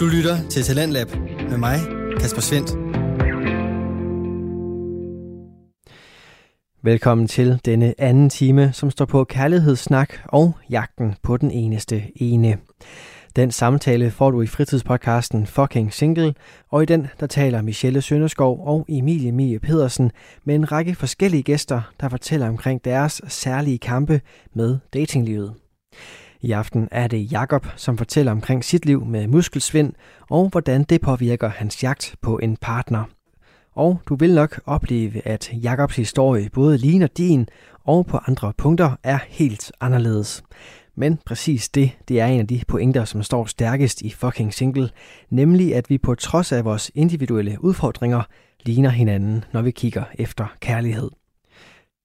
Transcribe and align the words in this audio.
Du 0.00 0.06
lytter 0.06 0.48
til 0.48 0.62
Talentlab 0.62 1.08
med 1.50 1.58
mig, 1.58 1.78
Kasper 2.20 2.40
Svendt. 2.40 2.70
Velkommen 6.82 7.28
til 7.28 7.60
denne 7.64 7.94
anden 7.98 8.30
time, 8.30 8.72
som 8.72 8.90
står 8.90 9.04
på 9.04 9.24
kærlighedssnak 9.24 10.14
og 10.24 10.52
jagten 10.70 11.14
på 11.22 11.36
den 11.36 11.50
eneste 11.50 12.02
ene. 12.16 12.58
Den 13.36 13.50
samtale 13.50 14.10
får 14.10 14.30
du 14.30 14.42
i 14.42 14.46
fritidspodcasten 14.46 15.46
Fucking 15.46 15.92
Single, 15.92 16.34
og 16.68 16.82
i 16.82 16.86
den 16.86 17.06
der 17.20 17.26
taler 17.26 17.62
Michelle 17.62 18.02
Sønderskov 18.02 18.66
og 18.66 18.86
Emilie 18.88 19.32
Mie 19.32 19.58
Pedersen 19.58 20.10
med 20.44 20.54
en 20.54 20.72
række 20.72 20.94
forskellige 20.94 21.42
gæster, 21.42 21.92
der 22.00 22.08
fortæller 22.08 22.48
omkring 22.48 22.84
deres 22.84 23.22
særlige 23.28 23.78
kampe 23.78 24.20
med 24.54 24.78
datinglivet. 24.94 25.54
I 26.42 26.52
aften 26.52 26.88
er 26.90 27.06
det 27.06 27.32
Jakob, 27.32 27.66
som 27.76 27.98
fortæller 27.98 28.32
omkring 28.32 28.64
sit 28.64 28.86
liv 28.86 29.04
med 29.04 29.26
muskelsvind 29.26 29.92
og 30.30 30.48
hvordan 30.48 30.82
det 30.82 31.00
påvirker 31.00 31.48
hans 31.48 31.82
jagt 31.82 32.14
på 32.20 32.38
en 32.38 32.56
partner. 32.56 33.04
Og 33.72 34.00
du 34.08 34.16
vil 34.16 34.34
nok 34.34 34.60
opleve, 34.66 35.26
at 35.26 35.52
Jakobs 35.52 35.96
historie 35.96 36.48
både 36.50 36.78
ligner 36.78 37.06
din 37.06 37.48
og 37.84 38.06
på 38.06 38.18
andre 38.26 38.52
punkter 38.58 38.96
er 39.02 39.18
helt 39.28 39.72
anderledes. 39.80 40.42
Men 40.96 41.18
præcis 41.26 41.68
det, 41.68 41.90
det 42.08 42.20
er 42.20 42.26
en 42.26 42.40
af 42.40 42.46
de 42.46 42.60
pointer, 42.68 43.04
som 43.04 43.22
står 43.22 43.44
stærkest 43.44 44.02
i 44.02 44.10
fucking 44.10 44.54
single, 44.54 44.90
nemlig 45.30 45.74
at 45.74 45.90
vi 45.90 45.98
på 45.98 46.14
trods 46.14 46.52
af 46.52 46.64
vores 46.64 46.90
individuelle 46.94 47.64
udfordringer 47.64 48.22
ligner 48.64 48.90
hinanden, 48.90 49.44
når 49.52 49.62
vi 49.62 49.70
kigger 49.70 50.04
efter 50.14 50.46
kærlighed. 50.60 51.10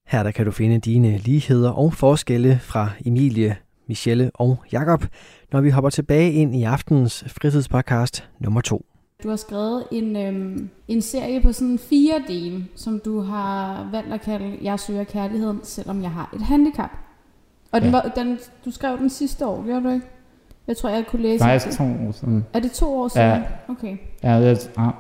Her 0.08 0.24
der 0.24 0.32
kan 0.32 0.46
du 0.46 0.52
finde 0.52 0.80
dine 0.80 1.18
ligheder 1.18 1.70
og 1.70 1.94
forskelle 1.94 2.60
fra 2.64 2.90
Emilie, 3.06 3.58
Michelle 3.88 4.32
og 4.34 4.58
Jakob, 4.72 5.06
når 5.52 5.62
vi 5.62 5.70
hopper 5.70 5.90
tilbage 5.90 6.32
ind 6.32 6.56
i 6.56 6.64
aftenens 6.64 7.24
fritidspodcast 7.28 8.30
nummer 8.40 8.62
2. 8.62 8.86
Du 9.24 9.30
har 9.30 9.36
skrevet 9.36 9.84
en, 9.92 10.16
øhm, 10.16 10.70
en 10.88 11.02
serie 11.02 11.42
på 11.42 11.52
sådan 11.52 11.80
fire 11.90 12.14
dele, 12.28 12.66
som 12.76 13.02
du 13.06 13.20
har 13.22 13.88
valgt 13.92 14.14
at 14.14 14.22
kalde 14.22 14.58
Jeg 14.62 14.80
søger 14.80 15.04
kærligheden, 15.04 15.60
selvom 15.64 16.02
jeg 16.02 16.12
har 16.12 16.30
et 16.36 16.42
handicap. 16.42 16.90
Og 17.72 17.82
den 17.82 17.90
Ja. 17.90 17.96
var, 17.96 18.12
den, 18.16 18.40
du 18.66 18.72
skrev 18.72 18.98
den 18.98 19.10
sidste 19.10 19.46
år, 19.48 19.64
gjorde 19.66 19.84
du 19.84 19.90
ikke? 19.90 20.06
Jeg 20.68 20.78
tror, 20.78 20.90
jeg 20.90 21.06
kunne 21.08 21.22
læse 21.22 21.44
Faktisk 21.44 21.78
to 21.78 21.84
år 21.84 22.12
siden. 22.12 22.46
Er 22.54 22.60
det 22.60 22.72
to 22.72 22.86
år 23.00 23.08
siden? 23.08 23.28
Ja. 23.28 23.42
Okay. 23.70 23.98
Ja, 24.24 24.42
det 24.42 24.50
er 24.78 24.82
ah, 24.82 24.94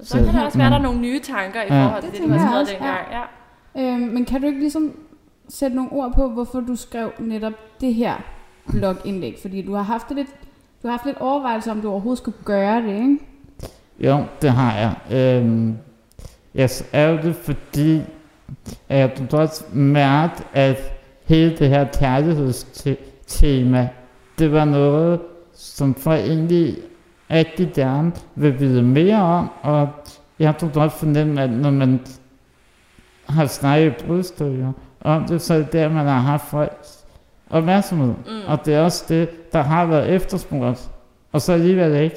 Så 0.00 0.16
kan 0.24 0.34
der 0.34 0.44
også 0.44 0.58
være, 0.58 0.70
der 0.70 0.76
er 0.78 0.82
nogle 0.82 1.00
nye 1.00 1.20
tanker 1.20 1.60
i 1.62 1.66
Ja. 1.74 1.86
forhold 1.86 2.02
til 2.02 2.12
Det 2.12 2.20
det, 2.20 2.28
du 2.28 2.34
har 2.34 2.48
skrevet 2.48 2.68
dengang. 2.68 2.98
Ja. 3.12 3.92
Øhm, 3.92 4.00
men 4.14 4.24
kan 4.24 4.40
du 4.40 4.46
ikke 4.46 4.60
ligesom 4.60 4.92
sætte 5.48 5.76
nogle 5.76 5.92
ord 5.92 6.12
på, 6.14 6.28
hvorfor 6.28 6.60
du 6.60 6.76
skrev 6.76 7.10
netop 7.18 7.52
det 7.80 7.94
her 7.94 8.14
blogindlæg? 8.70 9.38
Fordi 9.42 9.62
du 9.62 9.74
har 9.74 9.82
haft 9.82 10.10
lidt, 10.10 10.28
du 10.82 10.88
har 10.88 10.90
haft 10.90 11.06
lidt 11.06 11.18
overvejelse 11.20 11.70
om, 11.70 11.80
du 11.80 11.90
overhovedet 11.90 12.18
skulle 12.18 12.38
gøre 12.44 12.82
det, 12.82 12.94
ikke? 12.94 13.18
Jo, 14.00 14.24
det 14.42 14.50
har 14.50 14.76
jeg. 14.76 14.94
Øhm, 15.18 15.76
jeg 16.54 16.70
skrev 16.70 17.22
det, 17.22 17.36
fordi 17.36 18.02
at 18.88 18.98
jeg 18.98 19.14
kunne 19.16 19.28
godt 19.28 19.74
mærke, 19.74 20.34
at 20.52 20.92
hele 21.24 21.56
det 21.56 21.68
her 21.68 21.86
kærlighedstema, 21.98 23.88
det 24.38 24.52
var 24.52 24.64
noget, 24.64 25.20
som 25.54 25.94
folk 25.94 26.20
egentlig 26.20 26.76
rigtig 27.30 27.72
gerne 27.74 28.12
vil 28.34 28.60
vide 28.60 28.82
mere 28.82 29.22
om, 29.22 29.50
og 29.62 29.88
jeg 30.38 30.54
kunne 30.60 30.72
godt 30.74 30.92
fornemme, 30.92 31.42
at 31.42 31.50
når 31.50 31.70
man 31.70 32.00
har 33.28 33.46
snakket 33.46 33.86
i 33.86 34.04
brudstykker 34.06 34.72
om 35.06 35.24
det, 35.24 35.42
så 35.42 35.54
er 35.54 35.58
det 35.58 35.72
der, 35.72 35.88
man 35.88 36.06
har 36.06 36.18
haft 36.18 36.44
folks 36.44 37.04
opmærksomhed. 37.50 38.08
Mm. 38.08 38.48
Og 38.48 38.66
det 38.66 38.74
er 38.74 38.80
også 38.80 39.04
det, 39.08 39.52
der 39.52 39.62
har 39.62 39.86
været 39.86 40.08
efterspurgt, 40.08 40.90
og 41.32 41.40
så 41.40 41.52
alligevel 41.52 41.94
ikke. 41.94 42.16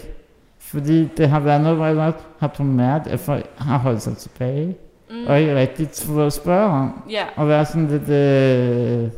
Fordi 0.59 1.05
det 1.17 1.29
har 1.29 1.39
været 1.39 1.61
noget, 1.61 1.77
hvor 1.77 1.85
jeg 1.85 1.95
godt 1.95 2.15
har 2.39 2.47
på 2.47 2.63
mærke, 2.63 3.09
at 3.09 3.19
folk 3.19 3.45
har 3.57 3.77
holdt 3.77 4.01
sig 4.01 4.17
tilbage, 4.17 4.75
Mm. 5.11 5.27
og 5.27 5.39
ikke 5.39 5.55
rigtig 5.55 5.89
turde 5.91 6.25
at 6.25 6.33
spørge 6.33 6.69
om. 6.69 7.01
Ja. 7.11 7.23
Og 7.35 7.47
være 7.47 7.65
sådan 7.65 7.87
lidt, 7.87 8.09
øh, 8.09 9.09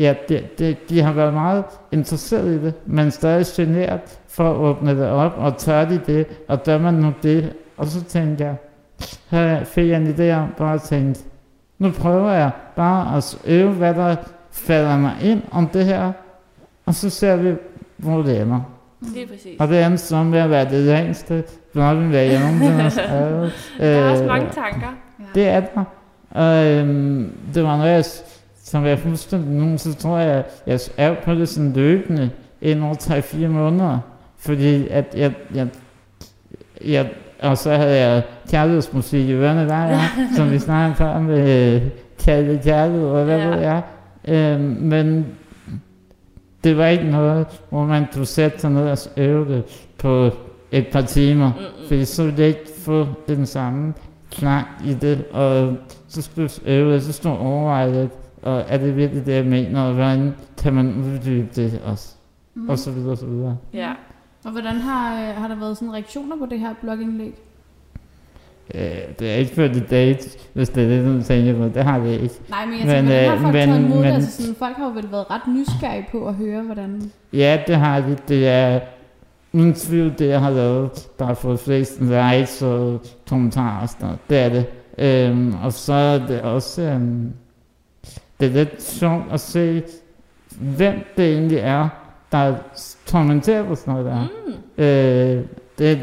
ja, 0.00 0.14
det, 0.28 0.58
det, 0.58 0.88
de 0.90 1.02
har 1.02 1.12
været 1.12 1.34
meget 1.34 1.64
interesseret 1.92 2.46
i 2.46 2.64
det, 2.64 2.74
men 2.86 3.10
stadig 3.10 3.46
generet 3.56 4.00
for 4.28 4.50
at 4.50 4.56
åbne 4.56 4.90
det 4.90 5.08
op, 5.10 5.32
og 5.36 5.56
tør 5.56 5.84
de 5.84 6.00
det, 6.06 6.26
og 6.48 6.62
gør 6.62 6.78
man 6.78 6.94
nu 6.94 7.12
det. 7.22 7.52
Og 7.76 7.86
så 7.86 8.04
tænkte 8.04 8.44
jeg, 8.44 8.54
her 9.30 9.64
fik 9.64 9.88
jeg 9.88 9.96
en 10.00 10.14
idé 10.14 10.34
om, 10.36 10.48
bare 10.58 10.78
tænkte, 10.78 11.20
nu 11.78 11.90
prøver 11.90 12.32
jeg 12.32 12.50
bare 12.76 13.16
at 13.16 13.38
øve, 13.44 13.72
hvad 13.72 13.94
der 13.94 14.16
falder 14.50 14.98
mig 14.98 15.12
ind 15.22 15.42
om 15.50 15.66
det 15.68 15.84
her, 15.84 16.12
og 16.86 16.94
så 16.94 17.10
ser 17.10 17.36
vi, 17.36 17.54
hvor 17.96 18.22
det 18.22 18.40
ender. 18.40 18.60
Lige 19.00 19.26
præcis. 19.26 19.60
Og 19.60 19.68
det 19.68 19.84
endte 19.84 19.98
så 19.98 20.22
med 20.22 20.38
at 20.38 20.50
være 20.50 20.64
det 20.64 20.82
længste 20.84 21.44
blogindlæg, 21.72 22.30
jeg 22.30 22.40
nogensinde 22.40 22.82
har 22.82 22.88
skrevet. 22.88 23.52
Der 23.78 23.86
er 23.86 24.10
også 24.10 24.22
Øh, 24.22 24.28
mange 24.28 24.46
tanker. 24.54 24.86
det 25.34 25.48
er 25.48 25.60
der. 25.60 25.84
Og 26.30 26.66
øhm, 26.66 27.32
det 27.54 27.62
var 27.64 27.76
noget, 27.76 27.90
jeg, 27.90 28.04
som 28.64 28.86
jeg 28.86 28.98
fuldstændig 28.98 29.50
nu, 29.50 29.78
så 29.78 29.94
tror 29.94 30.18
jeg, 30.18 30.44
jeg 30.66 30.80
er 30.96 31.14
på 31.24 31.34
det 31.34 31.48
sådan 31.48 31.72
løbende 31.72 32.30
ind 32.60 32.84
over 32.84 32.94
3-4 32.94 33.46
måneder. 33.46 33.98
Fordi 34.38 34.88
at 34.88 35.04
jeg, 35.16 35.32
jeg, 35.54 35.68
jeg, 36.84 37.10
og 37.44 37.58
så 37.58 37.70
havde 37.76 38.00
jeg 38.00 38.22
kærlighedsmusik 38.50 39.28
i 39.28 39.32
ørerne 39.32 39.64
hver 39.64 39.88
gang, 39.88 40.34
som 40.36 40.50
vi 40.50 40.58
snakkede 40.58 40.96
før 40.96 41.18
med 41.20 41.74
øh, 41.74 41.82
kærlighed, 42.18 42.62
kærlighed 42.62 43.06
og 43.08 43.24
hvad 43.24 43.38
Ja. 43.38 43.48
ved 43.48 43.58
jeg. 43.60 43.82
Øhm, 44.28 44.60
men 44.80 45.26
det 46.64 46.76
var 46.76 46.86
ikke 46.86 47.04
noget, 47.04 47.46
hvor 47.70 47.84
man 47.84 48.06
kunne 48.14 48.26
sætte 48.26 48.58
sig 48.60 48.70
ned 48.70 48.90
og 48.90 48.98
øve 49.16 49.54
det 49.54 49.62
på 49.98 50.30
et 50.72 50.86
par 50.92 51.00
timer. 51.00 51.46
Mm-mm. 51.52 51.88
Fordi 51.88 52.04
så 52.04 52.24
ville 52.24 52.38
jeg 52.40 52.48
ikke 52.48 52.70
få 52.78 53.06
den 53.28 53.46
samme 53.46 53.94
klang 54.30 54.66
i 54.86 54.94
det, 54.94 55.24
og 55.32 55.76
så 56.08 56.22
skulle 56.22 56.50
jeg 56.66 56.72
øve 56.74 56.94
det, 56.94 57.02
så 57.02 57.12
stod 57.12 57.36
overveje 57.38 57.92
lidt, 57.92 58.12
og 58.42 58.64
er 58.68 58.76
det 58.78 58.96
virkelig 58.96 59.26
det, 59.26 59.34
jeg 59.34 59.44
mener, 59.44 59.82
og 59.82 59.94
hvordan 59.94 60.34
kan 60.62 60.72
man 60.72 60.94
uddybe 61.14 61.48
det 61.56 61.80
også, 61.84 62.14
Mm. 62.56 62.68
og 62.68 62.78
så 62.78 62.90
videre, 62.90 63.10
og 63.12 63.18
så 63.18 63.26
videre. 63.26 63.56
Ja. 63.74 63.92
Og 64.44 64.50
hvordan 64.52 64.74
har, 64.76 65.28
øh, 65.28 65.34
har 65.36 65.48
der 65.48 65.54
været 65.56 65.76
sådan 65.76 65.92
reaktioner 65.94 66.36
på 66.36 66.46
det 66.46 66.60
her 66.60 66.74
blogindlæg? 66.80 67.34
Øh, 68.74 68.80
det 69.18 69.30
er 69.30 69.34
ikke 69.34 69.54
ført 69.54 69.76
i 69.76 69.80
date, 69.80 70.38
hvis 70.52 70.68
det 70.68 70.84
er 70.84 70.88
det, 70.88 71.04
du 71.20 71.22
tænker 71.22 71.56
på, 71.58 71.64
det 71.74 71.84
har 71.84 71.98
det 71.98 72.20
ikke. 72.20 72.34
Nej, 72.50 72.66
men 72.66 72.78
jeg 72.78 72.86
Men, 72.86 72.94
tænker, 72.94 73.24
har 73.26 73.34
øh, 73.34 73.40
folk 73.40 73.52
men- 73.54 73.68
taget 73.68 73.78
imod 73.80 73.90
det? 73.96 74.04
men- 74.04 74.14
Altså 74.14 74.42
sådan, 74.42 74.54
folk 74.54 74.76
har 74.76 74.84
jo 74.84 74.90
vel 74.90 75.10
været 75.12 75.30
ret 75.30 75.40
nysgerrige 75.48 76.06
på 76.12 76.28
at 76.28 76.34
høre, 76.34 76.62
hvordan... 76.62 77.10
Ja, 77.32 77.62
det 77.66 77.76
har 77.76 78.00
det, 78.00 78.28
det 78.28 78.48
er 78.48 78.80
uden 79.52 79.74
tvivl 79.74 80.14
det, 80.18 80.28
jeg 80.28 80.40
har 80.40 80.50
lavet, 80.50 81.08
der 81.18 81.24
har 81.24 81.34
fået 81.34 81.60
flest 81.60 82.00
likes 82.00 82.62
og 82.62 83.00
kommentarer 83.28 83.82
og 83.82 83.88
sådan 83.88 84.04
noget. 84.06 84.18
Det 84.30 84.38
er 84.38 84.48
det. 84.48 84.66
Øhm, 84.98 85.54
og 85.62 85.72
så 85.72 85.92
er 85.92 86.26
det 86.26 86.40
også, 86.40 86.82
øhm, 86.82 87.32
det 88.40 88.48
er 88.48 88.52
lidt 88.52 88.82
sjovt 88.82 89.22
at 89.32 89.40
se, 89.40 89.82
hvem 90.60 90.94
det 91.16 91.32
egentlig 91.32 91.58
er, 91.58 91.88
der 92.32 92.54
kommenterer 93.10 93.64
på 93.64 93.74
sådan 93.74 93.94
noget 93.94 94.06
der. 94.06 94.28
Mm. 94.46 94.84
Øh, 94.84 95.44
det 95.78 95.92
er 95.92 95.96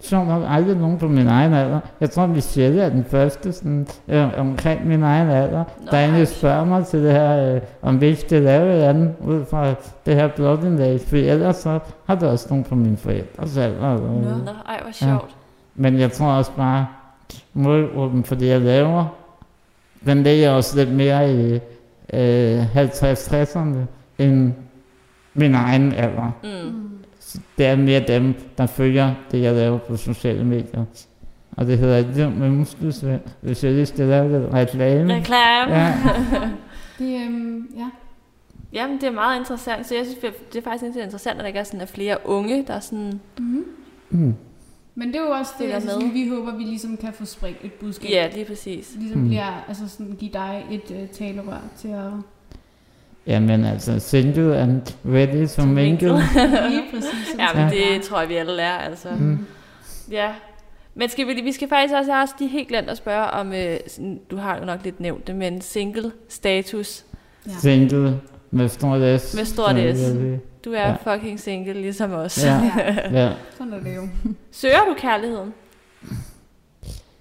sjovt 0.00 0.28
nok 0.28 0.42
aldrig 0.48 0.76
nogen 0.76 0.98
på 0.98 1.08
min 1.08 1.26
egen 1.26 1.54
alder. 1.54 1.80
Jeg 2.00 2.10
tror, 2.10 2.26
Michelle 2.26 2.82
er 2.82 2.88
den 2.88 3.04
første 3.04 3.52
sådan, 3.52 3.86
øh, 4.08 4.38
omkring 4.38 4.86
min 4.86 5.02
egen 5.02 5.28
alder, 5.30 5.64
Nå, 5.80 5.90
der 5.90 5.98
egentlig 5.98 6.28
spørger 6.28 6.64
mig 6.64 6.86
til 6.86 7.04
det 7.04 7.12
her, 7.12 7.54
øh, 7.54 7.60
om 7.82 8.00
vi 8.00 8.06
ikke 8.06 8.20
skal 8.20 8.42
lave 8.42 8.78
et 8.78 8.82
andet 8.82 9.14
ud 9.26 9.44
fra 9.44 9.74
det 10.06 10.14
her 10.14 10.28
blogindlæg. 10.28 11.00
For 11.00 11.16
ellers 11.16 11.56
så 11.56 11.78
har 12.06 12.14
der 12.14 12.28
også 12.28 12.46
nogen 12.50 12.64
på 12.64 12.74
mine 12.74 12.96
forældres 12.96 13.56
alder. 13.56 13.94
Øh. 13.94 14.00
Nå, 14.00 14.50
ej, 14.68 14.80
hvor 14.82 14.92
sjovt. 14.92 15.36
Men 15.74 15.98
jeg 15.98 16.12
tror 16.12 16.26
også 16.26 16.52
bare, 16.56 16.86
målgruppen 17.52 18.24
for 18.24 18.34
det, 18.34 18.48
jeg 18.48 18.60
laver, 18.60 19.04
den 20.06 20.22
ligger 20.22 20.50
også 20.50 20.76
lidt 20.76 20.92
mere 20.92 21.34
i 21.34 21.60
øh, 22.12 22.76
50-60'erne 22.76 23.76
end 24.18 24.52
min 25.38 25.54
egen 25.54 25.92
alder. 25.92 26.30
Mm. 26.42 26.88
Det 27.58 27.66
er 27.66 27.76
mere 27.76 28.04
dem, 28.08 28.34
der 28.58 28.66
følger 28.66 29.14
det, 29.30 29.42
jeg 29.42 29.54
laver 29.54 29.78
på 29.78 29.96
sociale 29.96 30.44
medier. 30.44 30.84
Og 31.56 31.66
det 31.66 31.78
hedder 31.78 31.98
et 31.98 32.06
liv 32.16 32.30
med 32.30 32.50
muskelsvind, 32.50 33.20
hvis 33.40 33.64
jeg 33.64 33.72
lige 33.72 33.86
skal 33.86 34.06
lave 34.06 34.40
lidt 34.40 34.52
reklame. 34.54 35.14
Reklame. 35.14 35.74
Ja. 35.76 35.94
Det, 36.98 37.22
øhm, 37.26 37.68
ja. 37.76 37.90
Jamen, 38.72 38.96
det 39.00 39.06
er 39.06 39.12
meget 39.12 39.38
interessant. 39.38 39.86
Så 39.86 39.94
jeg 39.94 40.04
synes, 40.06 40.34
det 40.52 40.58
er 40.58 40.62
faktisk 40.62 40.96
interessant, 40.96 41.36
at 41.36 41.40
der 41.40 41.46
ikke 41.46 41.58
er 41.58 41.64
sådan 41.64 41.80
er 41.80 41.86
flere 41.86 42.16
unge, 42.24 42.64
der 42.66 42.74
er 42.74 42.80
sådan... 42.80 43.20
Mm-hmm. 43.38 43.64
Mm. 44.10 44.34
Men 44.94 45.08
det 45.08 45.16
er 45.16 45.20
jo 45.22 45.30
også 45.30 45.52
det, 45.58 45.68
med. 45.68 45.80
sådan, 45.80 46.14
vi 46.14 46.28
håber, 46.28 46.56
vi 46.56 46.62
ligesom 46.62 46.96
kan 46.96 47.12
få 47.12 47.24
spredt 47.24 47.56
et 47.62 47.72
budskab. 47.72 48.10
Ja, 48.10 48.28
lige 48.34 48.44
præcis. 48.44 48.94
Ligesom 48.98 49.20
Mm. 49.20 49.28
bliver, 49.28 49.64
altså 49.68 49.88
sådan, 49.88 50.16
give 50.18 50.30
dig 50.32 50.66
et 50.70 50.90
uh, 50.90 51.08
talerør 51.12 51.60
til 51.78 51.88
at... 51.88 52.10
Jamen 53.28 53.64
altså, 53.64 53.98
single 53.98 54.56
and 54.58 54.82
ready 55.04 55.48
to 55.48 55.62
mingle. 55.66 56.08
Lige 56.70 56.82
præcis. 56.94 57.34
Ja, 57.38 57.46
men 57.54 57.62
Ja. 57.72 57.94
det 57.94 58.02
tror 58.02 58.20
jeg, 58.20 58.28
vi 58.28 58.34
alle 58.36 58.56
lærer, 58.56 58.78
altså. 58.78 59.08
Mm. 59.18 59.38
Ja. 60.10 60.30
Men 60.94 61.08
skal 61.08 61.26
vi, 61.26 61.40
vi 61.42 61.52
skal 61.52 61.68
faktisk 61.68 61.94
også, 61.94 62.12
jeg 62.12 62.22
også 62.22 62.34
lige 62.38 62.50
helt 62.50 62.68
glemt 62.68 62.90
at 62.90 62.96
spørge 62.96 63.24
om, 63.30 63.52
øh, 63.52 63.76
du 64.30 64.36
har 64.36 64.58
jo 64.58 64.64
nok 64.64 64.80
lidt 64.84 65.00
nævnt 65.00 65.26
det, 65.26 65.36
men 65.36 65.60
single 65.60 66.12
status. 66.28 67.04
Ja. 67.46 67.52
Single 67.60 68.20
med 68.50 68.68
stort 68.68 69.20
S. 69.20 69.34
Med 69.34 69.44
stort 69.44 69.70
S. 69.76 69.76
jeg. 69.76 70.38
Du 70.64 70.72
er 70.72 70.88
Ja. 70.88 71.14
fucking 71.14 71.40
single, 71.40 71.72
ligesom 71.72 72.12
os. 72.12 72.44
Ja, 72.44 72.60
ja. 73.12 73.32
Sådan 73.58 73.72
er 73.72 73.80
det 73.80 73.96
jo. 73.96 74.08
Søger 74.52 74.84
du 74.88 74.94
kærligheden? 74.98 75.54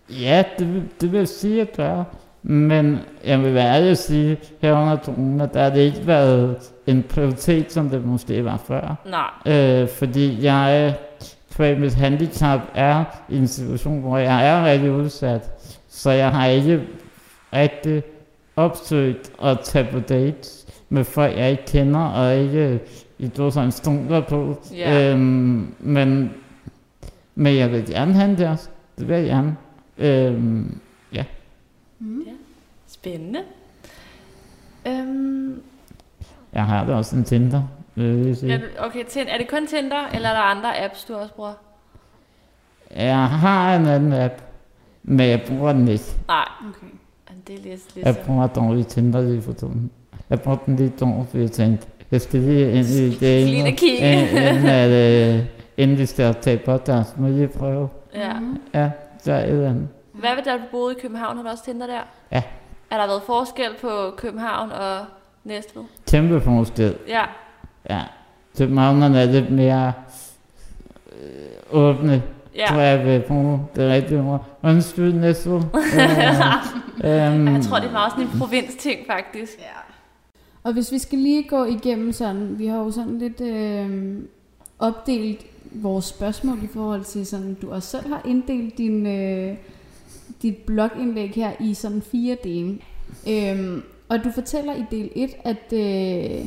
Ja, 0.09 0.43
det, 0.59 0.73
vil- 0.73 0.83
det 1.01 1.11
vil 1.11 1.17
jeg 1.17 1.27
sige, 1.27 1.61
at 1.61 1.73
gøre. 1.77 2.05
Men 2.49 2.99
jeg 3.25 3.43
vil 3.43 3.53
være 3.53 3.75
ærlig 3.75 3.89
at 3.89 3.97
sige, 3.97 4.37
her 4.61 4.73
under 4.73 4.97
corona, 4.97 5.45
der 5.53 5.63
har 5.63 5.69
det 5.69 5.79
ikke 5.81 6.07
været 6.07 6.57
en 6.87 7.03
prioritet, 7.09 7.71
som 7.71 7.89
det 7.89 8.05
måske 8.05 8.45
var 8.45 8.57
før. 8.67 8.95
Nej. 9.09 9.53
Øh, 9.81 9.87
fordi 9.87 10.43
jeg, 10.43 10.95
for 11.51 11.79
mit 11.79 11.93
handicap, 11.93 12.59
er 12.75 13.03
i 13.29 13.37
en 13.37 13.47
situation, 13.47 14.01
hvor 14.01 14.17
jeg 14.17 14.47
er 14.47 14.65
rigtig 14.65 14.91
udsat. 14.91 15.51
Så 15.89 16.11
jeg 16.11 16.31
har 16.31 16.45
ikke 16.47 16.81
rigtig 17.53 18.03
opsøgt 18.55 19.31
at 19.43 19.59
tage 19.63 19.87
på 19.91 19.99
dates 19.99 20.65
med 20.89 21.03
folk, 21.03 21.37
jeg 21.37 21.51
ikke 21.51 21.65
kender, 21.65 21.99
og 21.99 22.35
ikke 22.35 22.79
i 23.19 23.27
to 23.27 23.51
sådan 23.51 23.71
stoler 23.71 24.21
på. 24.21 24.61
Ja. 24.75 25.11
Øhm, 25.11 25.73
men, 25.79 26.31
men 27.35 27.55
jeg 27.55 27.71
vil 27.71 27.85
gerne 27.85 28.13
have 28.13 28.29
en 28.29 28.37
der. 28.37 28.55
Det 28.99 29.07
vil 29.07 29.15
jeg 29.15 29.25
gerne. 29.25 29.55
Øhm, 29.97 30.79
Mm. 31.99 32.21
Spændende. 33.01 33.39
Øhm, 34.87 35.61
jeg 36.53 36.65
har 36.65 36.85
da 36.85 36.93
også 36.93 37.15
en 37.15 37.23
Tinder. 37.23 37.63
jeg 37.97 38.05
er, 38.05 38.57
du- 38.57 38.85
okay, 38.85 39.03
er 39.27 39.37
det 39.37 39.47
kun 39.49 39.67
Tinder, 39.67 40.07
eller 40.13 40.29
er 40.29 40.33
der 40.33 40.41
andre 40.41 40.83
apps, 40.83 41.03
du 41.03 41.13
også 41.15 41.33
bruger? 41.33 41.53
Jeg 42.95 43.25
har 43.29 43.75
en 43.75 43.85
anden 43.85 44.13
app, 44.13 44.33
men 45.03 45.29
jeg 45.29 45.41
bruger 45.47 45.73
den 45.73 45.87
ikke. 45.87 46.03
Nej, 46.27 46.45
Okay. 46.59 46.87
men 47.29 47.43
det 47.47 47.53
er 47.55 47.63
lidt 47.63 47.95
Jeg 47.95 48.05
ligesom... 48.05 48.25
bruger 48.25 48.47
dårligt 48.47 48.87
Tinder 48.87 49.21
lige 49.21 49.41
for 49.41 49.53
tiden. 49.53 49.91
Jeg 50.29 50.41
brugte 50.41 50.65
den 50.65 50.75
lige 50.75 50.93
dårligt, 50.99 51.29
fordi 51.29 51.41
jeg 51.43 51.51
tænkte, 51.51 51.87
jeg 52.11 52.21
skal 52.21 52.39
lige 52.39 52.71
ind 52.71 52.87
i 52.87 53.09
det 53.63 53.77
kigge. 53.77 54.11
inden, 54.21 54.65
at, 54.65 54.89
øh, 55.39 55.45
inden 55.77 55.97
vi 55.97 56.05
skal 56.05 56.35
tage 56.41 56.57
podcast, 56.65 57.17
må 57.19 57.27
jeg 57.27 57.35
lige 57.35 57.47
prøve. 57.47 57.89
Ja. 58.15 58.31
Ja, 58.73 58.89
der 59.25 59.33
er 59.33 59.43
et 59.43 59.49
eller 59.49 59.69
andet. 59.69 59.87
Hvad 60.13 60.29
med 60.35 60.43
da 60.43 60.51
du 60.51 60.61
boede 60.71 60.95
i 60.97 61.01
København? 61.01 61.37
Har 61.37 61.43
du 61.43 61.49
også 61.49 61.63
Tinder 61.65 61.87
der? 61.87 61.99
Ja. 62.31 62.43
Er 62.89 62.97
der 62.97 63.07
været 63.07 63.21
forskel 63.25 63.69
på 63.81 64.11
København 64.17 64.71
og 64.71 65.05
Næstved? 65.43 65.83
Kæmpe 66.07 66.41
forskel. 66.41 66.95
Ja. 67.07 67.23
Ja. 67.89 68.01
Københavnerne 68.57 69.21
er 69.21 69.25
lidt 69.25 69.51
mere 69.51 69.93
øh, 71.11 71.47
åbne, 71.71 72.23
Ja. 72.55 72.65
tror 72.69 72.79
jeg 72.79 73.05
vil 73.05 73.23
bruge 73.27 73.59
det 73.75 73.89
rigtige 73.91 74.21
ord. 74.21 74.45
Undskyld, 74.63 75.13
Næstved. 75.13 75.55
øh, 77.03 77.33
øhm, 77.33 77.55
Jeg 77.55 77.63
tror, 77.63 77.79
det 77.79 77.87
er 77.87 77.91
meget 77.91 78.11
sådan 78.11 78.23
en 78.25 78.39
provinsting, 78.39 78.99
faktisk. 79.07 79.51
Ja. 79.59 79.65
Og 80.63 80.73
hvis 80.73 80.91
vi 80.91 80.97
skal 80.99 81.19
lige 81.19 81.43
gå 81.43 81.65
igennem 81.65 82.11
sådan, 82.13 82.59
vi 82.59 82.67
har 82.67 82.77
jo 82.77 82.91
sådan 82.91 83.17
lidt 83.17 83.41
øh, 83.41 84.17
opdelt 84.79 85.45
vores 85.71 86.05
spørgsmål 86.05 86.57
i 86.63 86.67
forhold 86.73 87.03
til 87.03 87.25
sådan, 87.25 87.57
du 87.61 87.71
også 87.71 87.87
selv 87.89 88.07
har 88.13 88.21
inddelt 88.25 88.77
din, 88.77 89.05
øh, 89.07 89.55
dit 90.41 90.55
blogindlæg 90.57 91.31
her 91.31 91.51
i 91.59 91.73
sådan 91.73 92.01
fire 92.01 92.37
dele. 92.43 92.79
Øhm, 93.29 93.83
og 94.09 94.23
du 94.23 94.31
fortæller 94.31 94.75
i 94.75 94.83
del 94.91 95.09
1, 95.15 95.29
at, 95.43 95.73
øh, 95.73 96.45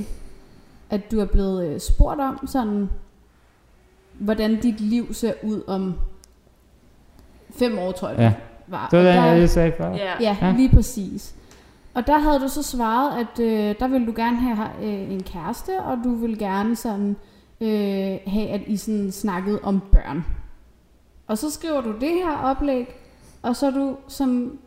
at 0.90 1.10
du 1.10 1.20
er 1.20 1.24
blevet 1.24 1.66
øh, 1.74 1.80
spurgt 1.80 2.20
om 2.20 2.46
sådan, 2.46 2.88
hvordan 4.18 4.60
dit 4.60 4.80
liv 4.80 5.14
ser 5.14 5.32
ud 5.42 5.62
om 5.66 5.94
fem 7.50 7.78
år, 7.78 7.92
tror 7.92 8.08
jeg 8.08 8.18
Ja. 8.18 8.24
det 8.24 8.34
var. 8.66 8.88
Det 8.90 8.98
var 8.98 9.04
det, 9.04 9.14
jeg 9.14 9.36
lige 9.36 9.48
sagde 9.48 9.72
før. 9.78 9.90
Ja. 9.90 10.12
Ja, 10.20 10.36
Ja. 10.42 10.54
lige 10.56 10.68
præcis. 10.68 11.34
Og 11.94 12.06
der 12.06 12.18
havde 12.18 12.40
du 12.40 12.48
så 12.48 12.62
svaret, 12.62 13.20
at 13.20 13.40
øh, 13.44 13.74
der 13.80 13.88
ville 13.88 14.06
du 14.06 14.12
gerne 14.16 14.36
have 14.36 14.68
øh, 14.82 15.12
en 15.12 15.22
kæreste, 15.22 15.80
og 15.82 15.98
du 16.04 16.14
ville 16.14 16.36
gerne 16.38 16.76
sådan 16.76 17.16
øh, 17.60 18.18
have, 18.26 18.48
at 18.48 18.60
I 18.66 18.76
sådan 18.76 19.12
snakkede 19.12 19.60
om 19.62 19.80
børn. 19.92 20.24
Og 21.26 21.38
så 21.38 21.50
skriver 21.50 21.80
du 21.80 21.92
det 22.00 22.10
her 22.24 22.36
oplæg, 22.44 22.86
og 23.42 23.56
så 23.56 23.66
er 23.66 23.70
du 23.70 23.96
sådan, 24.08 24.58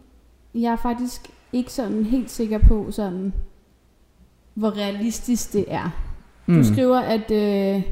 jeg 0.56 0.72
er 0.72 0.76
faktisk 0.76 1.22
ikke 1.54 1.74
sådan 1.74 2.04
helt 2.04 2.32
sikker 2.32 2.58
på 2.58 2.92
sådan, 2.92 3.34
hvor 4.54 4.78
realistisk 4.78 5.54
det 5.54 5.66
er. 5.68 5.90
Du 6.48 6.52
Mm. 6.52 6.64
skriver, 6.64 7.00
at, 7.00 7.32
øh, 7.32 7.84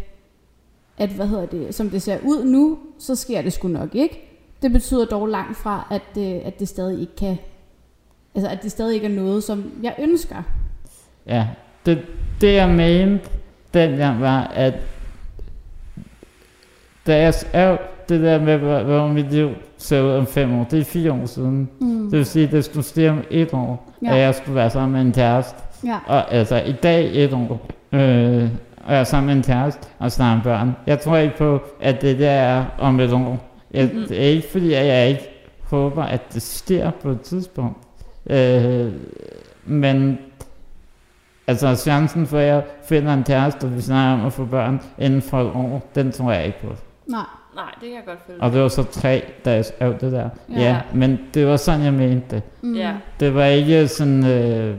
at 0.98 1.10
hvad 1.10 1.28
hedder 1.28 1.46
det, 1.46 1.76
som 1.76 1.90
det 1.90 2.02
ser 2.02 2.18
ud 2.24 2.44
nu, 2.46 2.80
så 3.00 3.16
sker 3.16 3.42
det 3.42 3.54
sgu 3.54 3.68
nok 3.68 3.96
ikke. 3.96 4.28
Det 4.62 4.72
betyder 4.72 5.06
dog 5.06 5.28
langt 5.28 5.58
fra, 5.58 5.88
at, 5.92 6.18
øh, 6.24 6.42
at 6.46 6.60
det 6.60 6.68
stadig 6.68 7.02
ikke 7.02 7.16
kan, 7.16 7.38
altså 8.36 8.50
at 8.52 8.64
det 8.64 8.72
stadig 8.72 8.96
ikke 8.96 9.08
er 9.08 9.12
noget, 9.22 9.44
som 9.44 9.72
jeg 9.84 9.96
ønsker. 10.00 10.44
Ja, 11.28 11.48
det, 11.86 12.02
det 12.42 12.54
jeg 12.54 12.70
mente 12.70 13.30
dengang 13.74 14.22
var, 14.22 14.44
at 14.44 14.74
da 17.08 17.18
jeg 17.22 17.34
skrev 17.34 17.78
det 18.12 18.22
der 18.22 18.40
med, 18.42 18.58
hvor, 18.58 18.80
hvor 18.84 19.08
mit 19.08 19.32
liv 19.32 19.50
ser 19.78 20.02
ud 20.02 20.12
om 20.12 20.26
fem 20.28 20.54
år, 20.60 20.64
det 20.72 20.80
er 20.80 20.84
fire 20.84 21.12
år 21.14 21.26
siden. 21.26 21.70
Mm. 21.80 22.04
Det 22.10 22.18
vil 22.18 22.26
sige, 22.26 22.46
at 22.46 22.52
det 22.52 22.66
skulle 22.66 22.86
ske 22.86 23.10
om 23.10 23.20
et 23.30 23.54
år, 23.54 23.92
Ja. 24.06 24.12
at 24.14 24.20
jeg 24.20 24.36
skulle 24.36 24.56
være 24.56 24.70
sammen 24.70 24.92
med 24.94 25.02
en 25.02 25.12
kæreste. 25.12 25.56
Ja. 25.86 25.98
Og 26.08 26.34
altså 26.34 26.56
i 26.62 26.72
dag 26.72 27.24
et 27.24 27.34
år, 27.34 27.68
øh, 27.92 28.50
og 28.84 28.94
jeg 28.94 29.00
er 29.00 29.04
sammen 29.04 29.28
med 29.28 29.36
en 29.36 29.44
kæreste 29.44 29.88
og 30.00 30.12
om 30.20 30.42
børn. 30.44 30.76
Jeg 30.88 31.00
tror 31.00 31.18
ikke 31.18 31.38
på, 31.38 31.60
at 31.82 32.02
det 32.02 32.20
der 32.20 32.30
er 32.30 32.66
om 32.80 33.00
et 33.00 33.14
år. 33.14 33.48
Jeg, 33.74 33.90
Mhm. 33.94 34.08
Det 34.08 34.18
er 34.22 34.30
ikke 34.30 34.48
fordi, 34.52 34.74
at 34.74 34.86
jeg 34.88 35.10
ikke 35.10 35.30
håber, 35.64 36.04
at 36.04 36.34
det 36.34 36.42
sker 36.42 36.92
på 36.92 37.10
et 37.10 37.22
tidspunkt. 37.22 37.78
Øh, 38.30 38.92
men 39.66 40.18
altså 41.48 41.76
chancen 41.76 42.28
for, 42.28 42.38
at 42.38 42.46
jeg 42.48 42.64
finder 42.84 43.14
en 43.14 43.24
kæreste, 43.24 43.66
og 43.66 43.76
vi 43.76 43.82
snakker 43.82 44.14
om 44.22 44.26
at 44.28 44.34
få 44.34 44.46
børn 44.46 44.82
inden 45.00 45.22
for 45.22 45.42
et 45.42 45.48
år, 45.56 45.90
den 45.96 46.12
tror 46.12 46.32
jeg 46.32 46.46
ikke 46.46 46.60
på. 46.62 46.74
Nej. 47.08 47.20
Nej, 47.56 47.72
det 47.82 47.82
kan 47.90 47.94
jeg 47.98 48.06
godt 48.06 48.20
følge. 48.28 48.42
Og 48.42 48.52
det 48.52 48.62
var 48.62 48.68
så 48.68 48.84
tre, 48.84 49.24
jeg 49.46 49.66
skrev 49.66 49.94
det 50.00 50.12
der. 50.12 50.30
Ja. 50.50 50.54
Ja, 50.56 50.62
ja 50.62 50.82
men 50.94 51.20
det 51.34 51.48
var 51.48 51.58
sådan, 51.58 51.82
jeg 51.86 51.94
mente 51.94 52.36
det. 52.36 52.44
Mm. 52.62 52.76
Ja. 52.76 52.94
Det 53.20 53.36
var 53.36 53.46
ikke 53.46 53.88
sådan, 53.88 54.26
øh, 54.26 54.78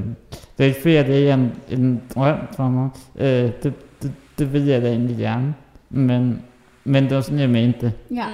det 0.58 0.64
er 0.64 0.64
ikke 0.64 0.80
fordi, 0.80 0.96
at 0.96 1.06
det 1.06 1.30
er 1.30 1.34
en, 1.34 1.52
en 1.70 2.02
drøm 2.14 2.38
for 2.56 2.68
mig. 2.68 2.90
Øh, 3.16 3.26
det, 3.62 3.74
det, 4.02 4.12
det 4.38 4.52
vil 4.52 4.66
jeg 4.66 4.82
da 4.82 4.88
egentlig 4.88 5.16
gerne. 5.16 5.54
Men, 5.90 6.42
men 6.84 7.04
det 7.04 7.14
var 7.14 7.20
sådan, 7.20 7.38
jeg 7.38 7.50
mente 7.50 7.80
det. 7.80 7.92
Ja. 8.10 8.26
Mm. 8.28 8.32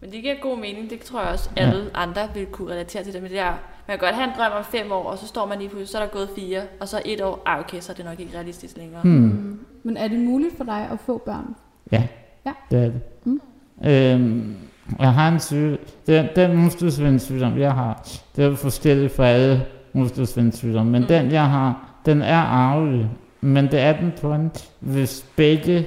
Men 0.00 0.12
det 0.12 0.22
giver 0.22 0.34
god 0.42 0.58
mening. 0.58 0.90
Det 0.90 1.00
tror 1.00 1.20
jeg 1.20 1.28
også, 1.30 1.50
Ja. 1.56 1.62
alle 1.62 1.84
andre 1.94 2.20
vil 2.34 2.46
kunne 2.46 2.72
relatere 2.72 3.04
til 3.04 3.12
det. 3.12 3.22
Men 3.22 3.30
det 3.30 3.38
der, 3.38 3.44
man 3.88 3.98
kan 3.98 3.98
godt 3.98 4.14
have 4.14 4.24
en 4.28 4.34
drøm 4.38 4.52
om 4.58 4.64
fem 4.64 4.92
år, 4.92 5.02
og 5.02 5.18
så 5.18 5.26
står 5.26 5.46
man 5.46 5.58
lige 5.58 5.68
pludselig, 5.68 5.88
så 5.88 5.98
er 5.98 6.02
der 6.02 6.08
gået 6.10 6.28
fire, 6.36 6.60
og 6.80 6.88
så 6.88 7.02
et 7.04 7.20
år, 7.20 7.42
ah 7.46 7.60
okay, 7.60 7.80
så 7.80 7.92
er 7.92 7.96
det 7.96 8.04
nok 8.04 8.20
ikke 8.20 8.36
realistisk 8.36 8.76
længere. 8.76 9.00
Hmm. 9.02 9.12
Mm. 9.12 9.60
Men 9.82 9.96
er 9.96 10.08
det 10.08 10.18
muligt 10.18 10.56
for 10.56 10.64
dig 10.64 10.88
at 10.92 10.98
få 11.06 11.18
børn? 11.18 11.54
Ja, 11.92 12.02
Ja. 12.46 12.52
det 12.70 12.78
er 12.78 12.84
det. 12.84 13.00
Mm. 13.24 13.40
Øhm, 13.86 14.54
jeg 15.00 15.12
har 15.12 15.28
en 15.28 15.40
syge, 15.40 15.78
den, 16.06 16.26
den 16.36 16.56
muskelsvindsygdom, 16.56 17.58
jeg 17.58 17.72
har, 17.72 18.08
det 18.36 18.44
er 18.44 18.54
forskelligt 18.56 19.12
for 19.16 19.24
alle 19.24 19.62
muskelsvindsygdomme, 19.92 20.92
men 20.92 21.02
Mm. 21.02 21.08
den, 21.08 21.30
jeg 21.32 21.46
har, 21.50 21.88
den 22.06 22.22
er 22.22 22.36
arvelig. 22.38 23.10
Men 23.40 23.64
det 23.66 23.80
er 23.80 23.92
den 24.00 24.12
kun, 24.20 24.50
hvis 24.80 25.24
begge 25.36 25.86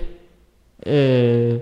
øh, 0.86 1.60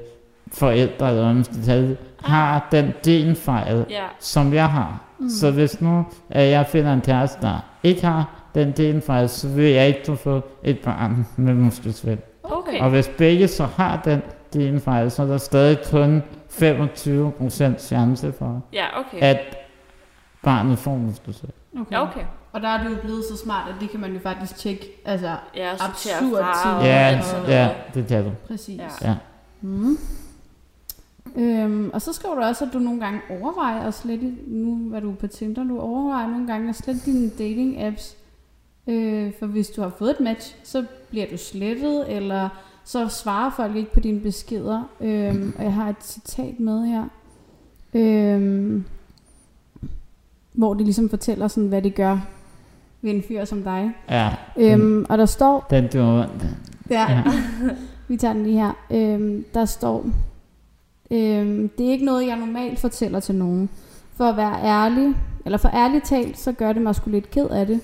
forældre, 0.53 1.09
eller 1.09 1.33
man 1.33 1.43
skal 1.43 1.65
kalde 1.65 1.87
det, 1.89 1.97
har 2.23 2.67
den 2.71 2.93
genfejl, 3.05 3.85
Ja, 3.89 4.03
som 4.19 4.53
jeg 4.53 4.67
har. 4.69 5.01
Mm. 5.19 5.29
Så 5.29 5.51
hvis 5.51 5.81
nu 5.81 6.05
at 6.29 6.49
jeg 6.51 6.65
finder 6.67 6.93
en 6.93 7.01
kæreste, 7.01 7.41
der 7.41 7.65
ikke 7.83 8.05
har 8.05 8.29
den 8.55 8.73
genfejl, 8.73 9.29
så 9.29 9.47
vil 9.47 9.65
jeg 9.71 9.87
ikke 9.87 10.15
få 10.15 10.41
et 10.63 10.79
barn 10.79 11.27
med 11.37 11.53
muskelsvind. 11.53 12.19
okay. 12.43 12.79
Og 12.79 12.89
hvis 12.89 13.07
begge 13.17 13.47
så 13.47 13.65
har 13.75 14.01
den 14.05 14.21
genfejl, 14.51 15.11
så 15.11 15.21
er 15.23 15.27
der 15.27 15.37
stadig 15.37 15.77
kun 15.91 16.23
25% 16.49 17.77
chance 17.79 18.31
for, 18.31 18.61
Ja, 18.73 18.99
okay. 18.99 19.17
at 19.21 19.57
barnet 20.43 20.79
får 20.79 20.95
muskelsvind. 20.97 21.53
Okay. 21.79 21.91
Ja, 21.91 22.01
okay. 22.09 22.21
Og 22.51 22.61
der 22.61 22.67
er 22.67 22.83
du 22.83 22.89
jo 22.89 22.97
blevet 23.01 23.23
så 23.31 23.37
smart, 23.43 23.69
at 23.69 23.75
det 23.81 23.89
kan 23.89 23.99
man 23.99 24.13
jo 24.13 24.19
faktisk 24.19 24.55
tjekke. 24.55 25.01
Altså, 25.05 25.35
Ja, 25.55 25.73
Absurd 25.73 26.55
tid. 26.63 26.87
Ja, 26.87 27.21
ja, 27.47 27.69
det 27.93 28.07
kan 28.07 28.23
du. 28.23 28.31
præcis. 28.47 28.79
Ja. 28.79 29.09
Ja. 29.09 29.15
Mm. 29.61 29.97
Øhm, 31.35 31.89
og 31.93 32.01
så 32.01 32.13
skriver 32.13 32.35
du 32.35 32.41
også, 32.41 32.65
at 32.65 32.73
du 32.73 32.79
nogle 32.79 32.99
gange 33.01 33.19
overvejer 33.29 33.81
at 33.87 33.93
slette, 33.93 34.33
nu 34.47 34.91
er 34.95 34.99
du 34.99 35.11
på 35.13 35.27
Tinder, 35.27 35.63
du 35.63 35.79
overvejer 35.79 36.27
nogle 36.27 36.47
gange 36.47 36.69
at 36.69 36.75
slette 36.75 37.01
dine 37.05 37.29
dating 37.29 37.81
apps. 37.83 38.15
Øh, 38.87 39.31
for 39.39 39.45
hvis 39.45 39.67
du 39.69 39.81
har 39.81 39.91
fået 39.97 40.09
et 40.11 40.19
match, 40.19 40.55
så 40.63 40.85
bliver 41.09 41.25
du 41.31 41.37
slettet, 41.37 42.15
eller 42.15 42.49
så 42.83 43.07
svarer 43.07 43.51
folk 43.55 43.75
ikke 43.75 43.93
på 43.93 43.99
dine 43.99 44.19
beskeder. 44.19 44.83
Øhm, 45.01 45.53
og 45.57 45.63
jeg 45.63 45.73
har 45.73 45.89
et 45.89 45.95
citat 46.03 46.59
med 46.59 46.85
her, 46.85 47.03
øhm, 47.93 48.83
hvor 50.53 50.73
det 50.73 50.83
ligesom 50.85 51.09
fortæller, 51.09 51.47
sådan, 51.47 51.69
hvad 51.69 51.81
det 51.81 51.95
gør 51.95 52.19
ved 53.01 53.11
en 53.11 53.23
fyr 53.27 53.45
som 53.45 53.63
dig. 53.63 53.91
Ja, 54.09 54.29
Øhm, 54.57 55.05
og 55.09 55.17
der 55.17 55.25
står, 55.25 55.67
den 55.69 55.87
gjorde 55.87 56.23
ondt. 56.23 56.45
Ja. 56.89 57.11
Ja. 57.11 57.23
Vi 58.07 58.17
tager 58.17 58.33
den 58.33 58.43
lige 58.43 58.57
her. 58.59 58.71
Øhm, 58.91 59.45
der 59.53 59.65
står, 59.65 60.05
øhm, 61.11 61.69
det 61.77 61.87
er 61.87 61.91
ikke 61.91 62.05
noget, 62.05 62.27
jeg 62.27 62.37
normalt 62.37 62.79
fortæller 62.79 63.19
til 63.19 63.35
nogen. 63.35 63.69
For 64.15 64.23
at 64.23 64.37
være 64.37 64.63
ærlig, 64.63 65.15
eller 65.45 65.57
for 65.57 65.69
ærligt 65.73 66.05
talt, 66.05 66.39
så 66.39 66.51
gør 66.51 66.73
det 66.73 66.81
mig 66.81 66.95
sgu 66.95 67.09
lidt 67.09 67.31
ked 67.31 67.47
af 67.49 67.67
det. 67.67 67.79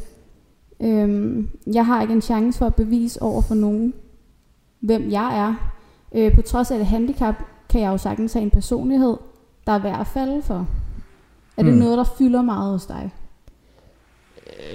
Øhm, 0.80 1.50
jeg 1.74 1.86
har 1.86 2.02
ikke 2.02 2.14
en 2.14 2.22
chance 2.22 2.60
for 2.60 2.66
at 2.66 2.76
bevise 2.76 3.22
over 3.22 3.42
for 3.42 3.56
nogen, 3.56 3.94
hvem 4.80 5.12
jeg 5.12 5.38
er. 5.40 5.54
Øh, 6.16 6.36
på 6.36 6.42
trods 6.42 6.72
af 6.72 6.76
et 6.78 6.86
handicap, 6.86 7.36
kan 7.70 7.82
jeg 7.82 7.90
jo 7.90 7.98
sagtens 7.98 8.34
have 8.34 8.44
en 8.44 8.52
personlighed, 8.52 9.18
der 9.68 9.72
er 9.74 9.80
værd 9.80 10.00
at 10.00 10.08
falde 10.08 10.42
for. 10.42 10.68
Er 11.58 11.64
det 11.64 11.74
Mm. 11.74 11.80
noget, 11.80 11.98
der 11.98 12.04
fylder 12.18 12.42
meget 12.42 12.72
hos 12.72 12.86
dig? 12.86 13.12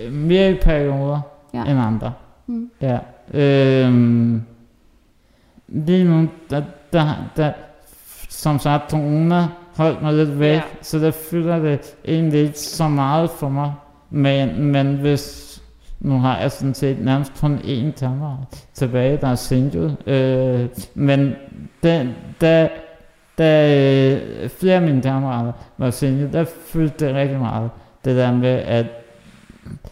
Øh, 0.05 0.13
mere 0.13 0.51
i 0.51 0.55
perioder 0.55 1.21
Ja. 1.55 1.65
end 1.65 1.81
andre. 1.81 2.13
Mm. 2.47 2.71
Ja. 2.81 2.99
Øhm, 3.35 4.43
lige 5.69 6.05
nu, 6.05 6.29
der, 6.51 6.63
der, 6.93 7.07
der, 7.37 7.53
som 8.29 8.59
sagt, 8.59 8.91
corona 8.91 9.49
holdt 9.77 10.03
mig 10.03 10.15
lidt 10.15 10.39
væk, 10.39 10.51
ja. 10.57 10.63
så 10.83 10.99
der 10.99 11.11
fylder 11.11 11.59
det 11.59 11.95
egentlig 12.05 12.41
ikke 12.41 12.59
så 12.59 12.89
meget 12.89 13.31
for 13.31 13.49
mig. 13.49 13.73
Men, 14.11 14.65
men 14.65 14.97
hvis, 14.97 15.52
nu 16.03 16.19
har 16.19 16.39
jeg 16.39 16.53
sådan 16.53 16.75
set 16.75 17.05
nærmest 17.05 17.33
kun 17.41 17.59
én 17.59 17.99
kammerat 18.01 18.67
tilbage, 18.75 19.17
der 19.17 19.29
er 19.29 19.35
single. 19.35 19.97
Øh, 20.07 20.69
men 20.95 21.33
den, 21.83 22.15
da, 22.41 22.69
da 23.39 23.77
øh, 23.77 24.49
flere 24.49 24.75
af 24.75 24.83
mine 24.83 25.03
kammerater 25.03 25.53
var 25.79 25.91
single, 25.91 26.33
der 26.33 26.45
fyldte 26.67 27.07
det 27.07 27.15
rigtig 27.15 27.39
meget. 27.39 27.71
Det 28.05 28.17
der 28.17 28.33
med, 28.33 28.49
at 28.49 28.87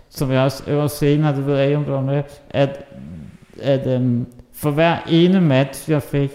som 0.08 0.32
jeg 0.32 0.40
også 0.40 0.62
øver 0.66 0.86
senere, 0.86 1.36
det 1.36 1.46
ved 1.46 1.56
jeg 1.56 1.66
ikke, 1.66 1.76
om 1.76 1.84
du 1.84 1.92
var 1.92 2.00
med, 2.00 2.22
at, 2.50 2.84
at 3.62 3.86
øhm, 3.86 4.26
for 4.54 4.70
hver 4.70 4.96
ene 5.08 5.40
match, 5.40 5.90
jeg 5.90 6.02
fik, 6.02 6.30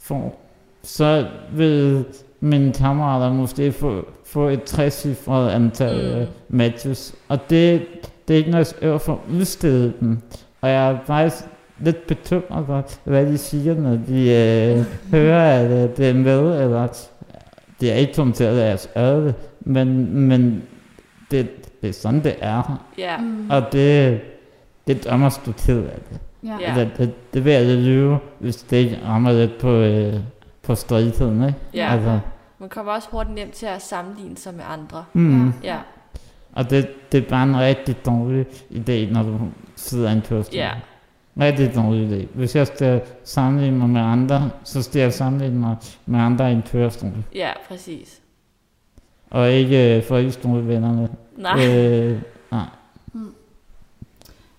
for, 0.00 0.34
så 0.82 1.26
vil 1.52 2.04
mine 2.40 2.72
kammerater 2.72 3.32
måske 3.32 3.72
få, 3.72 4.06
få 4.26 4.48
et 4.48 4.62
trecifret 4.62 5.50
antal 5.50 6.14
Mm. 6.14 6.20
mm. 6.20 6.56
matches. 6.56 7.14
Og 7.28 7.38
det, 7.50 7.82
det 8.28 8.34
er 8.34 8.38
ikke 8.38 8.50
noget, 8.50 8.74
jeg 8.80 8.88
øver 8.88 8.98
for 8.98 9.12
at 9.12 9.34
udstede 9.34 9.92
dem. 10.00 10.18
Og 10.60 10.68
jeg 10.70 10.90
er 10.92 10.98
faktisk 11.06 11.44
lidt 11.80 12.06
bekymret 12.06 12.66
for, 12.66 12.84
hvad 13.04 13.26
de 13.26 13.38
siger, 13.38 13.74
når 13.74 13.98
de 14.08 14.30
øh, 14.30 14.84
hører, 15.10 15.60
at 15.60 15.70
øh, 15.70 15.96
det 15.96 16.08
er 16.10 16.14
med, 16.14 16.62
eller 16.62 16.88
det 17.80 17.92
er 17.92 17.96
ikke 17.96 18.14
kommet 18.14 18.36
til 18.36 18.44
at 18.44 18.54
lade 18.54 18.74
os 18.74 18.88
det, 18.94 19.34
men, 19.60 20.16
men 20.28 20.62
det, 21.30 21.48
det 21.82 21.88
er 21.88 21.92
sådan, 21.92 22.24
det 22.24 22.34
er. 22.40 22.84
Ja. 22.98 23.16
Mm. 23.16 23.50
Og 23.50 23.62
det, 23.72 24.20
det 24.86 25.04
dømmer 25.04 25.38
du 25.46 25.52
ked 25.52 25.78
af 25.78 25.98
det. 26.10 26.20
Ja. 26.44 26.56
Ja. 26.60 26.88
Det, 26.98 27.12
det, 27.34 27.44
vil 27.44 27.52
jeg 27.52 27.76
lyve, 27.76 28.18
hvis 28.38 28.56
det 28.56 28.76
ikke 28.76 28.98
rammer 29.06 29.32
lidt 29.32 29.58
på, 29.60 29.70
øh, 29.70 30.14
på 30.62 30.74
stridtheden, 30.74 31.42
ikke? 31.42 31.54
Ja. 31.74 31.92
Altså, 31.92 32.18
Man 32.58 32.68
kommer 32.68 32.92
også 32.92 33.08
hurtigt 33.10 33.34
nemt 33.34 33.52
til 33.52 33.66
at 33.66 33.82
sammenligne 33.82 34.36
sig 34.36 34.54
med 34.54 34.64
andre. 34.68 35.04
mm. 35.12 35.52
Ja. 35.64 35.76
Og 36.52 36.70
det, 36.70 36.88
det 37.12 37.24
er 37.24 37.28
bare 37.28 37.42
en 37.42 37.56
rigtig 37.56 38.06
dårlig 38.06 38.46
idé, 38.70 39.12
når 39.12 39.22
du 39.22 39.38
sidder 39.76 40.10
i 40.10 40.12
en 40.12 40.22
kørestol. 40.22 40.56
Ja. 40.56 40.70
Rigtig 41.40 41.74
dårlig 41.74 42.10
idé. 42.10 42.26
Hvis 42.34 42.56
jeg 42.56 42.66
skal 42.66 43.00
sammenligne 43.24 43.78
mig 43.78 43.88
med 43.88 44.00
andre, 44.00 44.50
så 44.64 44.82
skal 44.82 45.00
jeg 45.00 45.12
sammenligne 45.12 45.58
mig 45.58 45.76
med 46.06 46.20
andre 46.20 46.50
i 46.50 46.54
en 46.54 46.62
kørestol. 46.62 47.12
Ja, 47.34 47.50
præcis. 47.68 48.20
Og 49.30 49.52
ikke 49.52 49.96
øh, 49.96 50.04
folkeskolevennerne. 50.04 51.08
Nej. 51.36 51.66
Øh, 51.66 52.22
nej. 52.50 52.66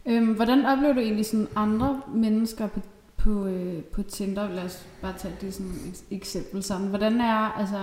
Øhm, 0.06 0.34
hvordan 0.34 0.66
oplever 0.66 0.94
du 0.94 1.00
egentlig 1.00 1.26
sådan 1.26 1.48
andre 1.56 2.02
mennesker 2.16 2.68
på, 2.68 2.80
på, 3.18 3.46
øh, 3.46 3.84
på 3.84 4.04
Tinder? 4.04 4.50
Lad 4.50 4.64
os 4.64 4.86
bare 5.02 5.14
tage 5.18 5.34
det 5.42 5.54
som 5.54 5.66
et 5.66 6.04
eksempel 6.12 6.64
sådan. 6.64 6.88
Hvordan 6.88 7.22
er, 7.22 7.60
altså, 7.60 7.78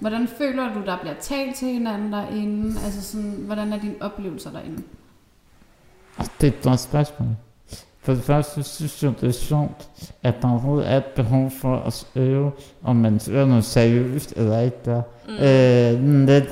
hvordan 0.00 0.28
føler 0.38 0.74
du, 0.74 0.80
der 0.86 0.96
bliver 0.98 1.14
talt 1.20 1.54
til 1.56 1.68
hinanden 1.68 2.12
derinde? 2.12 2.80
Altså 2.84 3.02
sådan, 3.02 3.34
hvordan 3.38 3.72
er 3.72 3.80
dine 3.80 3.94
oplevelser 4.00 4.50
derinde? 4.50 4.82
Det 6.40 6.46
er 6.46 6.52
et 6.58 6.62
godt 6.62 6.80
spørgsmål. 6.80 7.28
For 8.00 8.14
det 8.14 8.22
første 8.22 8.62
synes 8.62 9.02
jeg, 9.02 9.12
det 9.20 9.28
er 9.28 9.32
sjovt, 9.32 9.88
at 10.22 10.34
der 10.42 10.50
overhovedet 10.50 10.90
er 10.90 10.96
et 10.96 11.04
behov 11.04 11.50
for 11.60 11.76
at 11.76 12.06
øve, 12.14 12.52
om 12.82 12.96
man 12.96 13.20
søger 13.20 13.46
noget 13.46 13.64
seriøst 13.64 14.32
eller 14.36 14.60
ikke 14.60 14.76
der. 14.84 15.02
Mm. 15.28 15.34
Øh, 15.34 16.26
lidt, 16.26 16.44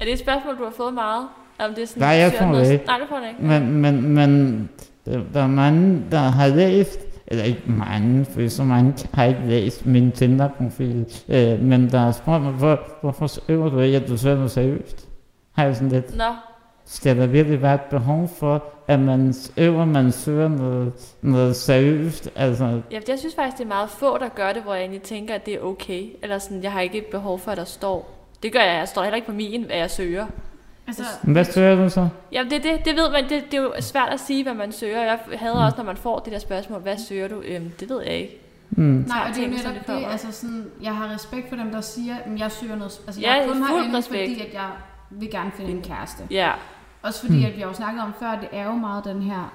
Er 0.00 0.04
det 0.04 0.12
et 0.12 0.18
spørgsmål, 0.18 0.58
du 0.58 0.64
har 0.64 0.72
fået 0.76 0.94
meget? 0.94 1.26
Om 1.58 1.74
det 1.74 1.82
er 1.82 1.86
sådan, 1.86 2.00
Nej, 2.00 2.08
jeg 2.08 2.32
får 2.38 2.52
det 2.52 2.70
ikke. 2.72 2.84
Nej, 2.86 2.98
det 2.98 3.08
får 3.08 3.16
det 3.16 3.28
ikke. 3.28 3.42
men, 3.42 3.72
men, 3.72 4.02
men 4.02 4.70
der, 5.04 5.20
der 5.34 5.42
er 5.42 5.46
mange, 5.46 6.02
der 6.10 6.18
har 6.18 6.48
læst, 6.48 6.98
eller 7.26 7.44
ikke 7.44 7.62
mange, 7.66 8.24
for 8.24 8.48
så 8.48 8.64
mange 8.64 9.08
har 9.12 9.24
ikke 9.24 9.40
læst 9.46 9.86
min 9.86 10.12
Tinder-profil, 10.12 11.06
øh, 11.28 11.60
men 11.60 11.90
der 11.90 12.00
er 12.00 12.12
spurgt 12.12 12.42
mig, 12.42 12.52
hvor, 12.52 12.80
hvorfor 13.00 13.50
øver 13.50 13.68
du 13.68 13.80
ikke, 13.80 13.96
at 13.96 14.08
du 14.08 14.16
noget 14.24 14.50
seriøst? 14.50 15.08
Har 15.52 15.64
jeg 15.64 15.76
sådan 15.76 15.88
lidt, 15.88 16.16
Nå, 16.16 16.34
skal 16.84 17.16
der 17.16 17.26
virkelig 17.26 17.62
være 17.62 17.74
et 17.74 17.80
behov 17.80 18.28
for, 18.38 18.64
at 18.88 19.00
man 19.00 19.34
øver, 19.56 19.84
man 19.84 20.12
søger 20.12 20.48
noget, 20.48 20.92
noget 21.22 21.56
seriøst? 21.56 22.30
Altså, 22.36 22.80
ja, 22.90 23.00
jeg 23.08 23.18
synes 23.18 23.34
faktisk, 23.34 23.58
det 23.58 23.64
er 23.64 23.68
meget 23.68 23.90
få, 23.90 24.18
der 24.18 24.28
gør 24.28 24.52
det, 24.52 24.62
hvor 24.62 24.74
jeg 24.74 24.80
egentlig 24.80 25.02
tænker, 25.02 25.34
at 25.34 25.46
det 25.46 25.54
er 25.54 25.60
okay. 25.60 26.06
Eller 26.22 26.38
sådan, 26.38 26.62
jeg 26.62 26.72
har 26.72 26.80
ikke 26.80 26.98
et 26.98 27.06
behov 27.06 27.38
for, 27.38 27.50
at 27.50 27.56
der 27.56 27.64
står. 27.64 28.10
Det 28.42 28.52
gør 28.52 28.60
jeg, 28.60 28.78
jeg 28.78 28.88
står 28.88 29.02
heller 29.02 29.16
ikke 29.16 29.26
på 29.26 29.32
min, 29.32 29.62
hvad 29.62 29.76
jeg 29.76 29.90
søger. 29.90 30.26
Altså, 30.86 31.02
hvad 31.22 31.44
søger 31.44 31.74
du 31.84 31.90
så? 31.90 32.08
Jamen 32.32 32.50
det, 32.50 32.62
det, 32.62 32.84
det 32.84 32.96
ved 32.96 33.10
man, 33.12 33.24
det, 33.28 33.44
det 33.50 33.54
er 33.58 33.62
jo 33.62 33.72
svært 33.80 34.08
at 34.08 34.20
sige, 34.20 34.42
hvad 34.42 34.54
man 34.54 34.72
søger. 34.72 35.02
Jeg 35.02 35.18
havde 35.38 35.54
Mm. 35.54 35.60
også, 35.60 35.76
når 35.76 35.84
man 35.84 35.96
får 35.96 36.18
det 36.18 36.32
der 36.32 36.38
spørgsmål, 36.38 36.80
hvad 36.80 36.96
søger 36.98 37.28
du? 37.28 37.40
Øhm, 37.40 37.70
det 37.80 37.88
ved 37.88 38.02
jeg 38.02 38.12
ikke. 38.14 38.40
Mm. 38.70 39.04
nej, 39.08 39.26
og 39.30 39.36
det 39.36 39.44
er 39.44 39.48
netop 39.48 39.74
det 39.74 39.86
det, 39.86 40.04
altså 40.10 40.32
sådan, 40.32 40.64
jeg 40.82 40.94
har 40.96 41.14
respekt 41.14 41.48
for 41.48 41.56
dem, 41.56 41.70
der 41.70 41.80
siger, 41.80 42.14
at 42.16 42.38
jeg 42.40 42.52
søger 42.52 42.76
noget, 42.76 42.92
altså 43.06 43.20
Ja, 43.20 43.32
jeg 43.34 43.42
er 43.44 43.48
kun 43.48 43.56
fuld 43.56 43.78
herinde, 43.78 43.98
respekt. 43.98 44.30
fordi 44.30 44.48
at 44.48 44.54
jeg 44.54 44.68
vil 45.10 45.30
gerne 45.30 45.50
finde 45.56 45.70
en 45.70 45.82
kæreste. 45.82 46.22
Ja, 46.30 46.50
Også 47.02 47.20
fordi, 47.20 47.38
Mm. 47.38 47.44
at 47.44 47.56
vi 47.56 47.60
har 47.60 47.68
jo 47.68 47.74
snakket 47.74 48.02
om 48.02 48.12
før, 48.18 48.26
at 48.28 48.38
det 48.40 48.48
er 48.52 48.64
jo 48.64 48.72
meget 48.72 49.04
den 49.04 49.22
her 49.22 49.52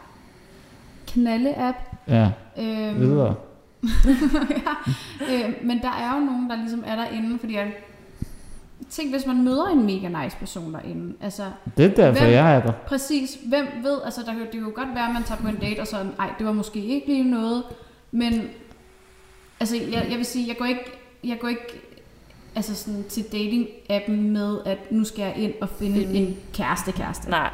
knalle-app. 1.08 1.78
Ja, 2.08 2.30
Øhm, 2.58 3.00
videre. 3.00 3.36
ja, 4.66 4.92
øh, 5.34 5.54
men 5.64 5.82
der 5.82 5.90
er 5.92 6.14
jo 6.20 6.26
nogen, 6.26 6.50
der 6.50 6.56
ligesom 6.56 6.84
er 6.88 6.96
derinde, 6.96 7.40
fordi 7.40 7.56
at, 7.56 7.68
tænk, 8.92 9.12
hvis 9.12 9.26
man 9.26 9.44
møder 9.44 9.66
en 9.68 9.86
mega 9.86 10.24
nice 10.24 10.38
person 10.38 10.74
derinde. 10.74 11.14
Altså, 11.22 11.44
Det 11.78 11.86
er 11.86 11.90
derfor, 11.96 12.22
Hvem- 12.24 12.34
jeg 12.34 12.56
er 12.56 12.62
der. 12.62 12.72
præcis, 12.88 13.38
hvem 13.46 13.68
ved, 13.84 13.98
altså 14.06 14.22
der, 14.26 14.34
det 14.34 14.52
kan 14.52 14.60
jo 14.60 14.72
godt 14.76 14.90
være, 14.96 15.08
at 15.08 15.14
man 15.14 15.24
tager 15.24 15.42
på 15.42 15.48
en 15.48 15.56
date, 15.56 15.80
og 15.80 15.88
så, 15.88 15.98
nej, 16.18 16.30
det 16.38 16.46
var 16.48 16.54
måske 16.54 16.80
ikke 16.80 17.08
lige 17.08 17.24
noget, 17.32 17.64
men, 18.12 18.34
altså, 19.60 19.76
jeg, 19.76 20.08
jeg 20.10 20.18
vil 20.18 20.26
sige, 20.26 20.48
jeg 20.48 20.58
går 20.58 20.66
ikke, 20.66 20.86
jeg 21.24 21.38
går 21.40 21.48
ikke 21.48 21.82
altså 22.56 22.76
sådan 22.76 23.04
til 23.10 23.22
dating-appen 23.22 24.12
med, 24.12 24.58
at 24.66 24.92
nu 24.92 25.04
skal 25.04 25.22
jeg 25.22 25.38
ind 25.38 25.54
og 25.62 25.70
finde 25.70 26.00
Finde. 26.00 26.14
en 26.20 26.38
kæreste-kæreste. 26.54 27.30
nej. 27.30 27.50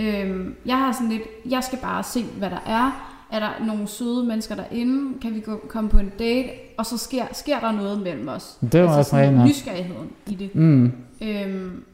Øhm, 0.00 0.54
jeg 0.66 0.78
har 0.78 0.92
sådan 0.92 1.08
lidt, 1.08 1.22
jeg 1.50 1.64
skal 1.64 1.78
bare 1.78 2.02
se, 2.02 2.22
hvad 2.22 2.50
der 2.50 2.58
er. 2.66 3.13
Er 3.32 3.38
der 3.38 3.64
nogle 3.66 3.88
søde 3.88 4.24
mennesker 4.24 4.54
derinde? 4.54 5.20
Kan 5.22 5.34
vi 5.34 5.40
gå, 5.40 5.60
komme 5.68 5.90
på 5.90 5.98
en 5.98 6.12
date? 6.18 6.48
Og 6.78 6.86
så 6.86 6.98
sker, 6.98 7.24
sker 7.32 7.60
der 7.60 7.72
noget 7.72 8.00
mellem 8.00 8.28
os. 8.28 8.58
Det 8.72 8.82
var 8.82 8.98
også 8.98 9.10
sådan 9.10 9.38
rent 9.38 9.48
nysgerrigheden 9.48 10.10
i 10.26 10.34
det. 10.34 10.54
Mm. 10.54 10.92
Øhm, 11.22 11.84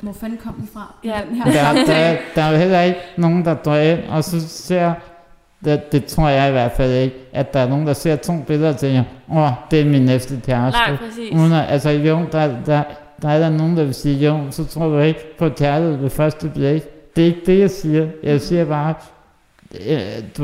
hvor 0.00 0.12
fanden 0.12 0.38
kom 0.38 0.54
vi 0.60 0.66
fra? 0.72 0.94
Ja. 1.04 1.20
Den 1.28 1.36
her 1.36 1.44
Der, 1.44 1.84
der, 1.86 2.16
der 2.34 2.42
er 2.42 2.50
jo 2.50 2.56
heller 2.56 2.80
ikke 2.80 2.98
nogen, 3.16 3.44
der 3.44 3.54
dør 3.54 3.74
ind, 3.74 4.00
og 4.08 4.24
så 4.24 4.48
ser, 4.48 4.94
det, 5.64 5.92
det 5.92 6.04
tror 6.04 6.28
jeg 6.28 6.48
i 6.48 6.52
hvert 6.52 6.72
fald 6.72 6.92
ikke, 6.92 7.16
at 7.32 7.54
der 7.54 7.60
er 7.60 7.68
nogen, 7.68 7.86
der 7.86 7.92
ser 7.92 8.16
to 8.16 8.32
billeder 8.46 8.68
og 8.68 8.76
tænker, 8.76 9.04
åh, 9.30 9.36
oh, 9.36 9.50
det 9.70 9.80
er 9.80 9.84
min 9.84 10.02
næste 10.02 10.40
kæreste. 10.46 10.80
Nej, 10.80 10.96
præcis. 10.96 11.32
Uden 11.32 11.52
at, 11.52 11.64
altså 11.68 11.90
jo, 11.90 12.26
der, 12.32 12.60
der, 12.66 12.82
der 13.22 13.28
er 13.28 13.38
der 13.38 13.50
nogen, 13.50 13.76
der 13.76 13.84
vil 13.84 13.94
sige, 13.94 14.26
jo, 14.26 14.50
så 14.50 14.64
tror 14.64 14.88
du 14.88 14.98
ikke 14.98 15.36
på 15.38 15.48
kærlighed 15.48 15.96
ved 15.96 16.10
første 16.10 16.48
blik. 16.54 16.82
Det 17.16 17.22
er 17.22 17.26
ikke 17.26 17.42
det, 17.46 17.58
jeg 17.58 17.70
siger. 17.70 18.08
Jeg 18.22 18.40
siger 18.40 18.64
bare, 18.64 18.94
øh, 19.86 20.00
du 20.36 20.42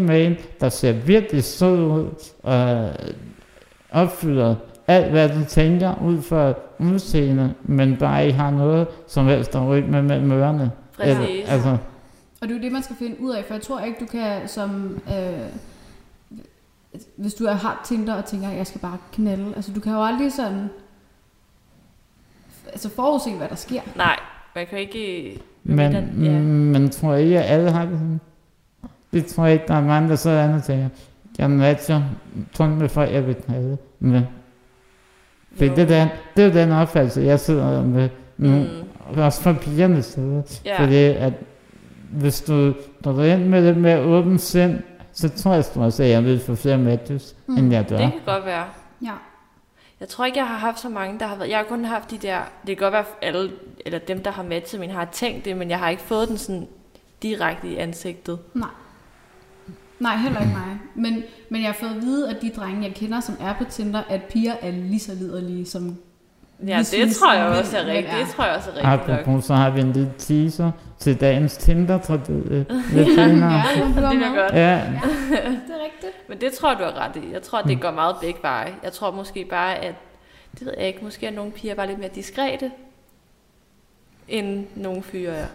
med 0.00 0.26
en, 0.26 0.36
der 0.60 0.68
ser 0.68 0.92
virkelig 0.92 1.44
sød 1.44 1.78
ud, 1.80 2.06
og 2.42 2.90
opfylder 3.90 4.54
alt, 4.86 5.10
hvad 5.10 5.28
du 5.28 5.44
tænker 5.48 6.02
ud 6.02 6.22
for 6.22 6.58
udseende, 6.78 7.54
men 7.62 7.96
bare 7.96 8.26
ikke 8.26 8.38
har 8.38 8.50
noget 8.50 8.86
som 9.06 9.26
helst 9.26 9.52
der 9.52 9.66
ryge 9.66 9.86
med 9.86 10.02
mellem 10.02 10.32
ørerne. 10.32 10.70
Præcis. 10.96 11.48
altså, 11.48 11.68
Og 12.40 12.48
det 12.48 12.50
er 12.50 12.54
jo 12.58 12.62
det, 12.62 12.72
man 12.72 12.82
skal 12.82 12.96
finde 12.96 13.20
ud 13.20 13.30
af, 13.34 13.44
for 13.44 13.54
jeg 13.54 13.62
tror 13.62 13.80
ikke, 13.80 13.96
du 14.00 14.06
kan 14.06 14.48
som... 14.48 15.00
Øh, 15.08 15.46
hvis 17.16 17.34
du 17.34 17.44
er 17.44 17.52
har 17.52 17.82
Tinder 17.84 18.14
og 18.14 18.24
tænker, 18.24 18.48
at 18.48 18.56
jeg 18.56 18.66
skal 18.66 18.80
bare 18.80 18.98
knalde. 19.12 19.52
Altså, 19.56 19.72
du 19.72 19.80
kan 19.80 19.92
jo 19.92 20.04
aldrig 20.04 20.32
sådan... 20.32 20.68
Altså 22.66 22.88
forudse, 22.88 23.30
hvad 23.30 23.48
der 23.48 23.54
sker. 23.54 23.80
Nej, 23.96 24.16
man 24.54 24.66
kan 24.66 24.78
ikke... 24.78 25.40
men, 25.64 25.94
den- 25.94 26.24
ja. 26.24 26.32
ja. 26.32 26.38
men 26.38 26.90
tror 26.90 27.12
jeg 27.12 27.22
ikke, 27.22 27.38
at 27.42 27.50
alle 27.58 27.70
har 27.70 27.84
det 27.84 27.92
sådan? 27.98 28.20
Det 29.12 29.26
tror 29.26 29.44
jeg 29.44 29.52
ikke, 29.52 29.64
der 29.68 29.74
er 29.74 29.80
mange, 29.84 30.08
der 30.08 30.16
sidder 30.16 30.42
andet 30.44 30.56
og 30.56 30.62
tænker, 30.64 30.88
jeg 31.38 31.50
matcher 31.50 32.02
kun 32.56 32.76
med 32.76 32.88
folk, 32.88 33.12
jeg 33.12 33.26
vil 33.26 33.34
knalde 33.34 33.76
med. 34.00 34.22
For 35.56 35.64
Jo. 35.64 35.74
det, 35.74 35.82
er 35.90 35.98
den, 36.04 36.08
det 36.36 36.44
er 36.44 36.52
den 36.52 36.72
opfattelse, 36.72 37.20
jeg 37.20 37.40
sidder 37.40 37.82
med 37.84 38.08
nu. 38.36 38.48
Mm. 38.48 39.20
Også 39.20 39.42
fra 39.42 39.52
pigernes 39.52 40.04
side. 40.06 40.44
Ja. 40.64 40.82
Fordi 40.82 40.96
at 40.96 41.32
hvis 42.10 42.40
du 42.40 42.74
når 43.04 43.12
du 43.12 43.20
er 43.20 43.24
ind 43.34 43.46
med 43.46 43.66
det 43.66 43.76
med 43.76 43.98
åben 43.98 44.38
sind, 44.38 44.78
så 45.12 45.28
tror 45.28 45.52
jeg, 45.54 45.84
at 45.84 46.00
jeg 46.10 46.24
vil 46.24 46.40
få 46.40 46.54
flere 46.54 46.78
matches, 46.78 47.36
Mm. 47.46 47.52
mm. 47.54 47.58
end 47.58 47.72
jeg 47.72 47.86
gør. 47.88 47.96
Det 47.96 48.10
kan 48.12 48.20
godt 48.34 48.44
være. 48.46 48.64
Ja. 49.02 49.12
Jeg 50.00 50.08
tror 50.08 50.24
ikke, 50.24 50.38
jeg 50.38 50.46
har 50.46 50.56
haft 50.58 50.80
så 50.80 50.88
mange, 50.88 51.18
der 51.18 51.26
har 51.26 51.36
været... 51.36 51.50
Jeg 51.50 51.58
har 51.58 51.64
kun 51.64 51.84
haft 51.84 52.10
de 52.10 52.18
der... 52.18 52.38
Det 52.66 52.76
kan 52.78 52.84
godt 52.84 52.92
være, 52.92 53.04
at 53.22 53.34
alle, 53.34 53.50
eller 53.86 53.98
dem, 53.98 54.22
der 54.22 54.30
har 54.30 54.42
matchet 54.42 54.80
min, 54.80 54.90
har 54.90 55.08
tænkt 55.12 55.44
det, 55.44 55.56
men 55.56 55.70
jeg 55.70 55.78
har 55.78 55.88
ikke 55.88 56.02
fået 56.02 56.28
den 56.28 56.38
sådan 56.38 56.66
direkte 57.22 57.68
i 57.68 57.76
ansigtet. 57.76 58.38
Nej. 58.54 58.68
Nej, 60.02 60.16
heller 60.16 60.40
ikke 60.40 60.52
mig. 60.52 60.78
Men, 60.94 61.22
men 61.48 61.60
jeg 61.62 61.68
har 61.68 61.74
fået 61.80 61.90
at 61.90 62.02
vide, 62.02 62.30
at 62.30 62.42
de 62.42 62.50
drenge, 62.50 62.82
jeg 62.86 62.94
kender, 62.94 63.20
som 63.20 63.36
er 63.40 63.54
på 63.58 63.64
Tinder, 63.64 64.02
at 64.08 64.22
piger 64.22 64.54
er 64.62 64.70
lige 64.70 64.98
så 65.00 65.14
liderlige 65.14 65.66
som... 65.66 65.96
Ja, 66.66 66.76
Hvis 66.76 66.90
det 66.90 67.08
vi 67.08 67.14
tror 67.14 67.32
jeg 67.34 67.46
også 67.46 67.78
er 67.78 67.86
rigtigt. 67.86 68.14
er. 68.14 68.18
Det 68.18 68.28
tror 68.34 68.44
jeg 68.44 68.56
også 68.56 68.70
er 68.70 68.74
rigtigt 68.74 69.08
nok. 69.08 69.18
Apropos, 69.20 69.44
så 69.44 69.54
har 69.54 69.70
vi 69.70 69.80
en 69.80 69.92
lille 69.92 70.12
teaser 70.18 70.70
til 70.98 71.20
dagens 71.20 71.56
Tinder-tragedie. 71.56 72.66
Lidt 72.94 73.14
senere. 73.14 73.52
Ja, 73.52 73.84
Det 73.84 73.94
med. 73.96 74.36
godt. 74.36 74.52
Ja, 74.52 74.74
Det 75.30 75.70
er 75.70 75.84
rigtigt. 75.84 76.28
Men 76.28 76.40
det 76.40 76.52
tror 76.52 76.70
jeg, 76.70 76.78
du 76.78 76.84
har 76.84 77.08
ret 77.08 77.16
i. 77.16 77.32
Jeg 77.32 77.42
tror, 77.42 77.62
det 77.62 77.80
går 77.80 77.90
meget 77.90 78.16
begge 78.20 78.38
veje. 78.42 78.72
Jeg 78.82 78.92
tror 78.92 79.10
måske 79.10 79.44
bare, 79.44 79.74
at... 79.74 79.94
Det 80.58 80.66
ved 80.66 80.74
jeg 80.78 80.86
ikke. 80.86 80.98
Måske 81.04 81.28
at 81.28 81.34
nogle 81.34 81.52
piger 81.52 81.74
var 81.74 81.86
lidt 81.86 81.98
mere 81.98 82.10
diskrete, 82.14 82.70
end 84.28 84.66
nogle 84.74 85.02
fyre 85.02 85.32
er. 85.32 85.46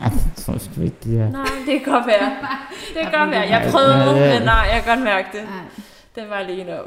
Ej, 0.00 0.08
det 0.08 0.32
tror 0.36 0.52
jeg 0.52 0.60
sgu 0.60 0.80
ikke, 0.80 0.96
de 1.04 1.18
er. 1.18 1.30
Nej, 1.30 1.44
det 1.66 1.80
kan 1.84 1.92
godt 1.92 2.06
være. 2.06 2.30
Det 2.94 3.02
kan 3.02 3.12
godt 3.20 3.30
være. 3.30 3.40
Jeg 3.40 3.68
prøvede, 3.72 3.94
ja, 3.96 4.26
ja. 4.32 4.38
men 4.38 4.42
nej, 4.46 4.68
jeg 4.72 4.82
kan 4.84 4.94
godt 4.96 5.04
mærke 5.04 5.28
det. 5.32 5.42
Nej, 5.44 5.64
Den 6.22 6.30
var 6.30 6.36
alene 6.36 6.80
om. 6.80 6.86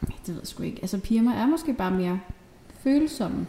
det 0.00 0.28
ved 0.28 0.34
jeg 0.34 0.46
sgu 0.46 0.62
ikke. 0.62 0.78
Altså, 0.82 0.98
piger 0.98 1.32
er 1.32 1.46
måske 1.46 1.74
bare 1.74 1.90
mere 1.90 2.20
følsomme. 2.84 3.46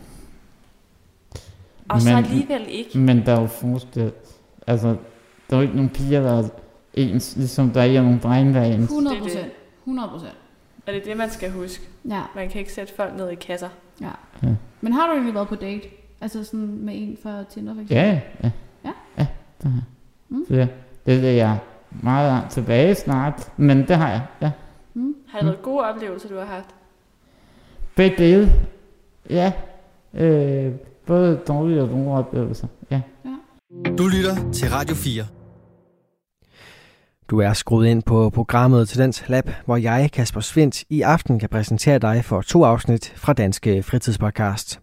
Og 1.90 2.02
så 2.02 2.10
Men- 2.10 2.18
alligevel 2.26 2.66
ikke. 2.70 2.98
Men 3.00 3.26
der 3.26 3.36
er 3.36 3.42
jo 3.42 3.48
forskel. 3.48 4.12
Altså, 4.68 4.88
der 4.88 4.96
er 5.50 5.56
jo 5.56 5.62
ikke 5.62 5.76
nogen 5.76 5.90
piger, 5.90 6.22
der 6.22 6.44
er 6.44 6.50
ens, 6.94 7.36
ligesom 7.36 7.70
der 7.70 7.82
er 7.82 8.02
nogen 8.02 8.20
drenge, 8.24 8.54
der 8.54 8.60
er 8.62 8.66
ens. 8.66 8.84
100 8.90 9.16
Det 9.16 9.20
er 9.22 9.24
procent. 9.26 9.52
100 9.86 10.10
procent. 10.10 10.34
Og 10.88 10.94
det 10.94 10.96
er 11.02 11.04
det, 11.06 11.18
man 11.18 11.30
skal 11.30 11.52
huske. 11.52 11.84
Ja, 12.10 12.22
Man 12.36 12.50
kan 12.50 12.60
ikke 12.60 12.74
sætte 12.74 12.94
folk 12.96 13.18
ned 13.18 13.30
i 13.30 13.36
kasser. 13.36 13.70
ja. 14.02 14.10
Ja. 14.44 14.48
Men 14.82 14.94
har 14.94 15.08
du 15.08 15.14
egentlig 15.14 15.34
været 15.34 15.48
på 15.48 15.56
date? 15.56 15.88
Altså 16.22 16.44
sådan 16.44 16.68
med 16.80 16.94
en 16.98 17.18
fra 17.24 17.44
Tinder, 17.54 17.74
for 17.74 17.82
eksempel? 17.82 17.96
Ja, 17.98 18.20
ja. 18.44 18.52
Ja? 18.86 18.92
Ja, 19.18 19.28
det 19.62 19.72
har 19.72 19.78
jeg. 19.78 19.84
Mm. 20.30 20.46
Så 20.48 20.56
ja, 20.56 20.68
det 21.06 21.26
er 21.26 21.32
jeg 21.32 21.58
meget 21.92 22.32
langt 22.32 22.52
tilbage 22.52 22.96
snart, 22.96 23.52
men 23.58 23.88
det 23.88 23.96
har 23.96 24.10
jeg, 24.10 24.22
ja. 24.42 24.52
Mm. 24.94 25.16
Har 25.28 25.40
det 25.40 25.48
været 25.48 25.62
gode 25.62 25.86
oplevelser, 25.86 26.30
du 26.30 26.38
har 26.38 26.46
haft? 26.46 26.76
Begge 27.96 28.18
dele, 28.18 28.52
ja. 29.30 29.52
Øh, 30.14 30.74
både 31.06 31.40
dårlige 31.48 31.82
og 31.82 31.90
gode 31.90 32.12
oplevelser, 32.12 32.68
ja. 32.92 33.02
Du 33.98 34.08
lytter 34.08 34.52
til 34.52 34.70
Radio 34.70 34.96
4. 34.96 35.26
Du 37.30 37.40
er 37.40 37.54
skruet 37.54 37.88
ind 37.88 38.04
på 38.04 38.30
programmet 38.30 38.90
Tendens 38.90 39.24
Lab, 39.28 39.50
hvor 39.66 39.78
jeg, 39.78 40.10
Kasper 40.14 40.42
Svendt, 40.42 40.84
i 40.90 41.02
aften 41.02 41.40
kan 41.40 41.50
præsentere 41.50 42.00
dig 42.00 42.26
for 42.26 42.42
to 42.42 42.64
afsnit 42.64 43.14
fra 43.16 43.34
Danske 43.34 43.84
Fritidspodcast. 43.84 44.80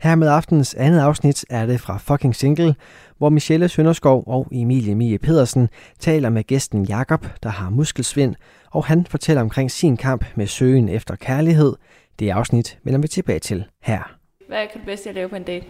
Her 0.00 0.14
med 0.14 0.28
aftens 0.28 0.74
andet 0.74 1.00
afsnit 1.00 1.44
er 1.50 1.66
det 1.66 1.80
fra 1.80 1.98
Fucking 1.98 2.36
Single, 2.36 2.74
hvor 3.20 3.28
Michelle 3.28 3.68
Sønderskov 3.68 4.24
og 4.26 4.46
Emilie 4.52 4.94
Mie 4.94 5.18
Pedersen 5.18 5.68
taler 5.98 6.30
med 6.30 6.44
gæsten 6.44 6.84
Jakob, 6.84 7.26
der 7.42 7.48
har 7.48 7.70
muskelsvind, 7.70 8.34
og 8.70 8.84
han 8.84 9.06
fortæller 9.10 9.42
omkring 9.42 9.70
sin 9.70 9.96
kamp 9.96 10.24
med 10.34 10.46
søgen 10.46 10.88
efter 10.88 11.16
kærlighed. 11.16 11.72
Det 12.18 12.30
afsnit 12.30 12.78
vender 12.84 13.00
vi 13.00 13.08
tilbage 13.08 13.38
til 13.38 13.64
her. 13.82 14.16
Hvad 14.48 14.58
kan 14.72 14.80
du 14.80 14.86
bedst 14.86 15.06
at 15.06 15.14
lave 15.14 15.28
på 15.28 15.36
en 15.36 15.42
date? 15.42 15.66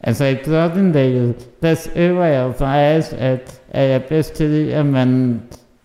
Altså 0.00 0.24
i 0.24 0.34
Drottendale, 0.34 1.34
der 1.62 1.86
øver 1.96 2.24
jeg 2.24 2.44
jo 2.46 2.52
faktisk, 2.52 3.12
at, 3.18 3.60
at 3.70 3.82
jeg 3.88 3.94
er 3.94 4.08
bedst 4.08 4.34
til 4.34 4.50
det, 4.50 4.70
at 4.72 4.86
man 4.86 5.40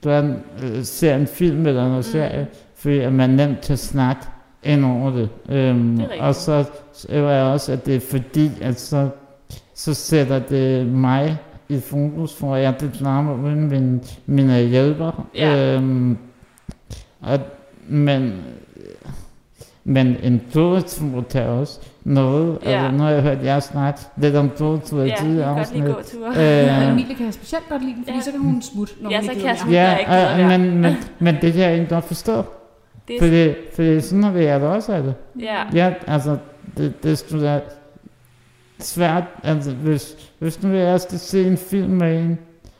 øh, 0.07 0.83
ser 0.83 1.15
en 1.15 1.27
film 1.27 1.65
eller 1.67 1.81
noget 1.83 1.97
Mm. 2.05 2.11
serie, 2.11 2.47
fordi 2.75 2.99
at 2.99 3.13
man 3.13 3.29
nemt 3.29 3.61
kan 3.67 3.77
snakke 3.77 4.21
ind 4.63 4.85
over 4.85 5.11
det. 5.11 5.29
Øhm, 5.49 5.97
Det 5.97 6.07
er 6.17 6.23
og 6.23 6.35
så 6.35 6.65
øver 7.09 7.31
jeg 7.31 7.43
også, 7.43 7.71
at 7.71 7.85
det 7.85 7.95
er 7.95 7.99
fordi, 7.99 8.51
at 8.61 8.79
så, 8.79 9.09
så 9.75 9.93
sætter 9.93 10.39
det 10.39 10.87
mig 10.87 11.37
i 11.69 11.79
fokus, 11.79 12.35
for 12.35 12.55
at 12.55 12.63
jeg 12.63 12.73
kan 12.79 12.91
klare 12.91 13.23
mig 13.23 13.35
uden 13.35 13.67
min, 13.69 14.01
mine 14.25 14.59
hjælper. 14.61 15.27
Ja. 15.35 15.75
Øhm, 15.75 16.17
og, 17.21 17.39
men, 17.87 18.33
men 19.83 20.07
en 20.23 20.41
gåtur 20.53 21.23
kan 21.31 21.41
også 21.47 21.79
noget. 22.03 22.57
Ja. 22.63 22.69
Altså, 22.69 22.97
nu 22.97 23.03
har 23.03 23.09
jeg 23.11 23.21
hørt 23.21 23.43
jer 23.43 23.59
snakke 23.59 23.99
lidt 24.17 24.35
om 24.35 24.49
gåtur 24.57 24.99
i 25.01 25.05
Ja, 25.05 25.09
jeg 25.11 25.17
tidligere 25.19 25.55
kan 25.55 25.55
godt 25.57 25.73
lide 25.75 25.95
afsnit. 25.95 26.19
gåture. 26.19 26.83
Øh, 26.85 26.91
Emilie 26.91 27.15
kan 27.15 27.31
specielt 27.31 27.69
godt 27.69 27.81
lide 27.83 27.95
den, 27.95 28.03
fordi 28.03 28.17
Ja. 28.17 28.21
så 28.21 28.31
kan 28.31 28.39
hun 28.39 28.61
smutte, 28.61 28.93
når 29.01 29.09
Ja, 29.11 29.17
hun 29.17 29.25
så 29.25 29.31
ikke 29.31 29.41
kan 29.41 29.47
jeg 29.49 29.55
gider 29.55 29.63
smutte. 29.65 29.79
jeg 29.79 29.99
ikke 29.99 30.13
ja, 30.13 30.37
være. 30.47 30.57
men, 30.59 30.81
men, 30.81 30.93
men 31.19 31.35
det 31.41 31.53
kan 31.53 31.61
jeg 31.61 31.69
egentlig 31.69 31.89
godt 31.89 32.05
forstå. 32.05 32.43
Det 33.07 33.15
er, 33.15 33.19
Fordi, 33.19 33.53
fordi 33.75 34.01
sådan 34.01 34.33
vil 34.33 34.43
jeg 34.43 34.61
da 34.61 34.65
også 34.67 34.91
have 34.93 35.05
det. 35.05 35.13
ja. 35.41 35.63
Ja, 35.73 35.93
altså, 36.07 36.37
det, 36.77 37.03
det 37.03 37.17
skulle 37.17 37.61
svært, 38.85 39.23
altså, 39.43 39.71
hvis, 39.71 40.15
hvis 40.39 40.63
nu 40.63 40.73
jeg 40.73 40.99
skal 41.01 41.19
se 41.19 41.47
en 41.47 41.57
film 41.57 41.91
med 41.91 42.19
en, 42.19 42.39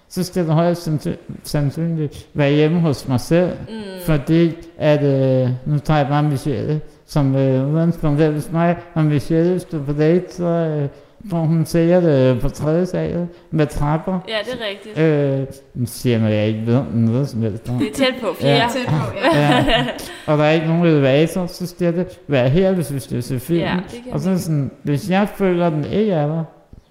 så 0.10 0.24
skal 0.24 0.46
det 0.46 0.54
højst 0.54 0.88
sandsyn- 0.88 1.36
sandsynligt 1.44 2.28
være 2.34 2.52
hjemme 2.52 2.80
hos 2.80 3.08
mig 3.08 3.20
selv, 3.20 3.52
Mm. 3.70 3.76
fordi 4.06 4.52
at, 4.78 5.04
øh, 5.04 5.50
nu 5.66 5.80
tager 5.80 5.98
jeg 6.00 6.08
bare 6.08 6.24
Michelle, 6.24 6.82
som 7.06 7.36
øh, 7.36 7.70
udgangspunkt 7.74 8.22
er 8.22 8.32
hos 8.32 8.52
mig, 8.52 8.78
og 8.94 9.06
Michelle 9.06 9.60
står 9.60 9.80
på 9.80 9.94
date, 9.94 10.26
så 10.34 10.44
øh, 10.46 10.88
får 11.30 11.38
hun 11.38 11.66
sikkert 11.66 12.04
øh, 12.04 12.42
på 12.42 12.50
tredje 12.50 12.86
sal 12.86 13.28
med 13.52 13.68
trapper. 13.68 14.20
Ja, 14.28 14.38
det 14.46 14.62
er 14.62 14.66
rigtigt. 14.70 14.98
Øh, 14.98 15.48
nu 15.74 15.86
siger 15.86 16.14
jeg 16.14 16.22
noget, 16.22 16.36
jeg 16.36 16.48
ikke 16.48 16.66
ved 16.66 16.82
noget 16.94 17.30
som 17.30 17.42
helst. 17.42 17.66
Det 17.66 17.88
er 17.90 17.94
tæt 17.94 18.14
på 18.22 18.34
flere. 18.34 18.56
Ja. 18.56 18.68
Tæt 18.72 18.88
på, 18.88 19.18
ja. 19.34 19.40
Ja. 19.40 19.86
og 20.28 20.38
der 20.38 20.44
er 20.44 20.52
ikke 20.52 20.68
nogen 20.68 20.86
elevator, 20.86 21.46
så 21.46 21.68
skal 21.68 21.98
det 21.98 22.20
være 22.28 22.50
her, 22.50 22.72
hvis 22.72 22.94
vi 22.94 23.00
skal 23.00 23.24
se 23.24 23.40
film. 23.40 23.60
Ja, 23.60 23.78
det 23.92 24.00
og 24.12 24.20
så 24.20 24.30
er 24.30 24.34
det 24.34 24.42
sådan, 24.42 24.72
hvis 24.84 25.10
jeg 25.10 25.30
føler, 25.36 25.70
den 25.70 25.86
ikke 25.86 26.12
er 26.12 26.28
der, 26.28 26.44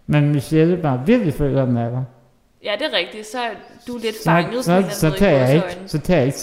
men 0.07 0.33
Michelle 0.33 0.77
bare 0.77 1.03
virkelig 1.07 1.35
føler, 1.35 1.67
den 1.67 1.77
er 1.77 1.91
der, 1.91 2.03
Ja, 2.65 2.71
det 2.79 2.87
er 2.93 2.99
rigtigt. 2.99 3.27
Så 3.27 3.39
er 3.39 3.51
du 3.89 3.99
lidt 4.03 4.17
så, 4.17 4.25
fanget 4.25 4.65
så, 4.65 4.85
så, 4.91 5.09
måde 5.09 5.19
i 5.21 5.25
jeg 5.25 5.55
ikke, 5.55 5.77
så 5.87 6.01
kan 6.01 6.17
jeg 6.17 6.27
ikke 6.27 6.39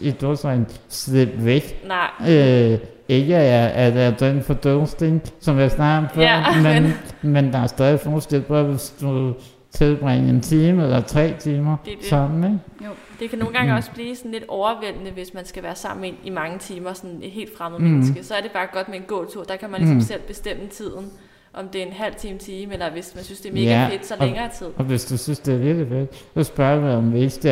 i 0.00 0.10
dårsøjne 0.10 0.66
slippe 0.88 1.44
væk. 1.44 1.86
Nej. 1.86 2.32
Øh, 2.32 2.78
ikke 3.08 3.32
jeg, 3.32 3.72
at 3.72 3.96
er 3.96 4.10
den 4.10 4.42
for 4.42 4.54
døvsting, 4.54 5.22
som 5.40 5.58
jeg 5.58 5.70
snakker 5.70 6.08
om 6.08 6.14
før, 6.14 6.22
Ja, 6.22 6.62
men, 6.62 6.82
men- 7.22 7.32
men 7.32 7.52
der 7.52 7.58
er 7.58 7.66
stadig 7.66 8.00
forskel 8.00 8.42
på, 8.42 8.62
hvis 8.62 8.94
du 9.00 9.34
tilbringer 9.70 10.30
en 10.30 10.40
time 10.40 10.82
eller 10.82 11.00
tre 11.00 11.34
timer 11.38 11.76
Det 11.84 11.92
er 11.92 11.96
det. 11.96 12.06
sammen, 12.06 12.44
ikke? 12.80 12.90
Det 13.20 13.30
kan 13.30 13.38
nogle 13.38 13.54
gange 13.54 13.72
Mm. 13.72 13.76
også 13.76 13.90
blive 13.90 14.16
sådan 14.16 14.30
lidt 14.30 14.44
overvældende, 14.48 15.10
hvis 15.10 15.34
man 15.34 15.44
skal 15.44 15.62
være 15.62 15.74
sammen 15.76 16.04
en 16.04 16.14
i 16.24 16.30
mange 16.30 16.58
timer, 16.58 16.92
sådan 16.92 17.18
et 17.22 17.30
helt 17.30 17.50
fremmed 17.58 17.78
Mm. 17.78 17.84
menneske. 17.86 18.24
Så 18.24 18.34
er 18.34 18.40
det 18.40 18.50
bare 18.50 18.66
godt 18.72 18.88
med 18.88 18.96
en 18.96 19.02
gåtur. 19.06 19.42
Der 19.44 19.56
kan 19.56 19.70
man 19.70 19.80
ligesom 19.80 19.96
Mm. 19.96 20.00
selv 20.02 20.20
bestemme 20.28 20.66
tiden. 20.70 21.10
Om 21.54 21.68
det 21.68 21.82
er 21.82 21.86
en 21.86 21.92
halv 21.92 22.14
time, 22.14 22.38
time, 22.38 22.72
eller 22.72 22.90
hvis 22.90 23.12
man 23.14 23.24
synes, 23.24 23.40
det 23.40 23.48
er 23.48 23.52
mega 23.52 23.64
Ja, 23.64 23.88
fedt, 23.92 24.06
så 24.06 24.14
og- 24.18 24.26
længere 24.26 24.48
tid. 24.58 24.66
Og 24.76 24.84
hvis 24.84 25.04
du 25.04 25.16
synes, 25.16 25.38
det 25.38 25.54
er 25.54 25.58
virkelig 25.58 25.88
fedt, 25.88 26.24
så 26.34 26.44
spørger 26.44 26.80
du, 26.80 26.86
om 26.86 27.12
vi 27.14 27.18
ikke 27.18 27.30
skal 27.30 27.50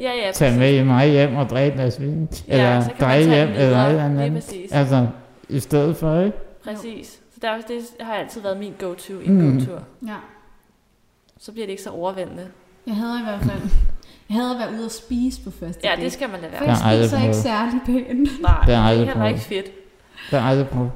Ja, 0.00 0.10
ja, 0.26 0.32
tage 0.34 0.58
med 0.58 0.74
i 0.74 0.82
mig 0.84 1.08
hjem 1.10 1.36
og 1.36 1.48
drikke 1.48 1.78
deres 1.78 2.00
vin, 2.00 2.28
Ja, 2.48 2.52
eller 2.54 2.88
tage 2.98 3.24
hjem, 3.24 3.48
eller 3.48 3.66
videre. 3.66 3.86
et 3.86 3.90
eller 3.90 4.08
Det 4.08 4.20
er 4.20 4.24
andet. 4.24 4.52
Altså, 4.72 5.06
i 5.48 5.60
stedet 5.60 5.96
for, 5.96 6.20
ikke? 6.20 6.36
Præcis. 6.64 7.10
Så 7.34 7.38
der, 7.42 7.48
er 7.48 7.54
også- 7.56 7.66
det 7.68 8.06
har 8.06 8.14
altid 8.14 8.40
været 8.40 8.56
min 8.58 8.72
go-to 8.78 9.12
i 9.22 9.26
en 9.26 9.40
Mm. 9.50 9.58
gåtur. 9.58 9.82
ja. 10.06 10.14
Så 11.40 11.52
bliver 11.52 11.66
det 11.66 11.70
ikke 11.70 11.82
så 11.82 11.90
overvældende. 11.90 12.46
Jeg 12.86 12.94
havde 12.94 13.18
i 13.20 13.24
hvert 13.24 13.40
fald... 13.40 13.70
Jeg 14.28 14.36
havde 14.40 14.50
at 14.50 14.58
være 14.58 14.72
ude 14.78 14.84
og 14.84 14.90
spise 14.90 15.40
på 15.44 15.50
første 15.50 15.80
Ja, 15.84 16.02
det 16.02 16.12
skal 16.12 16.28
man 16.30 16.40
lade 16.40 16.52
For 16.56 16.64
være. 16.64 16.76
jeg 16.86 16.98
Jeg 16.98 17.04
spiser 17.08 17.22
ikke 17.22 17.34
særlig 17.36 17.80
pænt. 17.86 18.42
Nej, 18.42 18.62
Det 18.66 18.74
er 18.74 19.04
heller 19.04 19.26
ikke 19.28 19.40
fedt. 19.40 19.66
Det 20.30 20.32
jeg 20.32 20.42
aldrig 20.44 20.68
prøvet. 20.68 20.90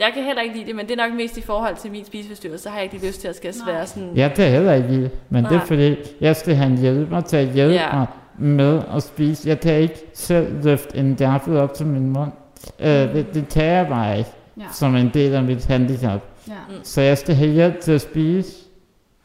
Jeg 0.00 0.10
kan 0.14 0.24
heller 0.24 0.42
ikke 0.42 0.54
lide 0.54 0.66
det, 0.66 0.76
men 0.76 0.86
det 0.88 0.98
er 1.00 1.08
nok 1.08 1.16
mest 1.16 1.36
i 1.38 1.40
forhold 1.42 1.76
til 1.76 1.90
min 1.90 2.04
spiseforstyrrelse, 2.04 2.62
så 2.62 2.68
har 2.70 2.76
jeg 2.80 2.94
ikke 2.94 3.06
lyst 3.06 3.20
til 3.20 3.28
at 3.28 3.36
skal 3.36 3.54
Nej. 3.66 3.74
være 3.74 3.86
sådan... 3.86 4.16
Jeg 4.16 4.34
kan 4.34 4.50
heller 4.50 4.72
ikke 4.74 4.88
lide 4.88 5.10
men 5.28 5.44
det 5.44 5.50
er 5.52 5.56
Nej. 5.56 5.66
fordi, 5.66 5.96
jeg 6.20 6.36
skal 6.36 6.54
have 6.54 6.70
en 6.70 6.78
hjælper 6.78 7.20
til 7.20 7.36
at 7.36 7.46
hjælpe 7.48 7.74
Ja. 7.74 7.92
mig 7.96 8.06
med 8.38 8.82
at 8.96 9.02
spise. 9.02 9.48
Jeg 9.48 9.60
kan 9.60 9.74
ikke 9.74 9.96
selv 10.14 10.64
løfte 10.64 10.96
en 10.98 11.16
gaffel 11.16 11.56
op 11.56 11.74
til 11.74 11.86
min 11.86 12.10
mund. 12.10 12.32
Øh, 12.80 12.88
det, 12.88 13.34
det 13.34 13.48
kan 13.48 13.64
jeg 13.64 13.86
bare 13.88 14.18
ikke, 14.18 14.30
Ja, 14.58 14.64
som 14.72 14.96
en 14.96 15.10
del 15.14 15.34
af 15.34 15.42
mit 15.42 15.66
handicap. 15.66 16.20
ja. 16.48 16.52
Mm. 16.68 16.74
Så 16.82 17.00
jeg 17.00 17.18
skal 17.18 17.34
have 17.34 17.50
hjælp 17.50 17.80
til 17.80 17.92
at 17.92 18.00
spise, 18.00 18.56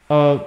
og 0.08 0.40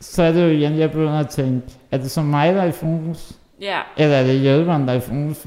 så 0.00 0.22
er 0.22 0.32
det 0.32 0.42
jo 0.42 0.48
igen, 0.48 0.78
jeg 0.78 0.90
begynder 0.90 1.18
at 1.18 1.28
tænke, 1.28 1.66
er 1.90 1.96
det 1.98 2.10
så 2.10 2.22
mig, 2.22 2.54
der 2.54 2.62
er 2.62 2.66
i 2.66 2.72
fokus? 2.72 3.32
Ja, 3.60 3.78
Eller 3.96 4.16
er 4.16 4.22
det 4.24 4.40
hjælperen, 4.40 4.86
der 4.88 4.92
er 4.94 4.96
i 4.96 5.00
fokus? 5.00 5.46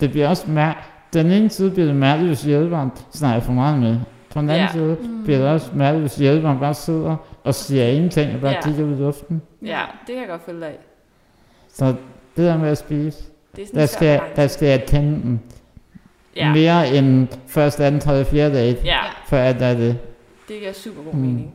Det 0.00 0.10
bliver 0.10 0.28
også 0.28 0.44
mær- 0.46 0.89
Den 1.12 1.30
ene 1.30 1.48
side 1.50 1.70
bliver 1.70 1.86
det 1.86 1.96
mærkeligt, 1.96 2.28
hvis 2.30 2.42
hjælperen 2.42 2.90
snakker 3.12 3.40
for 3.40 3.52
meget 3.52 3.78
med. 3.80 3.96
På 4.34 4.40
den 4.40 4.50
anden 4.50 4.66
Ja. 4.66 4.72
side 4.72 4.96
Mm. 5.02 5.24
bliver 5.24 5.38
det 5.38 5.48
også 5.48 5.70
mærkeligt, 5.74 6.02
hvis 6.02 6.16
hjælperen 6.16 6.58
bare 6.58 6.74
sidder 6.74 7.16
og 7.44 7.54
siger 7.54 7.86
ingenting 7.86 8.34
og 8.34 8.40
bare 8.40 8.50
Ja. 8.52 8.62
kigger 8.62 8.84
ud 8.84 8.92
i 8.92 9.00
luften. 9.00 9.42
ja, 9.62 9.80
det 10.06 10.14
kan 10.14 10.18
jeg 10.18 10.28
godt 10.28 10.42
følge 10.46 10.60
dig 10.60 10.68
af. 10.68 10.78
Så 11.72 11.86
det 12.36 12.44
der 12.44 12.58
med 12.58 12.68
at 12.68 12.78
spise, 12.78 13.18
Det 13.56 13.62
er 13.62 13.66
sådan 13.66 13.80
der 13.80 13.86
skal, 13.86 14.06
jeg, 14.08 14.22
der 14.36 14.46
skal 14.46 14.68
jeg 14.68 14.84
kende 14.86 15.10
den 15.22 15.40
Ja, 16.36 16.52
mere 16.52 16.94
end 16.96 17.28
første, 17.46 17.84
anden, 17.84 18.00
tredje, 18.00 18.24
fjerde 18.24 18.54
date, 18.54 18.78
ja, 18.84 18.98
før 19.26 19.42
at 19.42 19.60
der 19.60 19.66
er 19.66 19.74
det. 19.74 19.98
det 20.48 20.58
giver 20.60 20.72
super 20.72 21.02
god 21.02 21.12
Mm. 21.14 21.20
mening. 21.20 21.54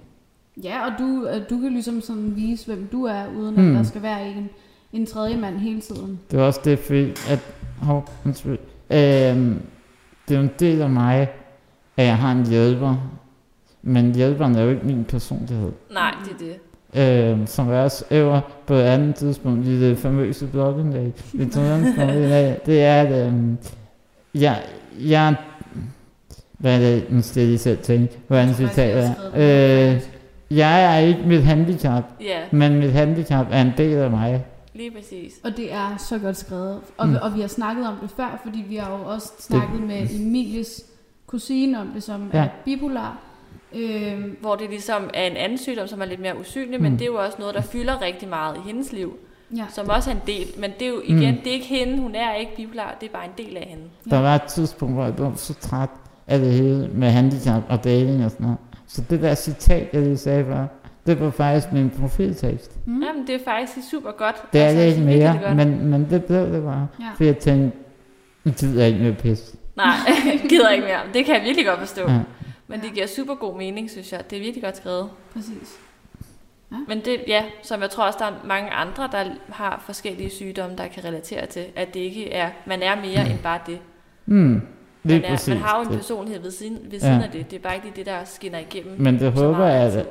Ja, 0.64 0.86
og 0.86 0.92
du, 1.00 1.28
øh, 1.34 1.42
du 1.50 1.60
kan 1.60 1.72
ligesom 1.72 2.02
sådan 2.02 2.36
vise, 2.36 2.66
hvem 2.66 2.88
du 2.92 3.04
er, 3.06 3.22
uden 3.38 3.58
at 3.58 3.64
Mm. 3.64 3.74
der 3.76 3.84
skal 3.84 4.02
være 4.02 4.28
en, 4.28 4.50
en 4.94 5.06
tredje 5.06 5.38
mand 5.38 5.58
hele 5.58 5.82
tiden. 5.82 6.20
Det 6.32 6.40
er 6.40 6.44
også 6.44 6.60
det, 6.66 6.80
fordi 6.80 7.10
at, 7.30 7.40
hov, 7.82 8.10
undskyld, 8.26 8.58
øhm, 8.90 9.62
det 10.28 10.36
er 10.36 10.40
jo 10.40 10.42
en 10.44 10.52
del 10.60 10.82
af 10.82 10.90
mig, 10.90 11.30
at 11.98 12.06
jeg 12.06 12.18
har 12.18 12.32
en 12.32 12.46
hjælper, 12.48 12.96
men 13.84 14.16
hjælperen 14.16 14.56
er 14.56 14.62
jo 14.64 14.70
ikke 14.70 14.86
min 14.86 15.04
personlighed. 15.06 15.72
Nej, 15.94 16.12
det 16.26 16.32
er 16.32 16.54
det. 16.98 17.32
øh, 17.42 17.48
som 17.48 17.70
er 17.70 17.80
også 17.82 18.06
øver 18.12 18.42
på 18.68 18.74
et 18.74 18.82
andet 18.82 19.16
tidspunkt 19.16 19.68
i 19.68 19.82
det 19.82 19.98
famøse 19.98 20.48
blogindlæg. 20.48 21.14
Det, 21.32 21.54
det 22.66 22.84
er, 22.84 23.02
at 23.02 23.28
øh, 23.28 23.34
jeg, 24.36 24.62
jeg, 25.00 25.36
hvad 26.58 26.76
er 26.76 26.80
det, 26.80 27.06
nu 27.10 27.22
skal 27.22 27.40
jeg 27.40 27.48
lige 27.48 27.58
selv 27.58 27.78
tænke, 27.78 28.18
hvordan 28.28 28.48
Jeg 28.48 28.60
jeg 28.60 28.70
citatet 28.70 29.16
er. 29.34 29.94
Øh, 29.94 30.02
jeg 30.52 30.96
er 30.96 30.98
ikke 31.00 31.22
mit 31.26 31.44
handicap, 31.44 32.04
Ja, 32.22 32.38
men 32.52 32.76
mit 32.80 32.92
handicap 32.92 33.48
er 33.52 33.62
en 33.62 33.72
del 33.78 33.98
af 33.98 34.10
mig. 34.12 34.46
Lige 34.76 34.92
præcis. 34.92 35.34
Og 35.44 35.58
det 35.58 35.74
er 35.74 35.98
så 35.98 36.20
godt 36.20 36.38
skrevet. 36.38 36.82
Og, 36.98 37.08
Mm. 37.08 37.14
mm. 37.14 37.20
og 37.22 37.36
vi 37.36 37.42
har 37.42 37.48
snakket 37.48 37.88
om 37.88 37.96
det 38.02 38.10
før, 38.12 38.40
fordi 38.44 38.66
vi 38.70 38.76
har 38.76 38.98
jo 38.98 39.06
også 39.06 39.32
snakket 39.40 39.82
med 39.82 40.08
Emilies 40.20 40.82
kusine 41.28 41.80
om 41.82 41.88
det, 41.88 42.04
som 42.04 42.30
Ja. 42.34 42.40
er 42.40 42.48
bipolar. 42.66 43.18
Øhm, 43.76 44.38
Hvor 44.42 44.56
det 44.56 44.70
ligesom 44.70 45.10
er 45.14 45.24
en 45.28 45.38
anden 45.38 45.58
sygdom, 45.58 45.88
som 45.88 46.02
er 46.02 46.06
lidt 46.06 46.20
mere 46.22 46.40
usynlig, 46.40 46.78
Mm. 46.80 46.84
men 46.84 46.94
det 46.94 47.02
er 47.02 47.06
jo 47.06 47.16
også 47.16 47.38
noget, 47.40 47.56
der 47.56 47.62
fylder 47.62 48.02
rigtig 48.02 48.30
meget 48.30 48.58
i 48.58 48.60
hendes 48.68 48.92
liv, 48.94 49.14
ja. 49.56 49.66
som 49.70 49.90
også 49.90 50.10
er 50.10 50.16
en 50.16 50.22
del. 50.28 50.48
Men 50.60 50.72
det 50.80 50.82
er 50.88 50.90
jo 50.90 51.02
igen, 51.04 51.36
Mm. 51.36 51.42
det 51.42 51.48
er 51.48 51.54
ikke 51.54 51.66
hende, 51.66 51.98
hun 52.02 52.16
er 52.16 52.34
ikke 52.36 52.56
bipolar, 52.56 52.98
det 53.02 53.08
er 53.10 53.14
bare 53.14 53.26
en 53.26 53.46
del 53.48 53.58
af 53.58 53.66
hende. 53.70 53.84
Der 54.10 54.20
var 54.20 54.36
et 54.36 54.44
tidspunkt, 54.44 54.94
hvor 54.96 55.04
jeg 55.04 55.14
var 55.20 55.34
så 55.36 55.54
træt 55.54 55.90
af 56.28 56.40
det 56.40 56.54
hele 56.54 56.88
med 56.94 57.10
handicap 57.10 57.64
og 57.70 57.84
dating 57.84 58.26
og 58.26 58.32
sådan 58.32 58.44
noget. 58.44 58.58
Så 58.88 59.04
det 59.10 59.22
der 59.22 59.36
citat, 59.36 59.88
jeg 59.94 60.02
lige 60.02 60.18
sagde 60.18 60.46
før, 60.46 60.66
det 61.06 61.20
var 61.20 61.30
faktisk 61.30 61.72
min 61.72 61.90
profiltekst. 61.90 62.72
Mm. 62.86 63.04
Jamen, 63.04 63.28
det 63.28 63.36
er 63.36 63.40
faktisk 63.46 63.90
super 63.92 64.12
godt. 64.12 64.36
Det 64.54 64.62
er 64.62 64.66
Altså, 64.66 64.82
det 64.82 64.88
ikke 64.88 65.02
mere, 65.02 65.40
godt. 65.44 65.56
men, 65.56 65.86
men 65.86 66.08
det 66.10 66.26
blev 66.26 66.42
det 66.54 66.64
bare. 66.64 66.88
Ja. 67.00 67.06
For 67.18 67.24
jeg 67.24 67.38
tænkte, 67.38 67.78
nu 68.44 68.52
gider 68.52 68.80
jeg 68.84 68.88
ikke 68.92 69.04
mere 69.04 69.14
pis. 69.14 69.56
Nej, 69.76 69.86
gider 70.50 70.70
ikke 70.70 70.84
mere. 70.86 71.00
Det 71.14 71.26
kan 71.26 71.36
jeg 71.36 71.44
virkelig 71.44 71.66
godt 71.66 71.80
forstå. 71.80 72.02
Ja. 72.12 72.20
Men 72.68 72.82
det 72.82 72.94
giver 72.94 73.08
super 73.08 73.36
god 73.36 73.58
mening, 73.58 73.90
synes 73.90 74.12
jeg. 74.12 74.30
Det 74.30 74.36
er 74.36 74.40
virkelig 74.42 74.64
godt 74.64 74.78
skrevet. 74.78 75.10
Præcis. 75.34 75.76
Men 76.88 77.00
det, 77.06 77.18
ja, 77.28 77.44
som 77.64 77.82
jeg 77.82 77.90
tror 77.90 78.04
også, 78.06 78.20
der 78.20 78.26
er 78.26 78.32
mange 78.48 78.70
andre, 78.70 79.10
der 79.12 79.24
har 79.50 79.84
forskellige 79.86 80.30
sygdomme, 80.30 80.76
der 80.78 80.88
kan 80.88 81.04
relatere 81.06 81.46
til, 81.46 81.64
at 81.76 81.94
det 81.94 82.00
ikke 82.00 82.32
er, 82.34 82.50
man 82.66 82.82
er 82.82 82.96
mere 82.96 83.30
end 83.30 83.40
bare 83.44 83.60
det. 83.68 83.80
Mm, 84.26 84.62
lige 85.04 85.20
Man, 85.20 85.26
er, 85.26 85.30
præcis. 85.30 85.48
man 85.48 85.58
har 85.58 85.78
jo 85.78 85.82
en 85.84 85.88
det. 85.90 85.98
personlighed 85.98 86.42
ved 86.42 86.52
siden, 86.52 86.80
ved 86.84 86.92
Ja. 86.92 86.98
siden 87.00 87.22
af 87.22 87.30
det. 87.30 87.52
Det 87.52 87.58
er 87.58 87.62
bare 87.62 87.76
ikke 87.76 87.92
det, 87.96 88.06
der 88.06 88.18
skinner 88.26 88.60
igennem. 88.60 89.02
Men 89.02 89.20
det 89.20 89.32
håber 89.32 89.66
jeg, 89.66 89.94
at... 89.94 90.08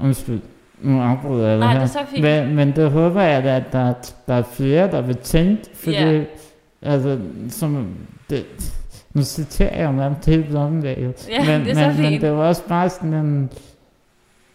Undskyld, 0.00 0.40
nu 0.80 1.00
afbryder 1.02 1.48
jeg 1.48 1.58
Nej, 1.58 1.72
det 1.72 1.82
det 1.82 1.90
her. 1.90 2.00
er 2.00 2.04
så 2.06 2.10
fint. 2.10 2.22
Men, 2.22 2.54
men 2.56 2.76
det 2.76 2.90
håber 2.90 3.22
jeg, 3.22 3.44
da, 3.44 3.56
at 3.56 3.72
der, 3.72 3.92
der 4.26 4.34
er 4.34 4.42
flere, 4.42 4.90
der 4.90 5.00
vil 5.00 5.16
tænke, 5.16 5.62
fordi, 5.74 5.96
Ja. 5.96 6.22
altså, 6.82 7.18
som, 7.48 7.88
det, 8.30 8.44
nu 9.14 9.22
citerer 9.22 9.82
jeg 9.82 9.92
nærmest 9.92 10.26
hele 10.26 10.42
blogindlægget, 10.50 11.28
Ja, 11.30 11.44
men, 11.58 11.60
det 11.60 11.70
er 11.70 11.74
så 11.74 11.80
men, 11.80 11.96
men 12.02 12.06
fint. 12.10 12.22
det 12.22 12.32
var 12.32 12.38
også 12.48 12.62
bare 12.68 12.88
sådan 12.88 13.14
en, 13.14 13.50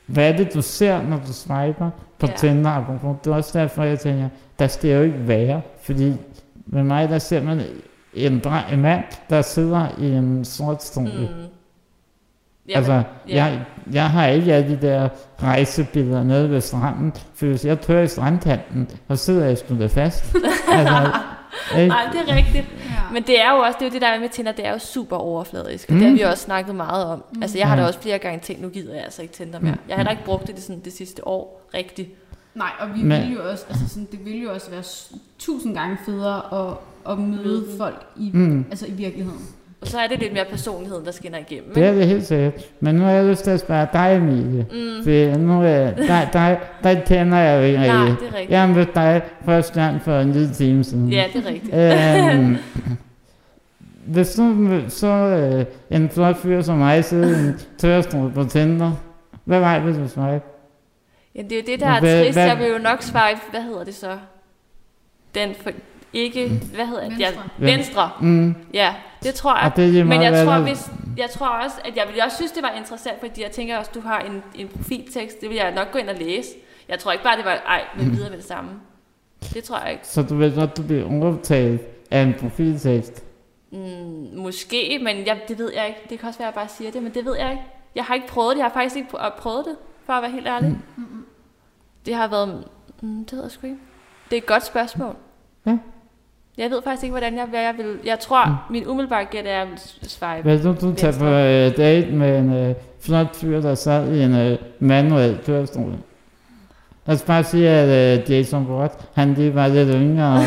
hvad 0.06 0.34
er 0.34 0.38
det, 0.38 0.54
du 0.54 0.62
ser, 0.62 1.02
når 1.04 1.18
du 1.28 1.34
swiper 1.34 1.90
på 2.20 2.28
Ja. 2.28 2.34
Tinder? 2.38 2.70
apropos? 2.70 3.16
Det 3.24 3.32
er 3.32 3.36
også 3.36 3.60
derfor, 3.60 3.84
jeg 3.84 4.00
tænker, 4.00 4.30
der 4.60 4.68
skal 4.68 4.90
jo 4.96 5.02
ikke 5.02 5.28
være, 5.28 5.62
fordi 5.82 6.14
med 6.66 6.84
mig, 6.84 7.10
der 7.10 7.20
ser 7.20 7.44
man 7.44 7.62
en, 8.14 8.42
dre- 8.46 8.74
en 8.74 8.82
mand, 8.82 9.04
der 9.30 9.42
sidder 9.42 9.88
i 10.00 10.12
en 10.12 10.46
sort 10.46 10.84
stol. 10.84 11.04
Mm. 11.04 11.10
Mm. 12.68 12.74
Altså, 12.76 12.92
ja. 12.94 13.04
jeg, 13.46 13.62
jeg 13.92 14.10
har 14.10 14.28
ikke 14.28 14.54
alle 14.54 14.70
de 14.70 14.88
der 14.88 15.10
rejsebilleder 15.44 16.24
nede 16.24 16.50
ved 16.50 16.62
stranden, 16.62 17.14
for 17.36 17.46
hvis 17.46 17.66
jeg 17.66 17.82
tør 17.82 18.02
i 18.02 18.08
strandkanten, 18.08 18.90
så 19.08 19.16
sidder 19.16 19.46
jeg 19.46 19.58
sgu 19.58 19.80
da 19.80 19.86
fast. 19.88 20.36
altså, 20.72 21.12
ikke? 21.78 21.88
Nej, 21.88 22.02
det 22.12 22.32
er 22.32 22.36
rigtigt. 22.36 22.66
Ja. 22.86 23.14
Men 23.14 23.24
det 23.24 23.42
er 23.42 23.52
jo 23.52 23.58
også, 23.58 23.76
det 23.80 23.86
er 23.86 23.90
jo 23.90 23.94
det 23.94 24.02
der 24.02 24.08
er 24.08 24.20
med 24.20 24.30
Tinder, 24.30 24.52
det 24.52 24.66
er 24.68 24.72
jo 24.72 24.80
super 24.80 25.16
overfladisk, 25.16 25.90
og 25.90 25.94
Mm. 25.94 26.00
det 26.00 26.08
har 26.10 26.16
vi 26.16 26.22
også 26.22 26.44
snakket 26.44 26.76
meget 26.76 27.06
om. 27.06 27.24
Mm. 27.34 27.42
Altså 27.42 27.58
jeg 27.58 27.68
har 27.68 27.76
da 27.76 27.86
også 27.86 28.00
flere 28.00 28.18
gange 28.18 28.40
tænkt, 28.40 28.62
nu 28.62 28.70
gider 28.70 28.94
jeg 28.94 29.04
altså 29.04 29.22
ikke 29.22 29.34
Tinder 29.34 29.60
mere. 29.60 29.72
Mm. 29.72 29.80
Jeg 29.88 29.94
har 29.94 29.98
heller 29.98 30.12
ikke 30.12 30.26
brugt 30.26 30.48
det 30.48 30.56
det, 30.56 30.64
sådan, 30.64 30.82
det 30.86 30.94
sidste 30.94 31.28
år 31.28 31.62
rigtigt. 31.74 32.10
Nej, 32.56 32.70
og 32.80 32.88
vi 32.96 33.04
Men- 33.04 33.22
vil 33.22 33.34
jo 33.34 33.50
også, 33.52 33.66
altså 33.70 33.90
sådan, 33.90 34.08
det 34.12 34.26
ville 34.26 34.40
jo 34.40 34.54
også 34.54 34.72
være 34.72 34.84
tusind 35.40 35.76
gange 35.76 35.98
federe 36.06 36.68
at, 36.70 36.74
at 37.12 37.20
møde 37.20 37.66
folk 37.78 38.06
i, 38.18 38.32
Mm. 38.34 38.66
altså 38.70 38.86
i 38.88 38.92
virkeligheden. 38.92 39.42
Og 39.82 39.88
så 39.88 40.00
er 40.00 40.08
det 40.08 40.20
lidt 40.20 40.34
mere 40.34 40.46
personligheden, 40.46 41.06
der 41.06 41.12
skinner 41.12 41.38
igennem. 41.38 41.74
Det 41.74 41.84
er 41.84 41.92
det 41.92 42.08
helt 42.08 42.26
sikkert. 42.26 42.54
Men 42.80 42.96
nu 42.96 43.02
har 43.04 43.12
jeg 43.12 43.26
lyst 43.26 43.44
til 43.44 43.52
at 43.52 43.60
spørge 43.60 43.88
dig, 43.94 44.16
Emilie. 44.16 44.66
Mm. 44.72 45.04
For 45.04 45.38
nu 45.38 45.62
er 45.64 45.92
dig, 45.92 46.30
dig, 46.34 46.60
dig 46.84 47.04
kender 47.08 47.38
jeg 47.38 47.60
jo 47.60 47.64
ikke 47.66 47.78
Nej, 47.80 48.06
det 48.06 48.12
er 48.12 48.12
rigtigt. 48.26 48.50
Jeg 48.50 48.60
har 48.62 48.68
mødt 48.68 48.96
dig 48.96 49.22
første 49.46 49.82
gang 49.82 50.02
for 50.02 50.20
en 50.20 50.32
lille 50.32 50.54
time 50.54 50.84
siden. 50.84 51.10
Ja, 51.10 51.26
det 51.34 51.46
er 51.46 51.50
rigtigt. 51.50 51.76
Øhm, 52.40 52.58
hvis 54.14 54.34
du 54.36 54.80
så 54.88 55.08
øh, 55.08 55.66
en 55.98 56.10
flot 56.10 56.38
fyr 56.38 56.62
som 56.62 56.78
mig 56.78 57.04
sidde 57.06 57.48
en 57.50 57.60
tørstol 57.78 58.32
på 58.32 58.44
Tinder, 58.44 58.92
hvad 59.46 59.60
vej 59.60 59.80
vil 59.80 59.96
du 60.00 60.08
svare? 60.08 60.40
Ja, 61.36 61.42
det 61.42 61.52
er 61.52 61.56
jo 61.56 61.64
det, 61.68 61.80
der 61.80 61.88
er 61.88 62.00
Hvad- 62.00 62.24
trist. 62.24 62.36
hvad- 62.38 62.48
Jeg 62.48 62.58
vil 62.58 62.68
jo 62.68 62.78
nok 62.78 63.02
svare, 63.02 63.36
hvad 63.52 63.62
hedder 63.62 63.84
det 63.84 63.96
så? 63.96 64.18
Den 65.36 65.50
for, 65.62 65.70
ikke, 66.14 66.50
hvad 66.76 66.86
hedder 66.86 67.10
det? 67.10 67.20
Ja, 67.20 67.26
Venstre. 67.28 67.44
venstre. 67.58 68.12
Mm, 68.22 68.56
Ja, 68.74 68.96
det 69.24 69.34
tror 69.34 69.58
jeg. 69.64 69.72
det 69.76 70.08
Men 70.08 70.22
jeg 70.22 70.46
tror, 70.46 70.60
hvis, 70.60 70.90
jeg 71.18 71.30
tror 71.30 71.48
også, 71.48 71.76
at 71.86 71.96
jeg 71.98 72.04
ville 72.08 72.24
også 72.24 72.36
synes, 72.38 72.52
det 72.52 72.64
var 72.64 72.70
interessant, 72.72 73.20
fordi 73.20 73.42
jeg 73.44 73.52
tænker 73.52 73.78
også, 73.78 73.92
du 73.94 74.02
har 74.02 74.20
en, 74.20 74.44
en 74.56 74.68
profiltekst. 74.68 75.42
Det 75.42 75.50
vil 75.50 75.58
jeg 75.58 75.72
nok 75.74 75.92
gå 75.92 76.00
ind 76.00 76.10
og 76.10 76.16
læse. 76.16 76.50
Jeg 76.90 77.00
tror 77.00 77.12
ikke 77.12 77.24
bare, 77.24 77.38
det 77.38 77.46
var, 77.46 77.52
ej, 77.68 77.82
vi 77.98 78.06
videre 78.10 78.30
med 78.30 78.38
det 78.38 78.46
samme. 78.46 78.70
Det 79.54 79.64
tror 79.64 79.80
jeg 79.80 79.92
ikke. 79.92 80.08
Så 80.08 80.22
du 80.24 80.36
ved 80.36 80.56
godt, 80.56 80.78
du 80.78 80.84
bliver 80.84 81.06
overtaget 81.24 81.80
af 82.12 82.22
en 82.22 82.34
profiltekst. 82.40 83.24
Mm, 83.72 83.80
måske, 84.36 85.00
men 85.04 85.26
jeg, 85.26 85.40
det 85.48 85.58
ved 85.58 85.72
jeg 85.76 85.88
ikke. 85.88 86.00
Det 86.10 86.20
kan 86.20 86.28
også 86.28 86.40
være, 86.40 86.48
at 86.48 86.56
jeg 86.56 86.62
bare 86.62 86.68
siger 86.78 86.92
det, 86.92 87.04
men 87.04 87.14
det 87.14 87.26
ved 87.26 87.36
jeg 87.38 87.52
ikke. 87.52 87.64
Jeg 87.96 88.04
har 88.04 88.16
ikke 88.16 88.28
prøvet 88.28 88.52
det. 88.52 88.58
Jeg 88.58 88.66
har 88.66 88.74
faktisk 88.74 88.96
ikke 88.96 89.10
prø- 89.18 89.38
prøvet 89.40 89.66
det, 89.66 89.76
for 90.06 90.14
at 90.14 90.22
være 90.22 90.32
helt 90.32 90.48
ærlig. 90.48 90.70
Mm. 90.98 91.26
Det 92.06 92.16
har 92.16 92.28
været... 92.28 92.64
Mm, 93.02 93.26
det 93.26 93.34
ved 93.34 93.42
jeg 93.44 93.52
sgu 93.52 93.68
ikke. 93.68 93.80
Det 94.30 94.38
er 94.38 94.42
et 94.42 94.46
godt 94.46 94.66
spørgsmål. 94.66 95.16
Ja. 95.66 95.78
Jeg 96.58 96.72
ved 96.72 96.82
faktisk 96.84 97.04
ikke, 97.04 97.12
hvordan 97.12 97.38
jeg, 97.38 97.46
hvad 97.46 97.62
jeg 97.62 97.74
vil... 97.78 98.00
Jeg 98.06 98.20
tror, 98.20 98.66
min 98.70 98.88
umiddelbare 98.88 99.26
gæt 99.26 99.46
er, 99.46 99.50
at 99.50 99.58
jeg 99.60 99.68
vil 99.70 99.80
swipe. 100.10 100.42
Hvad 100.42 100.60
du, 100.60 100.88
du 100.88 100.96
tager 100.96 101.20
på 101.20 101.26
øh, 101.26 101.78
date 101.78 102.12
med 102.12 102.40
en 102.40 102.54
øh, 102.54 102.76
flot 103.02 103.36
fyr, 103.36 103.62
der 103.62 103.76
sad 103.76 104.14
i 104.14 104.24
en 104.24 104.36
øh, 104.36 104.58
manuel 104.80 105.40
kørestol? 105.46 105.94
Lad 107.06 107.16
os 107.16 107.22
bare 107.22 107.44
sige, 107.44 107.70
at 107.70 108.20
øh, 108.20 108.32
Jason 108.32 108.66
Ward, 108.66 109.06
han 109.14 109.34
lige 109.34 109.56
var 109.56 109.68
lidt 109.68 109.90
yngre 109.90 110.44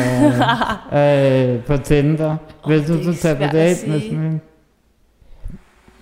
øh, 0.93 1.53
øh, 1.55 1.63
på 1.63 1.77
Tinder. 1.77 2.37
Vil 2.67 2.79
det 2.79 2.87
du, 2.87 3.11
du 3.11 3.15
tage 3.15 3.35
på 3.35 3.43
date 3.43 3.89
med 3.89 4.01
sådan 4.01 4.17
en? 4.17 4.41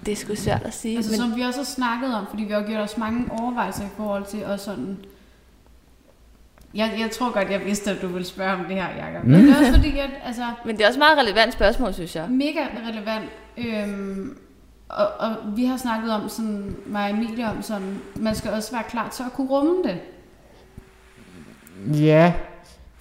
Det 0.06 0.12
er 0.12 0.16
sgu 0.16 0.36
svært 0.36 0.62
at 0.66 0.74
sige. 0.74 0.98
Altså 0.98 1.12
men, 1.12 1.20
som 1.20 1.38
vi 1.38 1.42
også 1.42 1.60
har 1.60 1.66
snakket 1.66 2.16
om, 2.16 2.26
fordi 2.30 2.44
vi 2.44 2.54
har 2.54 2.62
gjort 2.62 2.82
os 2.82 2.98
mange 2.98 3.26
overvejelser 3.42 3.84
i 3.84 3.90
forhold 3.98 4.26
til 4.26 4.46
og 4.46 4.60
sådan... 4.60 4.98
Jeg, 6.74 6.96
jeg 7.00 7.12
tror 7.12 7.34
godt, 7.34 7.52
jeg 7.52 7.66
vidste, 7.66 7.92
at 7.92 8.02
du 8.02 8.08
ville 8.08 8.28
spørge 8.28 8.54
om 8.54 8.66
det 8.66 8.76
her, 8.76 8.88
Jacob. 9.06 9.24
Men 9.24 9.42
det 9.42 9.52
er 9.52 9.60
også 9.60 9.74
fordi, 9.74 9.98
at, 10.00 10.10
altså, 10.26 10.44
men 10.66 10.78
det 10.78 10.84
er 10.84 10.88
også 10.88 11.00
et 11.00 11.00
meget 11.00 11.18
relevant 11.18 11.54
spørgsmål, 11.54 11.94
synes 11.94 12.16
jeg. 12.16 12.30
mega 12.30 12.66
relevant. 12.90 13.30
Øhm, 13.58 14.38
og, 14.90 15.08
og 15.20 15.36
vi 15.56 15.66
har 15.66 15.78
snakket 15.78 16.12
om, 16.12 16.30
sådan, 16.30 16.76
mig 16.86 17.04
og 17.04 17.10
Emilie 17.10 17.50
om, 17.50 17.62
sådan, 17.62 18.00
man 18.16 18.36
skal 18.36 18.52
også 18.52 18.72
være 18.72 18.84
klar 18.90 19.10
til 19.10 19.24
at 19.24 19.34
kunne 19.34 19.50
rumme 19.50 19.84
det. 19.84 20.00
Ja, 22.00 22.34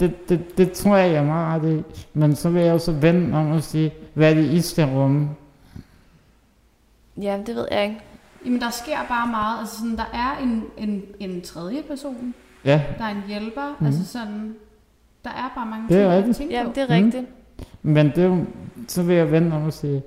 det, 0.01 0.29
det, 0.29 0.59
det 0.59 0.73
tror 0.73 0.97
jeg, 0.97 1.13
jeg 1.13 1.19
er 1.19 1.27
meget 1.27 1.63
ret 1.63 1.79
i. 1.79 1.83
Men 2.15 2.37
så 2.37 2.51
vil 2.51 2.63
jeg 2.63 2.73
også 2.73 2.93
vende 2.93 3.39
om 3.39 3.51
og 3.51 3.63
sige, 3.63 3.95
hvad 4.15 4.31
er 4.31 4.35
det, 4.35 4.45
I 4.45 4.61
skal 4.61 4.85
rumme? 4.87 5.29
Ja, 7.23 7.39
det 7.47 7.57
ved 7.57 7.69
jeg 7.71 7.85
ikke. 7.85 8.01
Jamen, 8.45 8.61
der 8.61 8.71
sker 8.71 8.99
bare 9.09 9.29
meget. 9.29 9.61
Altså, 9.61 9.77
sådan, 9.77 9.97
der 9.97 10.11
er 10.13 10.43
en, 10.43 10.65
en, 10.79 11.03
en 11.21 11.43
tredje 11.43 11.83
person, 11.83 12.35
Ja, 12.65 12.83
der 12.99 13.05
er 13.05 13.09
en 13.09 13.23
hjælper. 13.29 13.61
Mhm. 13.69 13.77
Mm. 13.81 13.87
Altså 13.87 14.13
sådan, 14.13 14.55
der 15.25 15.31
er 15.31 15.53
bare 15.57 15.67
mange 15.67 15.89
Det 15.89 15.97
er 15.97 16.01
ting, 16.03 16.13
at 16.13 16.17
rigtigt. 16.19 16.37
tænke 16.37 16.55
Ja, 16.55 16.65
på. 16.65 16.71
det 16.75 16.83
er 16.91 16.99
Mm. 17.01 17.05
rigtigt. 17.05 17.27
men 17.83 18.07
det 18.07 18.19
er 18.19 18.25
jo, 18.27 18.37
så 18.89 19.03
vil 19.03 19.17
jeg 19.17 19.33
vende 19.33 19.57
om 19.57 19.65
og 19.67 19.73
sige, 19.73 20.03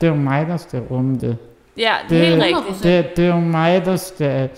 det 0.00 0.06
er 0.06 0.10
jo 0.10 0.16
mig, 0.16 0.46
der 0.46 0.56
skal 0.56 0.80
rumme 0.80 1.18
det. 1.18 1.36
Ja, 1.78 1.92
det 2.08 2.16
er 2.18 2.20
Det- 2.20 2.28
helt 2.28 2.42
100%. 2.42 2.66
rigtigt. 2.68 2.82
Det, 2.84 3.16
det 3.16 3.24
er 3.24 3.28
jo 3.34 3.40
mig, 3.40 3.84
der 3.84 3.96
skal 3.96 4.48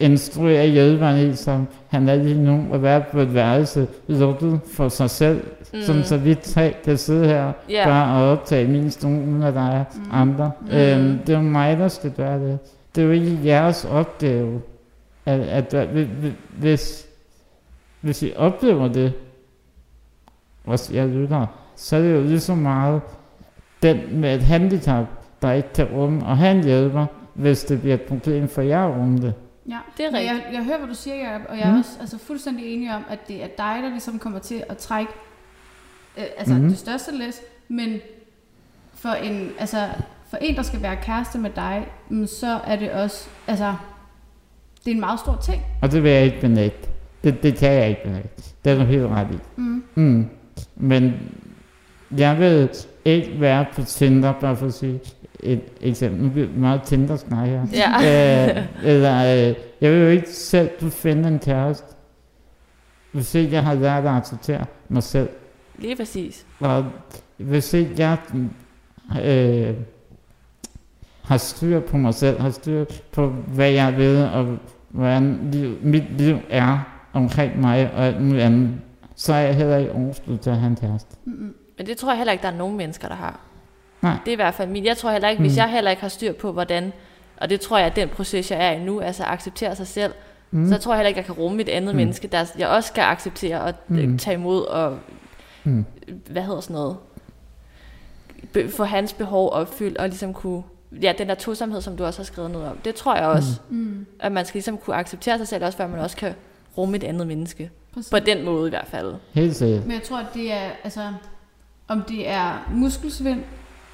instruere 0.00 0.66
hjælperen 0.66 1.30
i, 1.30 1.34
som 1.36 1.66
han 1.88 2.08
er 2.08 2.14
lige 2.14 2.42
nu, 2.42 2.64
at 2.72 2.82
være 2.82 3.02
på 3.12 3.20
et 3.20 3.34
værelse 3.34 3.86
lukket 4.06 4.60
for 4.74 4.88
sig 4.88 5.10
selv, 5.10 5.44
mm. 5.74 5.80
sådan 5.82 6.04
så 6.04 6.16
vi 6.16 6.34
tre 6.34 6.74
kan 6.84 6.96
sidde 6.98 7.26
her 7.26 7.52
Ja. 7.68 7.84
bare 7.88 8.16
og 8.22 8.30
optage 8.32 8.68
min 8.68 8.90
stue, 8.90 9.10
uden 9.10 9.42
at 9.42 9.54
der 9.54 9.70
er 9.70 9.84
Mm. 9.94 10.00
mm. 10.00 10.08
andre. 10.12 10.50
Mm. 10.60 10.66
Mm. 10.66 10.72
Øhm, 10.76 11.18
det 11.18 11.28
er 11.32 11.36
jo 11.38 11.42
mig, 11.44 11.78
der 11.78 11.88
skal 11.88 12.10
gøre 12.10 12.38
det. 12.38 12.58
Det 12.94 13.00
er 13.02 13.06
jo 13.06 13.12
ikke 13.12 13.38
jeres 13.44 13.84
opgave, 13.84 14.60
at, 15.28 15.40
at, 15.40 15.74
at 15.74 15.88
hvis- 16.58 17.06
hvis, 18.00 18.22
I 18.22 18.32
oplever 18.36 18.88
det, 18.88 19.12
også 20.64 20.94
jeg 20.94 21.08
lytter, 21.08 21.46
så 21.76 21.96
er 21.96 22.00
det 22.02 22.14
jo 22.14 22.20
lige 22.22 22.40
så 22.40 22.54
meget 22.54 23.02
den 23.82 24.20
med 24.20 24.34
et 24.34 24.42
handicap, 24.42 25.06
der 25.42 25.52
ikke 25.52 25.72
kan 25.74 25.84
rumme 25.86 26.26
og 26.26 26.36
have 26.38 26.56
en 26.58 26.64
hjælper, 26.64 27.06
hvis 27.34 27.64
det 27.64 27.80
bliver 27.80 27.94
et 27.94 28.02
problem 28.02 28.48
for 28.48 28.62
jer 28.62 28.86
at 28.88 28.96
rumme 28.96 29.18
det. 29.18 29.34
Ja, 29.68 29.78
Det 29.96 30.04
er 30.04 30.08
rigtigt. 30.12 30.24
Jeg, 30.32 30.42
jeg 30.52 30.64
hører, 30.64 30.78
hvad 30.78 30.88
du 30.88 30.94
siger, 30.94 31.16
Jacob, 31.16 31.46
og 31.48 31.58
jeg 31.58 31.68
er 31.68 31.72
Mm. 31.72 31.78
også 31.78 31.90
altså, 32.00 32.18
fuldstændig 32.18 32.74
enig 32.74 32.94
om, 32.96 33.02
at 33.10 33.18
det 33.28 33.42
er 33.42 33.46
dig, 33.46 33.82
der 33.82 33.88
ligesom 33.88 34.18
kommer 34.18 34.38
til 34.38 34.64
at 34.68 34.76
trække 34.76 35.12
øh, 36.18 36.24
altså, 36.38 36.54
Mhm. 36.54 36.68
det 36.68 36.78
største 36.78 37.14
læs, 37.18 37.40
men 37.68 37.98
for 38.94 39.08
en, 39.08 39.50
altså, 39.58 39.88
for 40.30 40.36
en, 40.36 40.56
der 40.56 40.62
skal 40.62 40.82
være 40.82 40.96
kæreste 40.96 41.38
med 41.38 41.50
dig, 41.50 41.86
mm, 42.08 42.26
så 42.26 42.60
er 42.66 42.76
det 42.76 42.92
også, 42.92 43.28
altså, 43.46 43.74
det 44.88 44.92
er 44.92 44.96
en 44.96 45.00
meget 45.00 45.20
stor 45.20 45.38
ting. 45.42 45.62
Og 45.82 45.92
det 45.92 46.02
vil 46.02 46.10
jeg 46.10 46.24
ikke 46.24 46.40
benægte. 46.40 46.88
Det, 47.24 47.42
det 47.42 47.54
kan 47.54 47.72
jeg 47.72 47.88
ikke 47.88 48.02
benægte. 48.04 48.42
Det 48.64 48.72
er 48.72 48.78
du 48.78 48.84
helt 48.84 49.06
ret 49.06 49.26
i. 49.32 49.38
Mm. 49.56 49.84
Mm. 49.94 50.26
Men 50.76 51.14
jeg 52.16 52.38
vil 52.38 52.70
ikke 53.04 53.40
være 53.40 53.66
på 53.74 53.82
Tinder, 53.82 54.32
bare 54.40 54.56
for 54.56 54.66
at 54.66 54.74
sige 54.74 55.00
et 55.40 55.62
eksempel. 55.80 56.22
Nu 56.22 56.30
bliver 56.30 56.46
det 56.46 56.56
meget 56.56 56.82
tinder 56.82 57.16
snak 57.16 57.48
her. 57.48 57.66
Ja. 57.72 58.56
øh, 58.58 58.64
eller, 58.84 59.48
øh, 59.48 59.54
jeg 59.80 59.92
vil 59.92 60.00
jo 60.00 60.08
ikke 60.08 60.30
selv 60.30 60.70
kunne 60.80 60.90
finde 60.90 61.28
en 61.28 61.38
kæreste, 61.38 61.94
hvis 63.12 63.34
ikke 63.34 63.52
jeg 63.52 63.64
har 63.64 63.74
lært 63.74 64.04
at 64.04 64.10
acceptere 64.10 64.64
mig 64.88 65.02
selv. 65.02 65.28
Lige 65.78 65.96
præcis. 65.96 66.46
Og 66.60 66.84
hvis 67.36 67.74
ikke 67.74 67.94
jeg 67.98 68.16
øh, 69.24 69.74
har 71.22 71.36
styr 71.36 71.80
på 71.80 71.96
mig 71.96 72.14
selv, 72.14 72.40
har 72.40 72.50
styr 72.50 72.84
på, 73.12 73.26
hvad 73.28 73.70
jeg 73.70 73.96
ved, 73.96 74.24
og 74.24 74.58
hvordan 74.88 75.48
liv, 75.52 75.76
mit 75.82 76.18
liv 76.18 76.38
er 76.50 76.78
omkring 77.12 77.60
mig 77.60 77.90
og 77.94 78.04
alt 78.06 78.20
muligt 78.22 78.42
andet, 78.44 78.70
så 79.16 79.34
er 79.34 79.38
jeg 79.38 79.54
heller 79.54 79.76
ikke 79.76 79.92
overskud 79.92 80.38
til 80.38 80.50
at 80.50 80.56
have 80.56 80.70
en 80.70 80.76
kæreste. 80.76 81.16
Men 81.78 81.86
det 81.86 81.96
tror 81.96 82.10
jeg 82.10 82.16
heller 82.18 82.32
ikke, 82.32 82.42
der 82.42 82.48
er 82.48 82.56
nogen 82.56 82.76
mennesker, 82.76 83.08
der 83.08 83.14
har. 83.14 83.40
Nej. 84.02 84.16
Det 84.24 84.28
er 84.28 84.32
i 84.32 84.36
hvert 84.36 84.54
fald 84.54 84.68
min. 84.68 84.84
Jeg 84.84 84.96
tror 84.96 85.10
heller 85.12 85.28
ikke, 85.28 85.40
hvis 85.40 85.52
Mm. 85.52 85.56
jeg 85.58 85.70
heller 85.70 85.90
ikke 85.90 86.02
har 86.02 86.08
styr 86.08 86.32
på, 86.32 86.52
hvordan, 86.52 86.92
og 87.36 87.50
det 87.50 87.60
tror 87.60 87.78
jeg, 87.78 87.86
at 87.86 87.96
den 87.96 88.08
proces, 88.08 88.50
jeg 88.50 88.66
er 88.66 88.70
i 88.72 88.84
nu, 88.84 89.00
altså 89.00 89.24
acceptere 89.24 89.76
sig 89.76 89.86
selv, 89.86 90.12
Mm. 90.50 90.68
så 90.68 90.78
tror 90.78 90.92
jeg 90.92 90.98
heller 90.98 91.08
ikke, 91.08 91.18
jeg 91.18 91.24
kan 91.24 91.34
rumme 91.34 91.62
et 91.62 91.68
andet 91.68 91.94
Mm. 91.94 91.96
menneske, 91.96 92.28
der 92.28 92.44
jeg 92.58 92.68
også 92.68 92.88
skal 92.88 93.02
acceptere 93.02 93.60
og 93.60 93.74
Mm. 93.88 93.96
mm. 93.96 94.18
tage 94.18 94.34
imod 94.34 94.62
og, 94.66 94.98
Mm. 95.64 95.84
hvad 96.30 96.42
hedder 96.42 96.60
sådan 96.60 96.74
noget, 96.74 96.96
få 98.70 98.84
hans 98.84 99.12
behov 99.12 99.50
opfyldt 99.52 99.98
og 99.98 100.08
ligesom 100.08 100.34
kunne, 100.34 100.62
ja, 101.02 101.12
den 101.18 101.28
der 101.28 101.34
tosomhed, 101.34 101.80
som 101.80 101.96
du 101.96 102.04
også 102.04 102.18
har 102.18 102.24
skrevet 102.24 102.50
noget 102.50 102.68
om, 102.68 102.76
det 102.84 102.94
tror 102.94 103.16
jeg 103.16 103.26
også, 103.26 103.60
Mm. 103.68 104.06
at 104.20 104.32
man 104.32 104.44
skal 104.44 104.58
ligesom 104.58 104.78
kunne 104.78 104.96
acceptere 104.96 105.38
sig 105.38 105.48
selv, 105.48 105.64
også 105.64 105.78
før 105.78 105.86
man 105.86 106.00
også 106.00 106.16
kan 106.16 106.32
rumme 106.78 106.96
et 106.96 107.04
andet 107.04 107.26
menneske. 107.26 107.70
Præcis. 107.94 108.10
På 108.10 108.18
den 108.18 108.44
måde 108.44 108.66
i 108.66 108.70
hvert 108.70 108.86
fald. 108.86 109.14
Helt 109.32 109.56
sikkert. 109.56 109.82
Men 109.86 109.92
jeg 109.92 110.02
tror, 110.02 110.18
at 110.18 110.26
det 110.34 110.52
er, 110.52 110.70
altså, 110.84 111.12
om 111.88 112.02
det 112.08 112.28
er 112.28 112.68
muskelsvind, 112.74 113.40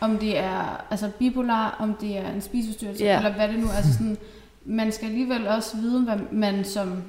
om 0.00 0.18
det 0.18 0.38
er 0.38 0.84
altså 0.90 1.10
bipolar, 1.18 1.76
om 1.80 1.94
det 2.00 2.18
er 2.18 2.30
en 2.30 2.40
spiseforstyrrelse, 2.40 3.04
Ja. 3.04 3.16
eller 3.16 3.32
hvad 3.32 3.48
det 3.48 3.58
nu 3.58 3.66
er. 3.66 3.72
Altså 3.76 3.92
sådan, 3.92 4.16
man 4.64 4.92
skal 4.92 5.06
alligevel 5.06 5.46
også 5.48 5.76
vide, 5.76 6.04
hvad 6.04 6.16
man 6.32 6.64
som 6.64 7.02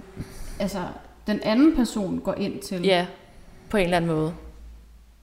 altså, 0.60 0.80
den 1.28 1.40
anden 1.44 1.76
person 1.76 2.20
går 2.20 2.34
ind 2.34 2.60
til. 2.60 2.82
Ja, 2.84 3.06
på 3.70 3.78
en 3.78 3.84
eller 3.84 3.98
anden 3.98 4.12
måde. 4.12 4.34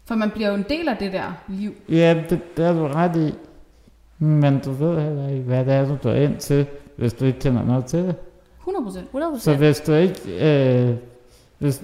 For 0.05 0.15
man 0.15 0.31
bliver 0.31 0.49
jo 0.49 0.55
en 0.55 0.65
del 0.69 0.89
af 0.89 0.97
det 0.97 1.13
der 1.13 1.33
liv. 1.49 1.75
Ja, 1.89 2.23
det, 2.31 2.57
det 2.57 2.65
er 2.67 2.73
du 2.73 2.87
ret 2.87 3.17
i. 3.17 3.35
Men 4.23 4.59
du 4.59 4.71
ved 4.73 5.01
heller 5.01 5.29
ikke, 5.29 5.43
hvad 5.43 5.65
det 5.65 5.75
er, 5.75 5.89
du 5.89 5.97
går 6.03 6.13
ind 6.13 6.37
til, 6.37 6.67
hvis 6.97 7.13
du 7.13 7.25
ikke 7.25 7.39
kender 7.41 7.65
noget 7.65 7.85
til 7.85 7.99
det. 7.99 8.15
100 8.61 8.85
procent. 8.85 9.05
100 9.05 9.41
Så 9.41 9.55
hvis 9.55 9.81
du 9.81 9.93
ikke, 9.93 10.21
øh, 10.89 10.95
hvis, 11.59 11.83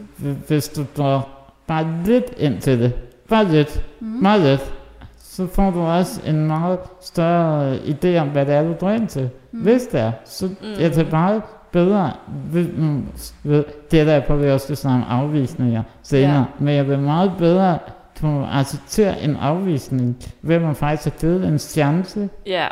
hvis 0.48 0.68
du 0.68 0.84
går 0.96 1.28
bare 1.66 1.86
lidt 2.04 2.24
ind 2.36 2.60
til 2.60 2.80
det, 2.80 2.92
bare 3.28 3.44
lidt, 3.44 3.84
Mm. 4.00 4.06
meget 4.06 4.40
lidt, 4.42 4.74
så 5.18 5.46
får 5.46 5.70
du 5.70 5.80
også 5.80 6.20
en 6.26 6.46
meget 6.46 6.78
større 7.00 7.76
idé 7.76 8.16
om, 8.16 8.28
hvad 8.28 8.46
det 8.46 8.54
er, 8.54 8.62
du 8.62 8.72
går 8.72 8.90
ind 8.90 9.08
til. 9.08 9.30
Mm. 9.52 9.60
Hvis 9.60 9.82
det 9.86 10.00
er, 10.00 10.12
så 10.24 10.46
mm. 10.46 10.54
er 10.80 10.88
det 10.88 11.10
meget 11.12 11.42
bedre. 11.72 12.12
Det 13.90 14.00
er 14.00 14.04
der 14.04 14.20
på, 14.26 14.32
at 14.34 14.42
vi 14.42 14.50
også 14.50 14.64
skal 14.64 14.76
snakke 14.76 15.06
om 15.06 15.10
afvisninger 15.22 15.82
senere. 16.02 16.36
Ja. 16.38 16.44
Men 16.58 16.74
jeg 16.74 16.88
vil 16.88 16.98
meget 16.98 17.32
bedre 17.38 17.78
kunne 18.20 18.48
acceptere 18.50 19.20
en 19.22 19.36
afvisning, 19.36 20.16
ved 20.42 20.58
man 20.58 20.74
faktisk 20.74 21.04
har 21.04 21.20
givet 21.20 21.44
en 21.48 21.58
chance 21.58 22.28
Ja, 22.46 22.66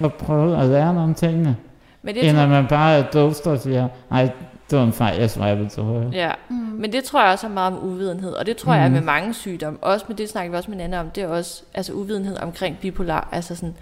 og 0.00 0.14
prøve 0.14 0.58
at 0.62 0.68
lære 0.68 0.94
nogle 0.94 1.14
tingene. 1.14 1.56
men 2.02 2.14
det 2.14 2.28
End 2.28 2.36
tror, 2.36 2.42
at 2.42 2.48
man 2.48 2.66
bare 2.66 2.98
er 2.98 3.02
doster 3.02 3.50
og 3.50 3.58
siger, 3.58 3.88
nej, 4.10 4.30
det 4.70 4.78
var 4.78 4.84
en 4.84 4.92
fejl, 4.92 5.20
jeg 5.20 5.30
swipede 5.30 5.68
til 5.68 5.82
højre. 5.82 6.10
ja. 6.12 6.32
Mm. 6.48 6.56
Men 6.56 6.92
det 6.92 7.04
tror 7.04 7.22
jeg 7.22 7.32
også 7.32 7.46
er 7.46 7.50
meget 7.50 7.72
om 7.76 7.84
uvidenhed, 7.84 8.32
og 8.32 8.46
det 8.46 8.56
tror 8.56 8.74
jeg 8.74 8.84
er 8.84 8.88
med 8.88 9.00
mange 9.00 9.34
sygdomme. 9.34 9.78
Også 9.82 10.04
med 10.08 10.16
det 10.16 10.28
snakker 10.28 10.50
vi 10.50 10.56
også 10.56 10.70
med 10.70 10.78
Nana 10.78 11.00
om, 11.00 11.10
det 11.10 11.22
er 11.22 11.28
også 11.28 11.62
altså 11.74 11.92
uvidenhed 11.92 12.36
omkring 12.42 12.78
bipolar. 12.80 13.28
Altså 13.32 13.54
sådan, 13.56 13.74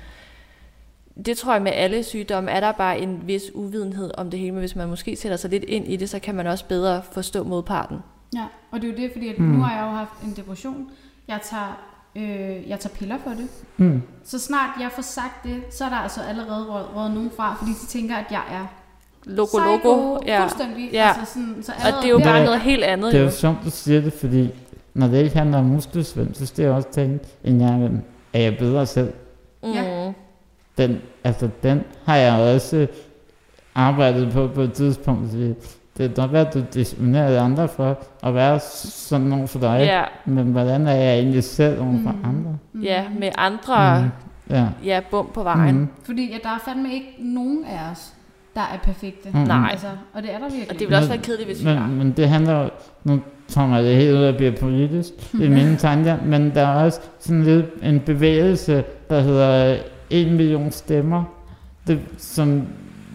det 1.27 1.37
tror 1.39 1.53
jeg 1.53 1.63
med 1.63 1.73
alle 1.75 2.03
sygdomme, 2.03 2.51
er 2.51 2.61
der 2.61 2.73
bare 2.73 2.99
en 2.99 3.23
vis 3.27 3.43
uvidenhed 3.55 4.11
om 4.19 4.31
det 4.31 4.41
hele, 4.41 4.53
men 4.53 4.61
hvis 4.61 4.77
man 4.77 4.89
måske 4.89 5.17
sætter 5.17 5.37
sig 5.37 5.51
lidt 5.51 5.65
ind 5.65 5.87
i 5.89 5.97
det, 5.97 6.11
så 6.11 6.19
kan 6.19 6.35
man 6.35 6.47
også 6.47 6.65
bedre 6.65 7.03
forstå 7.13 7.45
modparten. 7.45 7.99
Ja, 8.35 8.45
og 8.71 8.81
det 8.81 8.89
er 8.89 8.93
jo 8.93 8.97
det, 9.03 9.13
fordi 9.13 9.29
at 9.29 9.39
Mm. 9.39 9.45
nu 9.45 9.63
har 9.63 9.77
jeg 9.77 9.83
jo 9.91 9.97
haft 9.97 10.13
en 10.25 10.33
depression. 10.37 10.87
Jeg 11.29 11.41
tager, 11.51 11.81
øh, 12.17 12.69
jeg 12.69 12.81
tager 12.81 12.95
piller 12.95 13.17
for 13.25 13.31
det. 13.31 13.49
Mm. 13.77 14.03
Så 14.25 14.39
snart 14.39 14.71
jeg 14.81 14.91
får 14.95 15.03
sagt 15.03 15.45
det, 15.45 15.63
så 15.71 15.85
er 15.85 15.89
der 15.89 15.97
altså 15.97 16.21
allerede 16.29 16.65
råd, 16.67 16.97
råd 16.97 17.09
nogen 17.09 17.31
fra, 17.37 17.55
fordi 17.59 17.71
de 17.71 17.87
tænker, 17.87 18.17
at 18.17 18.27
jeg 18.31 18.43
er 18.51 18.67
Logo, 19.25 19.47
psycho, 19.47 19.89
logo. 19.89 20.19
Ja. 20.27 20.43
fuldstændig. 20.43 20.91
Ja. 20.93 21.13
Altså 21.19 21.35
sådan, 21.35 21.63
så 21.63 21.73
Og 21.73 22.03
det 22.03 22.09
er 22.09 22.13
jo 22.13 22.19
der- 22.19 22.25
bare 22.25 22.45
noget 22.45 22.61
helt 22.61 22.85
andet. 22.85 23.13
Det 23.13 23.19
er 23.19 23.23
Jo. 23.23 23.29
jo 23.31 23.35
sjovt, 23.37 23.57
du 23.65 23.71
siger 23.71 24.01
det, 24.01 24.13
fordi 24.13 24.51
når 24.95 25.07
det 25.07 25.23
ikke 25.25 25.37
handler 25.39 25.59
om 25.59 25.65
muskelsvind, 25.65 26.35
så 26.35 26.47
skal 26.47 26.63
jeg 26.63 26.73
også 26.73 26.89
tænke, 26.93 27.25
en 27.45 27.59
gang 27.59 27.75
imellem, 27.77 28.01
er 28.33 28.41
jeg 28.41 28.57
bedre 28.59 28.87
selv? 28.87 29.13
Mm. 29.63 29.73
Ja. 29.73 30.13
Den, 30.79 31.01
altså, 31.25 31.49
den 31.63 31.83
har 32.05 32.17
jeg 32.17 32.55
også 32.55 32.87
arbejdet 33.75 34.33
på 34.33 34.49
på 34.55 34.61
et 34.61 34.73
tidspunkt. 34.73 35.33
Det 35.99 36.15
kan 36.15 36.23
godt 36.23 36.33
være, 36.33 36.47
at 36.49 36.55
du 36.55 36.63
diskriminerer 36.75 37.43
andre 37.43 37.69
for 37.69 37.99
at 38.23 38.35
være 38.35 38.61
sådan 38.61 39.27
nogen 39.27 39.49
for 39.49 39.59
dig. 39.59 39.81
Ja, 39.87 40.03
Men 40.33 40.47
hvordan 40.47 40.87
er 40.87 40.95
jeg 40.95 41.19
egentlig 41.19 41.45
selv 41.45 41.77
for 41.79 41.85
Mm. 41.85 42.07
andre? 42.25 42.57
Mm. 42.73 42.83
ja, 42.83 43.05
med 43.19 43.29
andre 43.39 44.03
Mm. 44.03 44.11
Ja. 44.51 44.67
ja, 44.85 45.01
bum 45.11 45.31
på 45.35 45.43
vejen. 45.43 45.79
Mm. 45.79 45.89
Fordi 46.05 46.33
at 46.33 46.41
der 46.43 46.49
er 46.49 46.59
fandme 46.65 46.93
ikke 46.93 47.15
nogen 47.19 47.65
af 47.65 47.91
os, 47.93 48.13
der 48.55 48.61
er 48.61 48.79
perfekte. 48.83 49.29
Mm. 49.35 49.39
Nej. 49.41 49.69
Altså, 49.71 49.87
og 50.15 50.23
det 50.23 50.35
er 50.35 50.39
der 50.39 50.45
virkelig. 50.45 50.67
Og 50.69 50.73
det 50.75 50.81
ville 50.81 50.97
også 50.97 51.09
være 51.09 51.19
kedeligt, 51.19 51.49
hvis 51.49 51.65
vi 51.65 51.71
var. 51.71 51.87
men, 51.87 51.99
men 51.99 52.13
det 52.13 52.29
handler 52.29 52.63
jo, 52.63 52.69
nu 53.05 53.21
kommer 53.55 53.77
jeg 53.77 53.85
det 53.85 53.97
helt 53.97 54.13
ud 54.17 54.23
og 54.25 54.37
bliver 54.37 54.53
politisk 54.61 55.13
i 55.35 55.49
mine 55.49 55.77
tanker, 55.87 56.17
men 56.25 56.55
der 56.55 56.61
er 56.67 56.85
også 56.85 57.01
sådan 57.19 57.43
lidt 57.45 57.67
en 57.83 58.01
bevægelse, 58.01 58.85
der 59.11 59.21
hedder 59.21 59.77
en 60.11 60.37
million 60.37 60.71
stemmer, 60.71 61.25
det, 61.87 62.01
som 62.19 62.63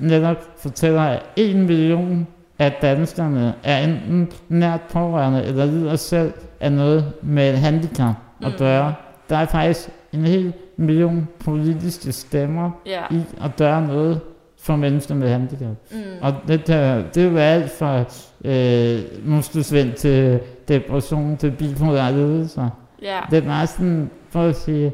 netop 0.01 0.37
fortæller, 0.57 1.01
at 1.01 1.21
en 1.35 1.65
million 1.67 2.27
af 2.65 2.77
danskerne 2.81 3.53
er 3.63 3.77
enten 3.83 4.29
nært 4.49 4.81
pårørende 4.91 5.43
eller 5.43 5.65
lider 5.65 5.95
selv 5.95 6.33
af 6.59 6.71
noget 6.71 7.13
med 7.21 7.53
et 7.53 7.59
handicap 7.59 8.15
at 8.41 8.51
Mm. 8.51 8.57
gøre. 8.57 8.93
Der 9.29 9.37
er 9.37 9.45
faktisk 9.45 9.89
en 10.13 10.25
hel 10.25 10.53
million 10.77 11.27
politiske 11.45 12.11
stemmer 12.11 12.71
Ja. 12.85 13.01
i 13.11 13.21
at 13.43 13.55
gøre 13.57 13.87
noget 13.87 14.19
for 14.59 14.75
mennesker 14.75 15.15
med 15.15 15.29
handicap. 15.29 15.75
Mm. 15.91 15.97
Og 16.21 16.33
det, 16.47 16.67
der, 16.67 17.03
det 17.13 17.23
er 17.25 17.29
jo 17.31 17.37
alt 17.37 17.71
fra 17.79 18.03
øh, 18.45 18.99
muskelsvind 19.29 19.93
til 19.93 20.39
depression 20.67 21.37
til 21.37 21.51
bipolar 21.51 22.11
lidelser. 22.11 22.69
ja. 23.01 23.19
Det 23.31 23.37
er 23.37 23.47
bare 23.47 23.67
sådan, 23.67 24.09
for 24.29 24.41
at 24.41 24.55
sige, 24.55 24.91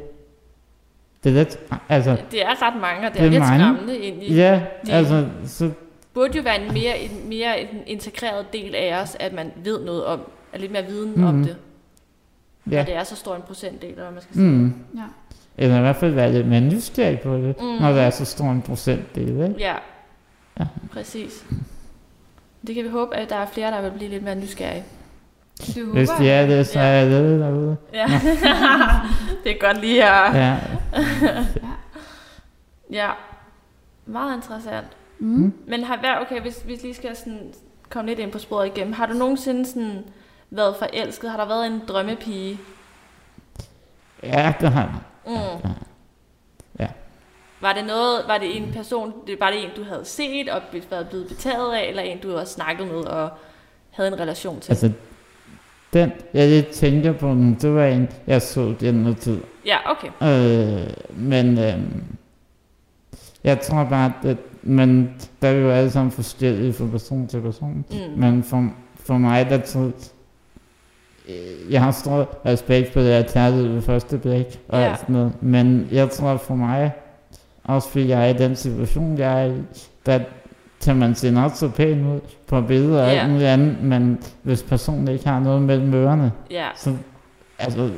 det 1.24 1.30
er 1.30 1.34
lidt, 1.34 1.60
altså, 1.90 2.18
Det 2.32 2.42
er 2.42 2.68
ret 2.68 2.82
mange, 2.82 3.08
og 3.08 3.14
det, 3.14 3.14
Det 3.14 3.22
er 3.22 3.26
er 3.26 3.30
lidt 3.30 3.40
mange. 3.40 3.60
skræmmende 3.64 3.98
egentlig. 4.04 4.30
ja, 4.30 4.62
det- 4.86 4.92
altså, 4.94 5.26
så, 5.46 5.70
burde 6.14 6.38
jo 6.38 6.44
være 6.44 6.62
en 6.62 6.74
mere, 6.74 7.00
en 7.00 7.30
mere 7.30 7.62
en 7.62 7.68
integreret 7.88 8.54
del 8.54 8.76
af 8.76 9.02
os, 9.02 9.18
at 9.20 9.34
man 9.34 9.52
ved 9.56 9.86
noget 9.86 10.06
om, 10.06 10.20
er 10.54 10.58
lidt 10.58 10.72
mere 10.72 10.86
viden 10.86 11.12
Mhm. 11.12 11.24
om 11.24 11.44
det. 11.44 11.58
ja, 12.72 12.80
Og 12.82 12.86
det 12.88 12.96
er 12.96 13.04
så 13.04 13.16
stor 13.16 13.36
en 13.36 13.42
procentdel, 13.42 13.90
eller 13.90 14.04
hvad 14.04 14.12
man 14.14 14.22
skal 14.22 14.34
sige. 14.36 14.46
mm, 14.48 14.74
Ja. 14.96 15.02
eller 15.58 15.78
i 15.78 15.82
hvert 15.82 15.96
fald 15.96 16.14
være 16.14 16.32
lidt 16.32 16.48
mere 16.48 16.62
nysgerrig 16.62 17.20
på 17.20 17.36
det, 17.38 17.56
Mm. 17.60 17.66
når 17.66 17.92
der 17.92 18.02
er 18.02 18.10
så 18.10 18.26
stor 18.26 18.46
en 18.46 18.62
procentdel, 18.62 19.30
ikke? 19.30 19.56
Ja, 19.60 19.76
Ja. 20.60 20.66
præcis. 20.94 21.46
Det 22.68 22.76
kan 22.76 22.84
vi 22.84 22.90
håbe, 22.90 23.16
at 23.16 23.30
der 23.30 23.36
er 23.36 23.46
flere, 23.46 23.72
der 23.72 23.82
vil 23.82 23.92
blive 23.92 24.10
lidt 24.10 24.24
mere 24.24 24.36
nysgerrige. 24.36 24.84
Det 25.58 25.76
håber 25.86 25.92
Hvis 25.98 26.10
de 26.10 26.24
jeg. 26.26 26.44
er 26.44 26.48
det, 26.48 26.68
så 26.68 26.80
Ja. 26.80 26.86
er 26.86 26.92
jeg 26.92 27.10
det 27.12 27.40
derude. 27.40 27.78
Ja. 27.94 28.06
det 29.44 29.52
er 29.52 29.60
godt 29.60 29.82
lige 29.82 30.04
at... 30.06 30.36
Ja. 30.44 30.58
Ja. 32.92 33.10
Meget 34.06 34.36
interessant. 34.36 34.88
Mm. 35.20 35.54
Men 35.68 35.84
har 35.84 35.98
hver, 35.98 36.20
okay, 36.20 36.42
hvis 36.42 36.64
vi 36.66 36.76
lige 36.76 36.94
skal 36.94 37.16
sådan 37.16 37.54
komme 37.90 38.10
lidt 38.10 38.20
ind 38.20 38.32
på 38.32 38.40
sporet 38.40 38.68
igennem. 38.68 38.94
Har 38.94 39.06
du 39.06 39.14
nogensinde 39.14 39.66
sådan 39.66 40.04
været 40.50 40.76
forelsket? 40.76 41.30
Har 41.32 41.38
der 41.38 41.46
været 41.46 41.68
en 41.68 41.82
drømmepige? 41.88 42.60
ja, 44.24 44.54
det 44.62 44.72
har 44.72 44.82
jeg. 44.82 45.00
Mm. 45.26 45.70
Ja. 45.70 45.74
Ja. 46.80 46.88
Var 47.62 47.74
det 47.74 47.86
noget, 47.86 48.24
var 48.28 48.38
det 48.38 48.58
en 48.58 48.72
person, 48.74 49.14
det 49.28 49.40
var 49.40 49.52
det 49.52 49.64
en, 49.64 49.70
du 49.76 49.84
havde 49.84 50.06
set 50.06 50.50
og 50.50 50.62
været 50.90 51.10
blevet 51.10 51.28
betaget 51.28 51.74
af, 51.74 51.88
eller 51.90 52.02
en, 52.02 52.20
du 52.20 52.38
har 52.38 52.46
snakket 52.46 52.88
med 52.88 52.98
og 52.98 53.30
havde 53.90 54.08
en 54.08 54.20
relation 54.20 54.60
til? 54.60 54.72
Altså, 54.72 54.92
den, 55.94 56.12
jeg 56.34 56.50
lidt 56.50 56.70
tænker 56.70 57.14
på 57.14 57.34
nu, 57.34 57.56
det 57.62 57.76
var 57.76 57.86
en, 57.86 58.10
jeg 58.28 58.42
så 58.42 58.76
den 58.80 58.96
noget 58.96 59.18
tid. 59.18 59.42
Ja, 59.66 59.78
okay. 59.92 60.08
Øh, 60.08 60.94
men 61.12 61.58
øh, 61.58 61.80
jeg 63.44 63.62
tror 63.62 63.84
bare, 63.84 64.14
at 64.24 64.38
men 64.64 65.10
der 65.42 65.48
er 65.48 65.54
vi 65.56 65.62
jo 65.62 65.70
alle 65.72 65.92
sammen 65.92 66.12
forskellige 66.12 66.74
fra 66.74 66.86
person 66.92 67.28
til 67.28 67.42
person. 67.42 67.86
Mm. 67.92 67.96
Men 68.22 68.44
for, 68.44 68.70
for 68.96 69.18
mig, 69.18 69.50
der 69.50 69.58
tror 69.58 69.92
øh, 71.30 71.72
jeg 71.74 71.82
har 71.84 71.92
stor 71.92 72.30
respekt 72.46 72.94
for 72.94 73.00
det 73.00 73.10
her 73.10 73.24
kærlighed 73.24 73.68
ved 73.68 73.82
første 73.82 74.18
blik 74.18 74.60
og 74.68 74.80
Ja. 74.80 74.90
alt 74.90 75.00
sådan 75.00 75.14
noget. 75.14 75.32
Men 75.42 75.88
jeg 75.92 76.10
tror 76.10 76.38
for 76.38 76.56
mig, 76.56 76.92
også 77.64 77.90
fordi 77.90 78.08
jeg 78.08 78.30
er 78.30 78.36
i 78.36 78.38
den 78.38 78.56
situation, 78.56 79.18
jeg 79.18 79.46
er 79.48 79.52
i, 79.52 79.58
der 80.06 80.20
kan 80.86 80.96
man 80.96 81.16
se 81.16 81.32
nok 81.32 81.52
så 81.56 81.70
pæn 81.70 82.06
ud 82.08 82.20
på 82.48 82.62
billeder 82.62 83.04
og 83.04 83.12
Ja. 83.14 83.20
alt 83.20 83.30
muligt 83.32 83.48
andet, 83.50 83.84
men 83.84 84.20
hvis 84.44 84.64
personen 84.64 85.08
ikke 85.08 85.28
har 85.28 85.40
noget 85.40 85.62
mellem 85.62 85.94
ørerne, 85.94 86.32
Ja, 86.52 86.68
så 86.76 86.94
altså, 87.60 87.90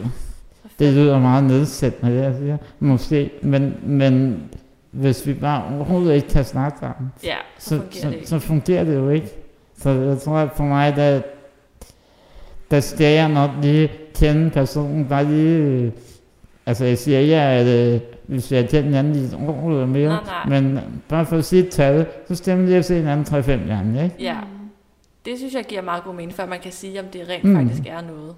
det 0.79 0.93
lyder 0.93 1.19
meget 1.19 1.43
nedsættende, 1.43 2.11
det 2.17 2.23
jeg 2.23 2.35
siger, 2.39 2.57
måske, 2.79 3.29
men, 3.43 3.73
men 3.83 4.43
hvis 4.91 5.27
vi 5.27 5.33
bare 5.33 5.75
overhovedet 5.75 6.15
ikke 6.15 6.27
kan 6.27 6.45
snakke 6.45 6.79
sammen, 6.79 7.11
ja, 7.23 7.35
så, 7.57 7.69
så, 7.69 7.75
fungerer 7.77 8.01
så, 8.01 8.07
det 8.09 8.15
ikke. 8.15 8.27
så 8.27 8.39
fungerer 8.39 8.83
det 8.83 8.95
jo 8.95 9.09
ikke. 9.09 9.27
Så 9.77 9.89
jeg 9.89 10.17
tror, 10.19 10.37
at 10.37 10.49
for 10.55 10.63
mig, 10.63 10.95
der, 10.95 11.21
der 12.71 12.79
skal 12.79 13.13
jeg 13.13 13.29
nok 13.29 13.49
lige 13.61 13.91
kende 14.15 14.49
personen, 14.49 15.05
bare 15.05 15.25
lige, 15.25 15.91
altså 16.65 16.85
jeg 16.85 16.97
siger 16.97 17.19
ikke, 17.19 17.35
at 17.35 17.93
øh, 17.95 18.01
hvis 18.27 18.51
jeg 18.51 18.69
kender 18.69 18.81
hinanden 18.83 19.15
i 19.15 19.19
et 19.19 19.33
år 19.47 19.69
eller 19.69 19.85
mere, 19.85 20.09
Nej, 20.09 20.19
nej. 20.47 20.61
men 20.61 20.79
bare 21.09 21.25
for 21.25 21.37
at 21.37 21.45
sige 21.45 21.63
et 21.63 21.69
tal, 21.69 22.05
så 22.27 22.35
stemmer 22.35 22.65
lige 22.65 22.77
at 22.77 22.85
se 22.85 22.95
hinanden 22.95 23.39
3-5 23.39 23.51
gange, 23.67 24.03
ikke? 24.03 24.15
Ja, 24.19 24.35
det 25.25 25.37
synes 25.37 25.53
jeg 25.53 25.63
giver 25.63 25.81
meget 25.81 26.03
god 26.03 26.13
mening, 26.15 26.33
før 26.33 26.45
man 26.45 26.59
kan 26.59 26.71
sige, 26.71 26.99
om 26.99 27.05
det 27.05 27.21
rent 27.29 27.43
Mm. 27.43 27.55
faktisk 27.55 27.87
er 27.87 28.01
noget. 28.01 28.35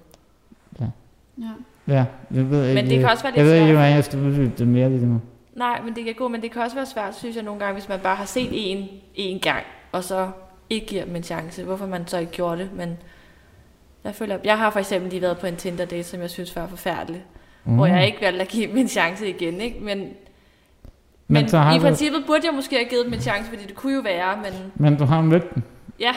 Ja. 0.80 0.86
Ja, 1.88 2.04
jeg 2.34 2.50
ved 2.50 2.68
ikke, 2.68 2.82
Men 2.82 2.90
det 2.90 3.00
kan 3.00 3.08
også 3.08 3.22
være 3.22 3.32
lidt 3.32 3.38
jeg 3.38 3.46
ved 3.46 3.54
ikke, 3.62 3.72
hvordan 3.72 3.94
jeg 3.94 4.04
skal 4.04 4.18
uddybe 4.18 4.52
det 4.58 4.68
mere 4.68 4.88
lige 4.90 5.06
nu. 5.06 5.20
Nej, 5.56 5.80
men 5.84 5.96
det 5.96 6.04
kan 6.04 6.14
gå, 6.14 6.28
men 6.28 6.42
det 6.42 6.50
kan 6.50 6.62
også 6.62 6.76
være 6.76 6.86
svært, 6.86 7.16
synes 7.16 7.36
jeg 7.36 7.44
nogle 7.44 7.60
gange, 7.60 7.72
hvis 7.72 7.88
man 7.88 8.00
bare 8.00 8.16
har 8.16 8.24
set 8.24 8.48
en 8.52 8.88
en 9.14 9.40
gang, 9.40 9.64
og 9.92 10.04
så 10.04 10.30
ikke 10.70 10.86
giver 10.86 11.04
dem 11.04 11.16
en 11.16 11.22
chance. 11.22 11.64
Hvorfor 11.64 11.86
man 11.86 12.06
så 12.06 12.18
ikke 12.18 12.32
gjorde 12.32 12.58
det, 12.62 12.70
men 12.72 12.96
jeg 14.04 14.14
føler, 14.14 14.38
jeg 14.44 14.58
har 14.58 14.70
for 14.70 14.78
eksempel 14.78 15.10
lige 15.10 15.22
været 15.22 15.38
på 15.38 15.46
en 15.46 15.56
Tinder 15.56 15.84
date, 15.84 16.04
som 16.04 16.20
jeg 16.20 16.30
synes 16.30 16.56
var 16.56 16.66
forfærdelig, 16.66 17.24
mm. 17.64 17.74
hvor 17.74 17.86
jeg 17.86 18.06
ikke 18.06 18.20
valgte 18.20 18.42
at 18.42 18.48
give 18.48 18.66
dem 18.66 18.76
en 18.76 18.88
chance 18.88 19.28
igen, 19.28 19.60
ikke? 19.60 19.78
Men, 19.80 19.98
men, 19.98 20.14
men 21.28 21.48
så 21.48 21.58
har 21.58 21.74
i 21.74 21.78
du, 21.78 21.82
princippet 21.82 22.24
burde 22.26 22.46
jeg 22.46 22.54
måske 22.54 22.76
have 22.76 22.88
givet 22.88 23.04
dem 23.04 23.14
en 23.14 23.20
chance, 23.20 23.50
fordi 23.50 23.64
det 23.64 23.74
kunne 23.74 23.94
jo 23.94 24.00
være, 24.00 24.36
men 24.36 24.52
men 24.74 24.98
du 24.98 25.04
har 25.04 25.22
mødt 25.22 25.54
dem. 25.54 25.62
ja, 26.00 26.14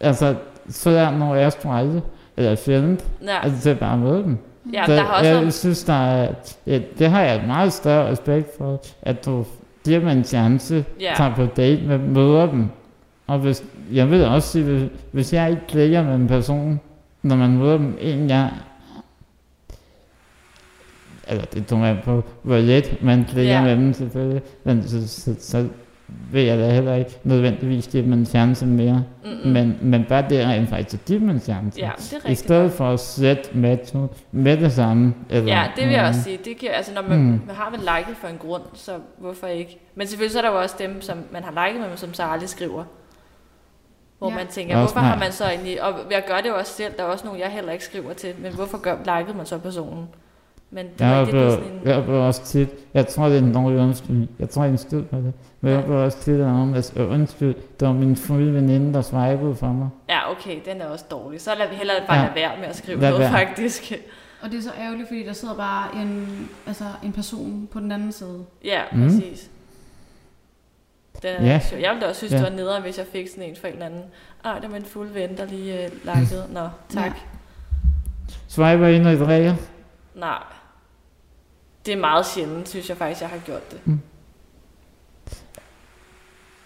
Altså, 0.00 0.36
så 0.68 0.90
er 0.90 1.10
når 1.10 1.34
jeg 1.34 1.52
aldrig, 1.64 2.02
eller 2.36 2.54
sjældent, 2.54 3.04
ja, 3.22 3.42
altså 3.42 3.62
til 3.62 3.74
bare 3.74 3.92
at 3.92 3.98
møde 3.98 4.22
dem. 4.22 4.38
Ja 4.72 4.86
Så 4.86 4.92
der 4.92 5.02
har 5.02 5.12
også 5.18 5.26
jeg 5.30 5.40
været, 5.40 5.54
synes, 5.54 5.84
der 5.84 5.92
er, 5.92 6.34
ja, 6.66 6.80
det 6.98 7.10
har 7.10 7.20
jeg 7.22 7.42
meget 7.46 7.72
større 7.72 8.10
respekt 8.10 8.48
for, 8.58 8.80
at 9.02 9.24
du 9.24 9.44
giver 9.84 9.98
dem 9.98 10.08
en 10.08 10.24
chance, 10.24 10.84
Ja. 11.00 11.12
tager 11.16 11.34
på 11.34 11.46
date 11.46 11.82
med, 11.82 11.98
møder 11.98 12.46
dem. 12.50 12.66
Og 13.26 13.38
hvis, 13.38 13.64
jeg 13.92 14.10
vil 14.10 14.24
også 14.24 14.48
sige, 14.48 14.64
hvis, 14.64 14.90
hvis 15.12 15.32
jeg 15.32 15.50
ikke 15.50 15.62
klikker 15.68 16.02
med 16.02 16.14
en 16.14 16.28
person, 16.28 16.80
når 17.22 17.36
man 17.36 17.50
møder 17.58 17.76
dem 17.78 17.98
en 18.00 18.28
gang, 18.28 18.52
eller 21.28 21.44
det 21.44 21.66
tror 21.66 21.84
jeg 21.86 21.98
på, 22.04 22.22
hvor 22.42 22.56
let 22.56 22.98
man 23.02 23.24
klikker 23.24 23.52
Ja. 23.52 23.62
med 23.62 23.76
dem 23.76 23.92
selvfølgelig, 23.92 24.42
men 24.64 24.88
så, 24.88 25.08
så, 25.08 25.34
så 25.40 25.66
vil 26.32 26.44
jeg 26.44 26.58
da 26.58 26.70
heller 26.70 26.94
ikke 26.94 27.18
nødvendigvis 27.24 27.88
give 27.88 28.02
dem 28.02 28.12
en 28.12 28.26
chance 28.26 28.66
mere. 28.66 29.04
mm, 29.24 29.50
Men, 29.50 29.78
men 29.82 30.04
bare 30.08 30.24
det 30.30 30.46
rent 30.46 30.68
faktisk 30.68 31.02
at 31.02 31.06
give 31.06 31.20
dem 31.20 31.30
en 31.30 31.40
chance. 31.40 31.80
ja, 31.80 31.90
det 31.98 32.20
er 32.24 32.30
I 32.30 32.34
stedet 32.34 32.72
for 32.72 32.90
at 32.90 33.00
sætte 33.00 33.42
match 33.52 33.96
ud 33.96 34.08
med 34.32 34.56
det 34.56 34.72
samme. 34.72 35.14
Eller, 35.30 35.52
Ja, 35.56 35.64
det 35.76 35.84
vil 35.84 35.92
jeg 35.92 36.04
også 36.04 36.22
sige. 36.22 36.38
Det 36.44 36.56
giver, 36.58 36.72
altså, 36.72 36.94
når 36.94 37.02
man, 37.02 37.18
Mm. 37.18 37.24
man 37.46 37.56
har 37.56 37.70
vel 37.70 37.80
liket 37.80 38.16
for 38.16 38.28
en 38.28 38.38
grund, 38.38 38.62
så 38.74 38.92
hvorfor 39.18 39.46
ikke? 39.46 39.78
Men 39.94 40.06
selvfølgelig 40.06 40.32
så 40.32 40.38
er 40.38 40.42
der 40.42 40.50
jo 40.50 40.60
også 40.60 40.76
dem, 40.78 41.00
som 41.00 41.18
man 41.32 41.42
har 41.44 41.66
liket 41.66 41.80
med, 41.80 41.88
men 41.88 41.98
som 41.98 42.14
så 42.14 42.22
aldrig 42.22 42.48
skriver. 42.48 42.84
Hvor 44.18 44.30
Ja. 44.30 44.34
man 44.36 44.46
tænker, 44.46 44.76
Også 44.76 44.94
hvorfor 44.94 45.06
har 45.06 45.16
nej. 45.16 45.24
man 45.24 45.32
så 45.32 45.44
egentlig... 45.44 45.82
Og 45.82 45.94
jeg 46.10 46.22
gør 46.28 46.36
det 46.40 46.48
jo 46.48 46.54
også 46.56 46.72
selv. 46.72 46.92
Der 46.96 47.02
er 47.02 47.06
også 47.06 47.24
nogen, 47.24 47.40
jeg 47.40 47.48
heller 47.50 47.72
ikke 47.72 47.84
skriver 47.84 48.12
til. 48.12 48.30
Men 48.42 48.54
hvorfor 48.54 48.78
gør, 48.78 48.96
likede 49.18 49.36
man 49.36 49.46
så 49.46 49.58
personen? 49.58 50.04
Men 50.70 50.86
det 50.86 51.00
Jeg 51.00 51.08
var 51.08 51.14
har 51.14 51.20
ikke 51.26 51.30
oplevet, 51.38 51.52
sådan 51.52 51.72
en... 51.72 51.80
jeg 51.84 51.96
oplever 51.96 52.20
også 52.20 52.44
tit, 52.44 52.68
jeg 52.94 53.06
tror 53.06 53.26
det 53.28 53.34
er 53.38 53.42
en 53.42 53.54
dårlig 53.54 53.78
undskyldning, 53.78 54.30
jeg 54.38 54.50
tror 54.50 54.64
ikke 54.64 54.78
en 54.92 55.04
på 55.04 55.16
det, 55.16 55.32
men 55.60 55.70
jeg 55.70 55.78
Ja. 55.78 55.82
oplever 55.82 56.00
også 56.04 56.18
tit, 56.18 56.34
at 56.34 56.38
nogen, 56.40 56.74
der 56.74 56.80
siger, 56.80 57.06
undskyld, 57.06 57.54
det 57.80 57.88
var 57.88 57.94
min 57.94 58.16
fulde 58.16 58.54
veninde, 58.54 58.94
der 58.94 59.02
swipede 59.02 59.54
for 59.54 59.66
mig. 59.66 59.88
Ja, 60.08 60.30
okay, 60.30 60.56
den 60.64 60.80
er 60.80 60.86
også 60.86 61.04
dårlig. 61.10 61.40
Så 61.40 61.50
lad 61.58 61.68
vi 61.68 61.74
hellere 61.74 61.96
bare 62.08 62.16
Ja. 62.18 62.22
lade 62.22 62.34
være 62.34 62.50
med 62.60 62.66
at 62.68 62.76
skrive 62.76 63.00
Lad 63.00 63.08
noget, 63.10 63.20
være. 63.22 63.30
faktisk. 63.46 63.92
Og 64.42 64.50
det 64.50 64.58
er 64.58 64.62
så 64.62 64.70
ærgerligt, 64.80 65.08
fordi 65.08 65.26
der 65.26 65.32
sidder 65.32 65.54
bare 65.54 66.02
en, 66.02 66.28
altså 66.66 66.84
en 67.04 67.12
person 67.12 67.68
på 67.72 67.80
den 67.80 67.92
anden 67.92 68.12
side. 68.12 68.44
Ja, 68.64 68.80
Mm. 68.92 69.02
præcis. 69.02 69.50
Den 71.22 71.30
er 71.46 71.58
sjov. 71.58 71.80
Jeg 71.80 71.90
ville 71.90 72.02
da 72.02 72.08
også 72.08 72.18
synes, 72.18 72.32
Ja. 72.32 72.36
det 72.38 72.44
var 72.44 72.50
nederen, 72.56 72.82
hvis 72.82 72.98
jeg 72.98 73.06
fik 73.12 73.28
sådan 73.28 73.44
en 73.44 73.56
fra 73.60 73.68
en 73.68 73.82
anden. 73.82 74.02
Ej, 74.44 74.58
det 74.58 74.70
var 74.70 74.76
en 74.76 74.84
fuld 74.84 75.08
ven, 75.08 75.36
der 75.36 75.44
lige 75.46 75.74
uh, 75.86 76.14
likede. 76.20 76.44
Nå, 76.52 76.68
tak. 76.88 77.04
Ja. 77.04 77.12
Swiper 78.48 78.86
ind 78.86 79.06
og 79.06 79.16
drikker. 79.26 79.54
Nej. 80.14 80.38
Det 81.88 81.96
er 81.96 82.00
meget 82.00 82.26
sjældent, 82.26 82.68
synes 82.68 82.88
jeg 82.88 82.96
faktisk, 82.96 83.20
jeg 83.20 83.28
har 83.30 83.38
gjort 83.38 83.70
det. 83.70 83.80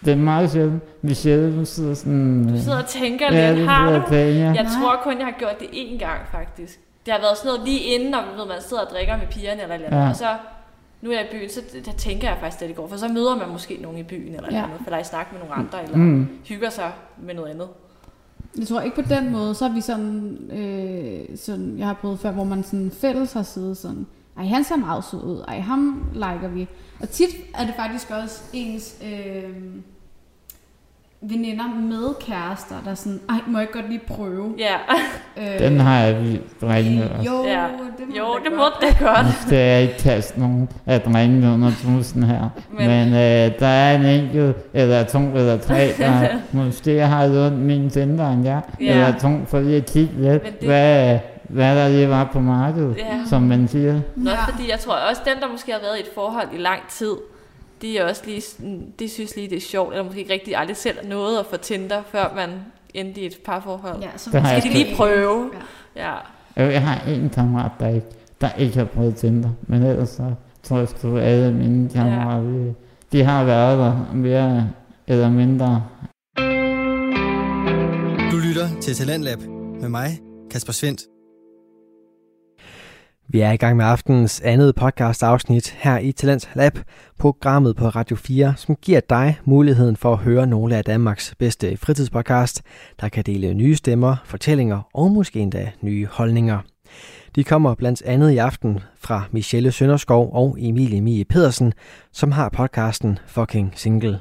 Det 0.05 0.11
er 0.13 0.17
meget 0.17 0.51
sjældent. 0.51 0.83
Michelle, 1.03 1.59
du 1.59 1.65
sidder 1.65 1.93
sådan... 1.93 2.47
Du 2.49 2.59
sidder 2.61 2.77
og 2.77 2.87
tænker 2.87 3.33
ja, 3.33 3.51
lidt, 3.53 3.67
har 3.67 3.85
du? 3.99 4.09
tænker. 4.09 4.53
Jeg 4.53 4.67
tror 4.81 4.99
kun, 5.03 5.17
jeg 5.17 5.25
har 5.25 5.35
gjort 5.39 5.59
det 5.59 5.65
én 5.65 5.97
gang, 5.97 6.19
faktisk. 6.31 6.79
Det 7.05 7.13
har 7.13 7.19
været 7.21 7.37
sådan 7.37 7.47
noget 7.53 7.67
lige 7.67 7.79
inden, 7.79 8.11
når 8.11 8.23
ved, 8.37 8.45
man 8.47 8.61
sidder 8.61 8.83
og 8.83 8.89
drikker 8.91 9.17
med 9.17 9.27
pigerne 9.31 9.61
eller 9.61 9.75
eller 9.75 9.87
andet. 9.87 9.99
Ja. 9.99 10.09
Og 10.09 10.15
så, 10.15 10.25
nu 11.01 11.11
er 11.11 11.15
jeg 11.15 11.25
i 11.33 11.37
byen, 11.37 11.49
så 11.49 11.61
der 11.85 11.91
tænker 11.91 12.27
jeg 12.29 12.37
faktisk, 12.41 12.61
at 12.61 12.67
det 12.67 12.75
går. 12.75 12.87
For 12.87 12.97
så 12.97 13.07
møder 13.07 13.35
man 13.37 13.49
måske 13.49 13.77
nogen 13.81 13.97
i 13.97 14.03
byen 14.03 14.35
eller 14.35 14.49
Ja. 14.51 14.61
noget, 14.61 14.81
eller 14.85 14.99
i 14.99 15.03
snak 15.03 15.27
med 15.31 15.39
nogle 15.39 15.55
andre, 15.55 15.83
eller 15.83 15.97
Mm. 15.97 16.27
hygger 16.45 16.69
sig 16.69 16.91
med 17.17 17.33
noget 17.33 17.49
andet. 17.51 17.67
Jeg 18.59 18.67
tror 18.67 18.81
ikke 18.81 19.03
på 19.03 19.09
den 19.09 19.31
måde, 19.31 19.55
så 19.55 19.65
er 19.65 19.69
vi 19.73 19.81
sådan, 19.81 20.37
øh, 20.51 21.37
sådan, 21.37 21.77
jeg 21.77 21.87
har 21.87 21.93
prøvet 21.93 22.19
før, 22.19 22.31
hvor 22.31 22.43
man 22.43 22.63
sådan 22.63 22.91
fælles 22.91 23.33
har 23.33 23.43
siddet 23.43 23.77
sådan, 23.77 24.07
ej, 24.37 24.45
han 24.45 24.63
ser 24.63 24.75
meget 24.75 25.03
sød 25.03 25.23
ud, 25.23 25.43
ej, 25.47 25.59
ham 25.59 26.05
liker 26.13 26.47
vi. 26.53 26.67
Og 27.01 27.09
tit 27.09 27.29
er 27.59 27.65
det 27.65 27.73
faktisk 27.77 28.11
også 28.23 28.41
ens 28.53 28.95
øh, 29.03 29.43
veninder 31.21 31.63
med 31.81 32.13
kærester, 32.19 32.75
der 32.85 32.91
er 32.91 32.95
sådan, 32.95 33.19
ej, 33.29 33.35
må 33.47 33.59
jeg 33.59 33.67
godt 33.73 33.89
lige 33.89 34.01
prøve? 34.07 34.55
Ja, 34.59 34.75
Øh, 35.37 35.59
Den 35.59 35.79
har 35.79 35.99
jeg 35.99 36.23
vi 36.23 36.41
drengene 36.61 37.11
også. 37.11 37.31
Jo, 37.31 37.43
Ja. 37.45 37.67
det 37.97 38.07
må 38.09 38.15
jo, 38.17 38.23
da 38.39 38.49
det 38.49 38.57
må 38.57 38.63
godt. 38.63 38.73
det 38.81 38.99
godt. 38.99 39.49
Det 39.49 39.59
er 39.59 39.77
ikke 39.77 39.97
kaste 39.99 40.39
nogen 40.39 40.69
af 40.85 41.01
drengene 41.01 41.53
under 41.53 41.71
trussen 41.83 42.23
her. 42.23 42.49
Men, 42.71 42.87
Men- 42.87 42.87
Men 42.87 43.07
øh, 43.13 43.59
der 43.59 43.67
er 43.67 43.95
en 43.95 44.05
enkelt, 44.05 44.57
eller 44.73 45.03
to, 45.03 45.19
eller 45.19 45.57
tre, 45.57 45.93
der 45.99 46.27
måske 46.51 46.99
har 46.99 47.27
lånt 47.27 47.59
min 47.59 47.89
Tinder 47.89 48.31
end 48.31 48.43
jeg. 48.45 48.61
Ja. 48.81 48.85
Eller 48.93 49.19
to, 49.19 49.45
for 49.45 49.59
lige 49.59 49.77
at 49.77 49.85
kigge 49.85 50.13
lidt, 50.21 50.43
Men 50.43 50.53
det- 50.59 50.67
hvad, 50.67 51.19
hvad 51.53 51.75
der 51.75 51.87
lige 51.89 52.09
var 52.09 52.29
på 52.33 52.39
markedet, 52.39 52.95
Ja. 52.97 53.19
som 53.29 53.41
man 53.41 53.67
siger. 53.67 54.01
Nå, 54.15 54.29
Ja. 54.31 54.45
fordi 54.45 54.69
jeg 54.69 54.79
tror 54.79 54.93
også, 55.09 55.21
dem, 55.25 55.37
der 55.41 55.47
måske 55.51 55.71
har 55.71 55.79
været 55.79 55.97
i 55.97 55.99
et 55.99 56.09
forhold 56.15 56.47
i 56.53 56.57
lang 56.57 56.79
tid, 56.89 57.15
de 57.81 57.97
er 57.97 58.09
også 58.09 58.21
lige, 58.25 58.41
de 58.99 59.09
synes 59.09 59.35
lige, 59.35 59.49
det 59.49 59.57
er 59.57 59.61
sjovt, 59.61 59.91
eller 59.93 60.03
måske 60.03 60.19
ikke 60.19 60.33
rigtig 60.33 60.55
aldrig 60.57 60.77
selv 60.77 60.97
noget 61.09 61.39
at 61.39 61.45
få 61.45 61.57
Tinder, 61.57 62.01
før 62.11 62.33
man 62.35 62.49
endte 62.93 63.21
i 63.21 63.25
et 63.25 63.37
parforhold. 63.45 64.01
Ja, 64.01 64.07
så 64.17 64.29
Skal 64.29 64.43
jeg 64.53 64.61
de 64.63 64.69
lige 64.69 64.95
prøve? 64.95 65.49
Ja. 65.95 66.11
Ja. 66.57 66.65
Jeg 66.65 66.81
har 66.87 67.09
en 67.11 67.29
kammerat, 67.29 67.71
der 67.79 67.87
ikke, 67.87 68.07
der 68.41 68.49
ikke 68.57 68.77
har 68.77 68.85
prøvet 68.85 69.15
Tinder, 69.15 69.49
men 69.67 69.83
ellers 69.83 70.09
så 70.09 70.31
tror 70.63 70.77
jeg 70.77 70.87
at 71.27 71.33
alle 71.33 71.53
mine 71.53 71.89
kammerater, 71.89 72.41
de, 72.49 72.73
de 73.11 73.23
har 73.23 73.43
været 73.43 73.77
der 73.77 74.13
mere 74.13 74.69
eller 75.07 75.29
mindre. 75.29 75.83
Du 78.31 78.37
lytter 78.37 78.67
til 78.81 78.93
Talentlab 78.95 79.37
med 79.81 79.89
mig, 79.89 80.19
Kasper 80.51 80.73
Svendt. 80.73 81.01
Vi 83.33 83.39
er 83.39 83.51
i 83.51 83.57
gang 83.57 83.77
med 83.77 83.85
aftenens 83.85 84.41
andet 84.41 84.75
podcast 84.75 85.23
afsnit 85.23 85.69
her 85.79 85.97
i 85.97 86.11
Talent 86.11 86.49
Lab, 86.55 86.79
programmet 87.19 87.75
på 87.75 87.87
Radio 87.87 88.15
4, 88.15 88.53
som 88.57 88.75
giver 88.75 88.99
dig 88.99 89.39
muligheden 89.45 89.95
for 89.95 90.13
at 90.13 90.19
høre 90.19 90.47
nogle 90.47 90.77
af 90.77 90.83
Danmarks 90.83 91.35
bedste 91.39 91.77
fritidspodcast, 91.77 92.61
der 93.01 93.09
kan 93.09 93.23
dele 93.23 93.53
nye 93.53 93.75
stemmer, 93.75 94.15
fortællinger 94.25 94.81
og 94.93 95.11
måske 95.11 95.39
endda 95.39 95.71
nye 95.81 96.07
holdninger. 96.11 96.59
De 97.35 97.43
kommer 97.43 97.75
blandt 97.75 98.01
andet 98.05 98.31
i 98.31 98.37
aften 98.37 98.79
fra 98.97 99.23
Michelle 99.31 99.71
Sønderskov 99.71 100.29
og 100.33 100.57
Emilie 100.59 101.01
Mie 101.01 101.25
Pedersen, 101.25 101.73
som 102.11 102.31
har 102.31 102.49
podcasten 102.49 103.19
Fucking 103.27 103.71
Single. 103.75 104.19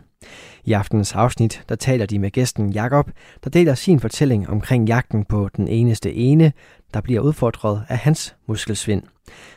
I 0.64 0.72
aftenens 0.72 1.14
afsnit, 1.14 1.62
der 1.68 1.74
taler 1.74 2.06
de 2.06 2.18
med 2.18 2.30
gæsten 2.30 2.70
Jakob, 2.70 3.10
der 3.44 3.50
deler 3.50 3.74
sin 3.74 4.00
fortælling 4.00 4.48
omkring 4.50 4.88
jagten 4.88 5.24
på 5.24 5.48
den 5.56 5.68
eneste 5.68 6.14
ene, 6.14 6.52
der 6.94 7.00
bliver 7.00 7.20
udfordret 7.20 7.84
af 7.88 7.98
hans 7.98 8.36
muskelsvind. 8.46 9.02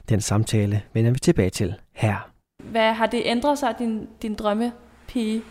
Den 0.10 0.22
samtale 0.22 0.82
vender 0.94 1.12
vi 1.12 1.20
tilbage 1.20 1.50
til 1.50 1.76
her. 1.94 2.30
Hvad 2.64 2.94
har 2.94 3.06
det 3.06 3.22
ændret 3.26 3.60
sig, 3.60 3.76
din, 3.80 4.08
din 4.22 4.36
drømmepige? 4.36 5.42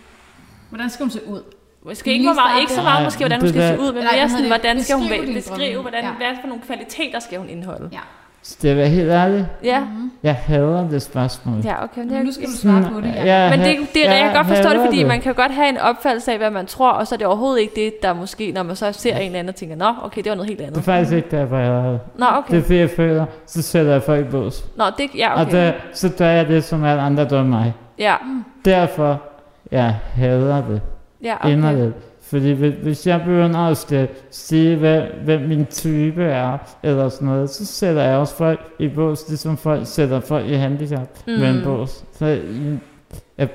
Hvordan 0.68 0.90
skal 0.90 1.04
hun 1.04 1.10
se 1.10 1.26
ud? 1.26 1.42
Måske 1.82 2.12
ikke, 2.12 2.24
hvor 2.26 2.34
meget, 2.34 2.60
ikke 2.60 2.72
så 2.72 2.82
meget 2.82 3.04
måske, 3.04 3.18
hvordan 3.18 3.40
hun 3.40 3.48
skal 3.48 3.68
se 3.76 3.80
ud, 3.80 3.92
men 3.92 4.04
mere 4.04 4.18
hvad 4.18 4.28
sådan, 4.28 4.46
hvordan 4.46 4.82
skal 4.82 4.96
hun 4.96 5.08
beskrive, 5.34 5.80
hvordan, 5.80 6.04
Ja. 6.04 6.12
hvad 6.12 6.36
for 6.40 6.48
nogle 6.48 6.62
kvaliteter 6.62 7.18
skal 7.18 7.38
hun 7.38 7.48
indeholde? 7.48 7.88
Ja. 7.92 8.00
Det 8.62 8.80
er 8.82 8.86
helt 8.86 9.10
ærligt. 9.10 9.46
Ja, 9.64 9.80
Mhm. 9.80 10.10
Jeg 10.22 10.34
hader 10.34 10.88
det 10.88 11.02
spørgsmål. 11.02 11.60
ja 11.64 11.84
okay. 11.84 12.02
Det 12.02 12.10
Men 12.10 12.20
er, 12.20 12.22
nu 12.22 12.32
skal 12.32 12.46
du 12.46 12.52
svare 12.52 12.82
på 12.92 13.00
det, 13.00 13.14
ja. 13.14 13.24
Ja, 13.44 13.50
men 13.56 13.60
det, 13.60 13.76
det, 13.94 14.00
jeg 14.04 14.18
kan 14.24 14.34
godt 14.34 14.46
forstå 14.46 14.68
det, 14.68 14.80
fordi 14.84 15.04
man 15.04 15.20
kan 15.20 15.34
godt 15.34 15.52
have 15.52 15.68
en 15.68 15.78
opfattelse 15.78 16.32
af, 16.32 16.38
hvad 16.38 16.50
man 16.50 16.66
tror, 16.66 16.90
og 16.90 17.06
så 17.06 17.14
er 17.14 17.16
det 17.16 17.26
overhovedet 17.26 17.60
ikke 17.60 17.72
det, 17.76 18.02
der 18.02 18.12
måske, 18.12 18.52
når 18.52 18.62
man 18.62 18.76
så 18.76 18.92
ser 18.92 19.16
en 19.16 19.26
eller 19.26 19.38
anden 19.38 19.48
og 19.48 19.54
tænker, 19.54 19.76
nå, 19.76 19.94
okay, 20.02 20.22
det 20.22 20.30
var 20.30 20.36
noget 20.36 20.48
helt 20.48 20.58
Det 20.58 20.64
er 20.64 20.68
andet. 20.68 20.84
faktisk 20.84 21.12
ikke 21.16 21.28
derfor, 21.30 21.56
jeg 21.56 21.66
hader 21.82 21.90
det. 21.90 22.00
Nå, 22.18 22.26
Det 22.26 22.36
okay. 22.38 22.56
er 22.56 22.60
fordi, 22.62 22.78
jeg 22.78 22.90
føler, 22.90 23.26
så 23.46 23.62
sætter 23.62 23.92
jeg 23.92 24.02
folk 24.02 24.26
i 24.26 24.30
bås. 24.30 24.64
Nå, 24.76 24.84
det, 24.98 25.10
ja, 25.16 25.34
Og 25.34 25.40
okay. 25.42 25.52
der, 25.66 25.72
så 25.94 26.08
gør 26.18 26.28
jeg 26.28 26.48
det, 26.48 26.64
som 26.64 26.84
alle 26.84 27.02
andre 27.02 27.26
gør 27.28 27.42
mig. 27.42 27.74
Ja, 27.98 28.14
Derfor, 28.64 29.22
jeg 29.72 29.94
hader 30.14 30.56
det 30.68 30.80
ja, 31.22 31.34
okay. 31.34 31.44
okay. 31.44 31.52
inderligt. 31.56 31.94
Fordi 32.34 32.52
hvis- 32.52 33.06
jeg 33.06 33.20
begynder 33.20 33.58
at 33.58 33.76
skal 33.76 34.08
sige, 34.30 34.76
hvem, 34.76 35.02
hvem 35.24 35.40
min 35.40 35.66
type 35.66 36.22
er, 36.24 36.58
eller 36.82 37.08
sådan 37.08 37.28
noget, 37.28 37.50
så 37.50 37.66
sætter 37.66 38.02
jeg 38.02 38.16
også 38.18 38.36
folk 38.36 38.60
i 38.78 38.88
bås, 38.88 39.24
ligesom 39.28 39.56
folk 39.56 39.80
sætter 39.86 40.20
folk 40.20 40.46
i 40.46 40.54
handicap 40.54 41.08
mm. 41.26 41.32
med 41.32 41.50
en 41.50 41.56
Mm. 41.58 41.64
bås. 41.64 42.04
Så 42.18 42.26
jeg, 43.38 43.48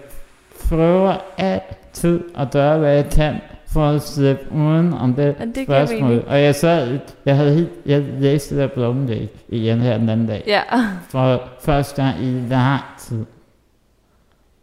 prøver 0.69 1.17
altid 1.37 2.19
at 2.37 2.51
gøre, 2.51 2.77
hvad 2.79 2.93
jeg 2.95 3.09
kan, 3.09 3.35
for 3.73 3.85
at 3.89 4.01
slippe 4.01 4.43
uden 4.51 4.93
om 4.93 5.13
det, 5.13 5.35
Men 5.39 5.51
det 5.55 5.63
spørgsmål. 5.63 6.23
Og 6.27 6.41
jeg 6.41 6.55
sad, 6.55 6.99
jeg 7.25 7.35
havde 7.35 7.53
helt, 7.53 7.69
jeg 7.85 8.03
læste 8.19 8.55
det 8.55 8.61
der 8.61 8.67
blogindlæg 8.75 9.29
igen 9.49 9.79
her 9.79 9.97
den 9.97 10.09
anden 10.09 10.27
dag, 10.27 10.43
Ja, 10.47 10.61
for 11.09 11.41
første 11.61 12.03
gang 12.03 12.23
i 12.23 12.31
lang 12.49 12.81
tid. 12.99 13.25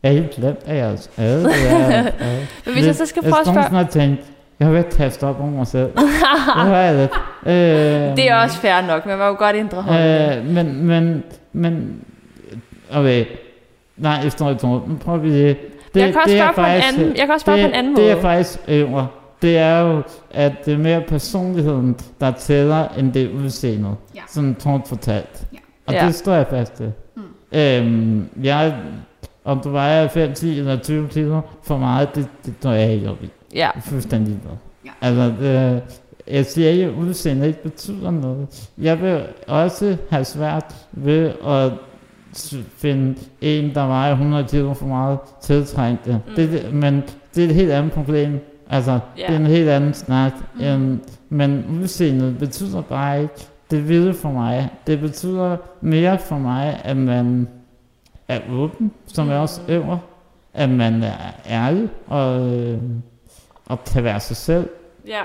Jeg 0.07 0.15
helt 0.15 0.31
glemt, 0.31 0.59
at 0.67 0.77
jeg 0.77 0.99
havde 1.17 1.45
det. 1.45 1.51
Jeg, 1.51 2.13
jeg, 2.21 2.37
men 2.65 2.75
hvis 2.75 2.87
jeg 2.87 2.95
så 2.95 3.07
skal 3.07 3.23
prøve 3.23 3.33
at 3.41 3.47
jeg 3.47 3.47
spørge... 3.47 3.61
Jeg 3.61 3.71
har 3.85 3.85
tænkt, 3.91 4.21
jeg 4.59 4.67
har 4.67 4.73
været 4.73 4.97
kaste 4.97 5.25
op 5.25 5.41
over 5.41 5.51
mig 5.51 5.67
selv. 5.67 5.91
det 5.97 6.09
har 6.57 6.77
jeg 6.77 6.95
lidt. 6.97 7.11
Øh, 7.47 8.17
Det 8.17 8.31
er 8.31 8.37
også 8.37 8.57
fair 8.59 8.87
nok, 8.87 9.07
men 9.07 9.11
man 9.11 9.19
må 9.19 9.25
jo 9.25 9.37
godt 9.39 9.57
ændre. 9.57 9.79
Øh, 10.39 10.47
men, 10.47 10.87
men, 10.87 11.23
men, 11.53 12.01
okay. 12.95 13.25
Nej, 13.97 14.27
efter 14.27 14.47
et 14.47 14.63
Nu 14.63 14.83
prøver 15.05 15.19
vi 15.19 15.33
det. 15.43 15.57
det 15.95 16.01
Jeg 16.01 16.13
kan 16.13 16.21
også 16.25 16.31
det 16.35 16.41
er 16.41 16.53
spørge 16.53 16.55
på 16.55 16.61
en 16.61 16.83
anden, 16.95 17.17
jeg 17.17 17.25
kan 17.27 17.31
også 17.31 17.45
spørge 17.45 17.59
det, 17.59 17.65
på 17.65 17.69
en 17.69 17.75
anden 17.75 17.97
det 17.97 18.03
måde. 18.03 18.13
er 18.13 18.21
faktisk 18.21 18.59
øvre. 18.69 19.07
Det 19.43 19.59
er 19.59 19.79
jo, 19.81 20.03
at 20.31 20.53
det 20.67 20.75
er 20.75 20.79
mere 20.79 21.01
personligheden, 21.01 21.97
der 22.21 22.31
tæller, 22.31 22.89
end 22.99 23.13
det 23.13 23.23
er 23.23 23.29
udseendet. 23.45 23.95
Ja. 24.15 24.21
Sådan 24.29 24.55
tårnt 24.55 24.89
fortalt. 24.89 25.47
Ja. 25.53 25.59
Og 25.87 25.95
Ja. 25.95 26.07
det 26.07 26.15
står 26.15 26.35
jeg 26.35 26.47
fast 26.51 26.73
til. 26.73 26.93
Mm. 27.17 27.23
Øhm, 27.59 28.29
jeg, 28.43 28.75
om 29.47 29.61
du 29.61 29.71
vejer 29.71 30.09
5, 30.09 30.33
10 30.35 30.59
eller 30.59 30.77
20 30.79 31.09
kilo 31.09 31.41
for 31.63 31.79
meget, 31.79 32.15
det, 32.15 32.29
det 32.47 32.55
står 32.61 32.73
jeg 32.73 32.93
ikke 32.93 33.11
op 33.11 33.23
i. 33.23 33.29
Ja, 33.55 33.71
Fuldstændig 33.81 34.29
ligeglad. 34.29 34.53
Ja. 34.85 34.91
Altså, 35.01 35.33
det, 35.41 35.83
jeg 36.35 36.47
siger 36.47 36.69
ikke, 36.71 36.85
at 36.85 36.91
udseende 36.93 37.47
ikke 37.47 37.63
betyder 37.63 38.11
noget. 38.11 38.69
Jeg 38.79 39.03
vil 39.03 39.23
også 39.47 39.97
have 40.11 40.25
svært 40.25 40.75
ved 40.93 41.33
at 41.47 41.73
finde 42.77 43.15
en, 43.41 43.75
der 43.75 43.87
vejer 43.87 44.11
100 44.13 44.45
kilo 44.45 44.73
for 44.73 44.87
meget 44.87 45.19
tiltrængt. 45.43 46.07
Mm. 46.07 46.15
Det, 46.37 46.51
det, 46.51 46.75
men 46.75 47.03
det 47.35 47.45
er 47.45 47.49
et 47.49 47.55
helt 47.55 47.71
andet 47.71 47.93
problem. 47.93 48.39
Altså, 48.71 48.99
Ja. 49.19 49.23
det 49.27 49.33
er 49.35 49.39
en 49.39 49.47
helt 49.47 49.69
anden 49.69 49.95
snak. 49.95 50.33
Mm. 50.55 50.65
Øhm, 50.65 51.01
men 51.29 51.65
udseendet 51.83 52.39
betyder 52.39 52.81
bare 52.81 53.23
ikke 53.23 53.35
det 53.71 53.89
vilde 53.89 54.15
for 54.15 54.31
mig. 54.31 54.69
Det 54.87 55.01
betyder 55.01 55.57
mere 55.81 56.19
for 56.19 56.39
mig, 56.39 56.81
at 56.85 56.97
man 56.97 57.49
er 58.29 58.41
åben, 58.51 58.93
som 59.07 59.29
jeg 59.31 59.37
også 59.39 59.61
øver. 59.69 59.99
At 60.55 60.69
man 60.71 61.03
er 61.03 61.17
ærlig 61.49 61.89
og, 62.07 62.57
øh, 62.59 62.79
og 63.67 63.85
kan 63.85 64.05
være 64.05 64.21
sig 64.21 64.37
selv. 64.37 64.69
ja, 65.07 65.23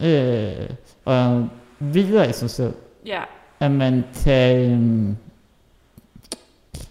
Øh, 0.00 0.70
og 1.04 1.48
hviler 1.78 2.24
i 2.24 2.32
sig 2.32 2.50
selv. 2.50 2.74
ja. 3.06 3.20
At 3.60 3.70
man 3.70 4.04
kan... 4.24 4.60
Øh, 4.72 5.14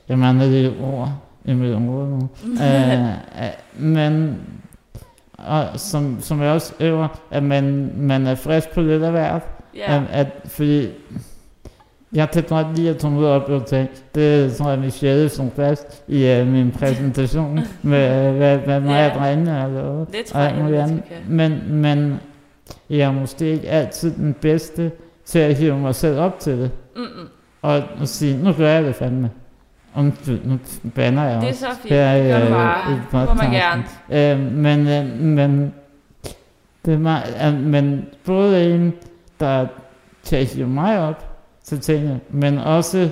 jeg 0.10 0.18
mangler 0.20 0.46
lidt 0.46 0.74
ord 0.82 1.10
i 1.46 1.54
mit 1.54 1.76
område 1.76 2.10
nu. 2.10 2.30
øh, 2.66 3.08
men 3.82 4.42
og 5.38 5.80
som, 5.80 6.18
som 6.22 6.42
jeg 6.42 6.52
også 6.52 6.74
øver, 6.80 7.08
at 7.32 7.44
man, 7.44 7.92
man 7.96 8.28
er 8.28 8.36
frisk 8.36 8.70
på 8.70 8.82
lidt 8.82 9.04
af 9.04 9.12
hvert. 9.12 9.42
Ja, 9.76 9.96
At, 9.96 10.02
at, 10.12 10.28
fordi 10.46 10.90
jeg 12.14 12.32
kan 12.32 12.44
godt 12.44 12.76
lide 12.76 12.90
at 12.90 12.98
tage 12.98 13.14
ud 13.14 13.26
og 13.26 13.66
ting. 13.66 13.90
Det 14.16 14.56
tror 14.56 14.70
jeg, 14.70 14.80
Michelle 14.80 15.30
som 15.30 15.52
fast 15.52 16.04
i 16.08 16.40
uh, 16.42 16.48
min 16.48 16.72
præsentation 16.72 17.60
med, 17.82 18.30
uh, 18.30 18.36
hvad, 18.38 18.58
hvad 18.58 18.80
mig 18.80 18.90
Ja. 18.90 19.10
og 19.10 19.20
drengene 19.20 19.52
har 19.52 19.68
lavet. 19.68 20.08
det 20.12 20.26
tror 20.26 20.40
jeg, 20.40 20.84
andet. 20.84 21.04
Men, 21.28 21.62
men 21.70 22.20
jeg 22.90 23.00
er 23.00 23.12
måske 23.12 23.52
ikke 23.52 23.70
altid 23.70 24.16
den 24.16 24.34
bedste 24.34 24.92
til 25.26 25.40
at 25.40 25.56
hive 25.56 25.78
mig 25.80 25.96
selv 25.96 26.20
op 26.20 26.40
til 26.40 26.58
det. 26.58 26.72
Mm-mm. 26.96 27.28
Og, 27.62 27.84
og 28.00 28.08
sige, 28.08 28.44
nu 28.44 28.54
gør 28.54 28.70
jeg 28.70 28.84
det 28.84 28.96
fandme. 28.96 29.30
Undskyld, 29.96 30.40
nu 30.44 30.60
banner 30.96 31.24
jeg 31.24 31.42
Det 31.42 31.50
er 31.50 31.54
så 31.54 31.66
fint. 31.82 31.94
Her 31.94 32.18
Det 32.18 32.32
gør 32.32 32.40
du 32.40 32.46
øh, 32.46 32.52
bare. 33.12 33.26
Må 33.26 33.34
man 33.34 33.52
gerne. 33.52 33.84
Øh, 34.10 34.52
men, 34.54 34.88
øh, 34.88 35.20
men, 35.20 35.74
det 36.86 36.94
er 36.94 36.98
meget, 36.98 37.24
øh, 37.48 37.60
men 37.60 38.06
både 38.26 38.74
en, 38.76 38.94
der 39.40 39.68
hive 40.46 40.68
mig 40.68 41.00
op 41.00 41.31
til 41.64 41.80
tingene, 41.80 42.20
men 42.30 42.58
også 42.58 43.10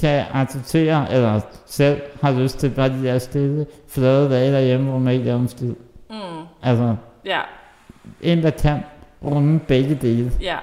kan 0.00 0.24
acceptere, 0.32 1.12
eller 1.12 1.40
selv 1.66 2.00
har 2.22 2.32
lyst 2.32 2.58
til 2.58 2.70
bare 2.70 2.88
de 2.88 3.02
der 3.04 3.18
stille, 3.18 3.66
flade 3.88 4.30
dage 4.30 4.52
derhjemme, 4.52 4.90
hvor 4.90 4.98
man 4.98 5.12
ikke 5.12 5.24
laver 5.24 5.40
en 5.40 5.48
skid. 5.48 5.74
Mm. 6.10 6.16
Altså, 6.62 6.94
Ja, 7.24 7.40
en, 8.22 8.42
der 8.42 8.50
kan 8.50 8.78
rumme 9.24 9.58
begge 9.58 9.94
dele. 9.94 10.32
ja, 10.42 10.56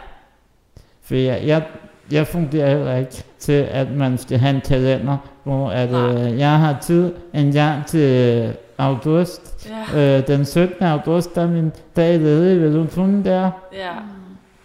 For 1.03 1.15
jeg, 1.15 1.41
jeg, 1.45 1.63
jeg 2.11 2.27
fungerer 2.27 2.69
heller 2.77 2.95
ikke 2.95 3.23
til, 3.39 3.53
at 3.71 3.91
man 3.91 4.17
skal 4.17 4.37
have 4.37 4.55
en 4.55 4.61
kalender, 4.67 5.17
hvor 5.43 5.69
at, 5.69 5.89
øh, 5.93 6.39
jeg 6.39 6.59
har 6.59 6.77
tid 6.81 7.13
en 7.33 7.51
gang 7.53 7.85
til 7.85 7.99
øh, 8.47 8.53
august. 8.77 9.69
ja, 9.93 10.17
Øh, 10.17 10.27
den 10.27 10.45
17. 10.45 10.83
august, 10.87 11.35
der 11.35 11.41
er 11.41 11.47
min 11.47 11.71
dag 11.95 12.19
ledig. 12.19 12.73
Du 12.73 12.87
kunne 12.95 13.23
der? 13.23 13.51
ja. 13.73 13.91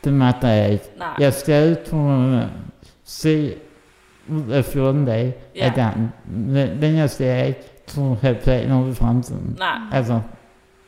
Det 0.04 0.12
magter 0.12 0.48
jeg 0.48 0.70
ikke. 0.72 0.84
Nej, 0.98 1.08
Jeg 1.18 1.32
skal 1.32 1.76
kunne 1.90 2.50
se 3.04 3.54
ud 4.28 4.50
af 4.50 4.64
14 4.64 5.04
dage 5.06 5.34
Ja. 5.56 5.66
ad 5.66 5.70
gangen. 5.70 6.12
Længere 6.80 7.08
skal 7.08 7.26
jeg 7.26 7.46
ikke 7.46 7.60
kunne 7.94 8.16
have 8.22 8.34
planer 8.34 8.82
ud 8.84 8.90
i 8.90 8.94
fremtiden. 8.94 9.56
nej. 9.58 9.98
Altså, 9.98 10.20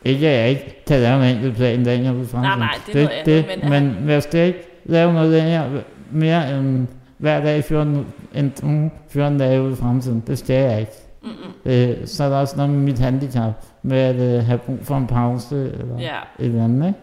ikke 0.05 0.29
at 0.29 0.41
jeg 0.41 0.49
ikke 0.51 0.85
kan 0.87 1.01
lave 1.01 1.31
en 1.31 1.37
enkelt 1.37 1.57
plan 1.57 1.83
længere 1.83 2.15
ud 2.17 2.23
i 2.23 2.27
fremtiden. 2.27 2.59
nej, 2.59 2.75
det 2.87 2.97
er 2.97 3.05
noget 3.05 3.09
andet, 3.11 3.27
det, 3.27 3.71
men- 3.71 3.71
men, 3.71 4.01
men 4.01 4.11
jeg 4.11 4.23
skal 4.23 4.47
ikke 4.47 4.69
lave 4.85 5.13
noget 5.13 5.31
længere, 5.31 5.83
mere 6.11 6.59
end 6.59 6.87
hver 7.19 7.41
dag 7.45 7.59
i 7.59 7.63
14, 7.63 8.07
en 8.35 8.53
uge, 8.63 8.91
14 9.09 9.39
dage 9.39 9.63
ude 9.63 9.73
i 9.73 9.77
fremtiden. 9.77 10.23
Det 10.27 10.39
skal 10.39 10.57
jeg 10.71 10.81
ikke. 10.81 10.93
Mm-mm. 11.23 11.73
Øh, 11.73 12.07
så 12.07 12.25
er 12.25 12.29
der 12.29 12.37
også 12.37 12.57
noget 12.57 12.71
med 12.73 12.79
mit 12.81 12.99
handicap, 12.99 13.53
med 13.83 13.99
at 13.99 14.17
øh, 14.39 14.45
have 14.47 14.59
brug 14.59 14.79
for 14.83 14.97
en 14.97 15.07
pause, 15.07 15.57
eller 15.81 15.99
Ja, 16.01 16.17
et 16.39 16.47
eller 16.47 16.65
andet, 16.65 16.87
ikke? 16.87 16.99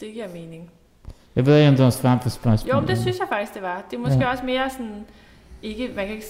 det 0.00 0.08
giver 0.14 0.26
mening. 0.34 0.70
Jeg 1.36 1.46
ved 1.46 1.58
ikke, 1.58 1.68
om 1.68 1.76
du 1.76 1.82
har 1.82 1.90
svar 1.90 2.18
på 2.22 2.28
spørgsmålet. 2.28 2.74
Jo, 2.74 2.80
men 2.80 2.88
det 2.88 2.98
synes 2.98 3.18
jeg 3.18 3.26
faktisk, 3.28 3.54
det 3.54 3.62
var. 3.62 3.82
Det 3.90 3.96
er 3.96 4.00
måske 4.00 4.18
Ja. 4.20 4.30
også 4.30 4.44
mere 4.44 4.70
sådan, 4.70 5.04
ikke, 5.62 5.90
man 5.96 6.06
kan 6.06 6.14
ikke, 6.14 6.26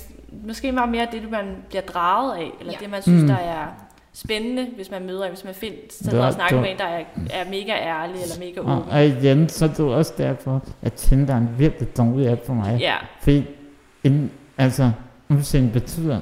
måske 0.46 0.72
meget 0.72 0.90
mere 0.90 1.06
det, 1.12 1.30
man 1.30 1.44
bliver 1.68 1.82
draget 1.82 2.36
af, 2.36 2.50
eller 2.60 2.72
Ja. 2.72 2.84
det, 2.84 2.90
man 2.90 3.02
synes, 3.02 3.22
Mm. 3.22 3.28
der 3.28 3.36
er 3.36 3.66
spændende, 4.12 4.66
hvis 4.76 4.90
man 4.90 5.06
møder 5.06 5.28
hvis 5.28 5.44
man 5.44 5.54
finder, 5.54 5.76
Det 6.04 6.18
var- 6.18 6.26
og 6.26 6.32
snakker 6.32 6.56
det 6.56 6.62
med 6.62 6.70
en, 6.70 6.78
der 6.78 6.84
er, 6.84 7.04
er 7.30 7.44
mega 7.50 7.72
ærlig, 7.72 8.14
eller 8.22 8.38
mega 8.38 8.60
Og, 8.60 8.78
åben. 8.78 8.90
og 8.92 9.06
igen, 9.06 9.48
så 9.48 9.64
er 9.64 9.68
det 9.68 9.80
også 9.80 10.12
derfor, 10.18 10.62
at 10.82 10.92
Tinder 10.92 11.34
er 11.34 11.38
en 11.38 11.48
virkelig 11.58 11.96
dårlig 11.96 12.28
app 12.30 12.46
for 12.46 12.54
mig. 12.54 12.76
Ja, 12.80 12.94
Fordi, 13.20 13.44
en, 14.04 14.30
altså, 14.58 14.90
udseende 15.28 15.70
betyder, 15.72 16.20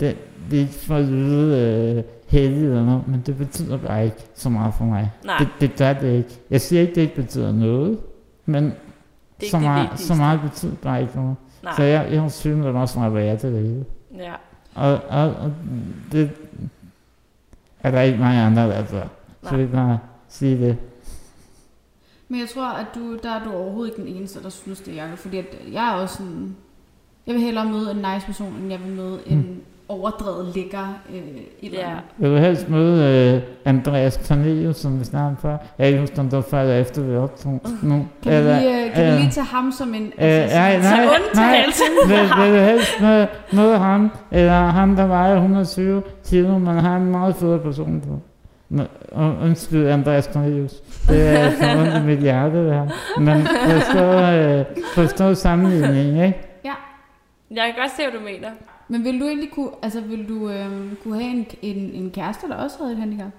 det, 0.00 0.16
det 0.50 0.56
er 0.56 0.60
ikke 0.60 0.72
for 0.74 0.96
at 0.96 1.04
lyde 1.04 1.58
øh, 1.98 2.04
heldig 2.28 2.62
eller 2.62 2.84
noget, 2.84 3.08
men 3.08 3.22
det 3.26 3.36
betyder 3.38 3.76
bare 3.76 4.04
ikke 4.04 4.16
så 4.34 4.48
meget 4.48 4.74
for 4.74 4.84
mig. 4.84 5.12
nej, 5.24 5.38
Det, 5.38 5.48
det 5.60 5.76
gør 5.78 5.92
det 5.92 6.16
ikke. 6.16 6.38
Jeg 6.50 6.60
siger 6.60 6.82
ikke, 6.82 6.94
det 6.94 7.00
ikke 7.00 7.14
betyder 7.14 7.52
noget, 7.52 7.98
men 8.46 8.64
det 8.64 9.46
er 9.46 9.50
så, 9.50 9.56
det 9.56 9.64
meget, 9.64 9.82
vigtigste. 9.82 10.06
så 10.06 10.14
meget 10.14 10.40
betyder 10.40 10.74
bare 10.82 11.00
ikke 11.02 11.16
noget. 11.16 11.36
Nej, 11.62 11.72
Så 11.76 11.82
jeg, 11.82 12.08
jeg 12.12 12.30
synes, 12.32 12.64
det 12.66 12.74
også 12.74 12.98
meget 12.98 13.14
værd 13.14 13.38
til 13.38 13.52
det 13.52 13.62
hele. 13.62 13.84
ja. 14.16 14.34
Og, 14.74 15.00
og, 15.08 15.34
og 15.34 15.52
det 16.12 16.30
er 17.80 17.90
der 17.90 18.00
ikke 18.00 18.18
mange 18.18 18.40
andre, 18.40 18.68
der 18.70 18.84
gør. 18.90 19.06
Så 19.42 19.56
vi 19.56 19.66
bare 19.66 19.98
sige 20.28 20.66
det. 20.66 20.76
Men 22.28 22.40
jeg 22.40 22.48
tror, 22.48 22.66
at 22.72 22.86
du, 22.94 23.16
der 23.22 23.30
er 23.30 23.44
du 23.44 23.52
overhovedet 23.52 23.92
ikke 23.98 24.08
den 24.10 24.16
eneste, 24.16 24.42
der 24.42 24.48
synes 24.48 24.80
det, 24.80 24.96
Jacob. 24.96 25.18
Fordi 25.18 25.38
at 25.38 25.46
jeg 25.72 25.88
er 25.88 25.92
også 25.92 26.16
sådan... 26.16 26.56
Jeg 27.26 27.34
vil 27.34 27.42
hellere 27.42 27.64
møde 27.64 27.90
en 27.90 27.96
nice 27.96 28.26
person, 28.26 28.54
end 28.54 28.70
jeg 28.70 28.80
vil 28.84 28.92
møde 28.96 29.18
en 29.26 29.38
Mm. 29.38 29.60
Overdrevet 29.88 30.52
lækker 30.54 31.00
øh, 31.10 31.16
et 31.18 31.44
eller 31.62 31.78
Ja. 31.80 32.28
vil 32.28 32.40
helst 32.40 32.68
møde 32.68 33.04
øh, 33.36 33.42
Andreas 33.64 34.20
Cornelius, 34.28 34.76
som 34.76 35.00
vi 35.00 35.04
snakkede 35.04 35.36
før. 35.42 35.56
Jeg 35.78 35.90
kan 35.92 36.00
huske, 36.00 36.18
om 36.18 36.24
det 36.28 36.36
var 36.36 36.42
før 36.50 36.60
eller 36.60 36.76
efter, 36.76 37.02
vi 37.02 37.16
optog 37.16 37.60
nu. 37.82 38.06
Kan, 38.22 38.32
vi 38.32 38.48
lige, 38.48 38.84
øh, 38.86 38.92
kan 38.94 39.02
eller- 39.04 39.14
vi 39.16 39.20
lige 39.20 39.30
tage 39.30 39.44
ham 39.46 39.72
som 39.72 39.94
en... 39.94 40.02
Øh, 40.18 40.24
nej, 40.28 40.48
sådan- 40.48 40.80
nej, 40.80 41.04
Så 41.06 41.10
undtagelse. 41.14 41.82
vil, 42.08 42.16
vil 42.18 42.58
du 42.60 42.64
helst 42.64 43.00
møde, 43.00 43.26
møde 43.52 43.78
ham, 43.78 44.10
eller 44.30 44.52
ham, 44.52 44.96
der 44.96 45.06
vejer 45.06 45.34
120 45.34 46.02
kilo, 46.28 46.58
men 46.58 46.66
har 46.78 46.96
en 46.96 47.10
meget 47.10 47.36
fed 47.36 47.58
person 47.58 48.00
på. 48.00 48.20
Nå, 48.68 48.82
und- 49.12 49.44
undskyld, 49.44 49.86
Andreas 49.88 50.24
Cornelius. 50.32 50.72
Det 51.08 51.28
er 51.40 51.50
så 51.50 51.64
ondt 51.80 52.02
i 52.04 52.06
mit 52.06 52.18
hjerte, 52.20 52.64
det 52.66 52.74
her. 52.74 52.86
Men 53.20 53.42
forstå, 53.46 54.04
øh, 54.04 54.64
forstå 54.94 55.34
sammenligningen, 55.34 56.24
ikke? 56.24 56.38
Jeg 57.50 57.64
kan 57.66 57.74
godt 57.82 57.90
se, 57.96 58.02
hvad 58.02 58.20
du 58.20 58.24
mener. 58.24 58.48
Men 58.88 59.04
vil 59.04 59.20
du 59.20 59.24
egentlig 59.26 59.50
kunne, 59.50 59.70
altså 59.82 60.00
vil 60.00 60.28
du 60.28 60.50
øh, 60.50 60.66
kunne 61.02 61.20
have 61.22 61.30
en, 61.36 61.46
en, 61.62 61.76
en 61.94 62.10
kæreste, 62.10 62.48
der 62.48 62.54
også 62.54 62.76
havde 62.80 62.92
et 62.92 62.98
handicap? 62.98 63.30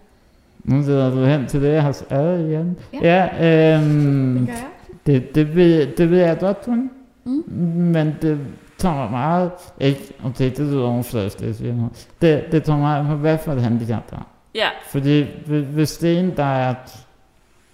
Nu 0.64 0.76
leder 0.82 1.12
du 1.16 1.24
hen 1.26 1.48
til 1.48 1.62
det, 1.62 1.74
jeg 1.74 1.84
har 1.84 1.92
skrevet 1.92 2.50
igen. 2.50 2.78
Ja. 2.94 3.28
Ja, 3.38 3.76
øhm, 3.78 4.46
gør 4.46 4.54
jeg. 4.54 4.64
det, 5.06 5.36
det, 5.36 5.56
ved, 5.56 5.88
det 5.96 6.12
ved 6.12 6.20
jeg 6.20 6.40
godt, 6.40 6.58
hun. 6.66 6.90
Mm. 7.24 7.44
Men 7.76 8.16
det 8.22 8.40
tager 8.78 9.10
meget, 9.10 9.52
ikke, 9.80 10.14
okay, 10.26 10.46
det 10.50 10.60
lyder 10.60 10.84
overfladisk, 10.88 11.40
det 11.40 11.46
jeg 11.48 11.56
siger 11.56 11.74
nu. 11.74 11.90
Det, 12.22 12.44
det 12.52 12.64
tager 12.64 12.80
meget 12.80 13.08
på, 13.08 13.16
hvad 13.16 13.38
for 13.38 13.52
et 13.54 13.62
handicap 13.62 14.10
der 14.10 14.16
er. 14.18 14.28
Ja, 14.56 14.68
Fordi 14.88 15.24
hvi- 15.46 15.66
hvis 15.74 15.98
det 15.98 16.16
er 16.16 16.20
en, 16.20 16.36
der 16.38 16.44
er 16.44 16.76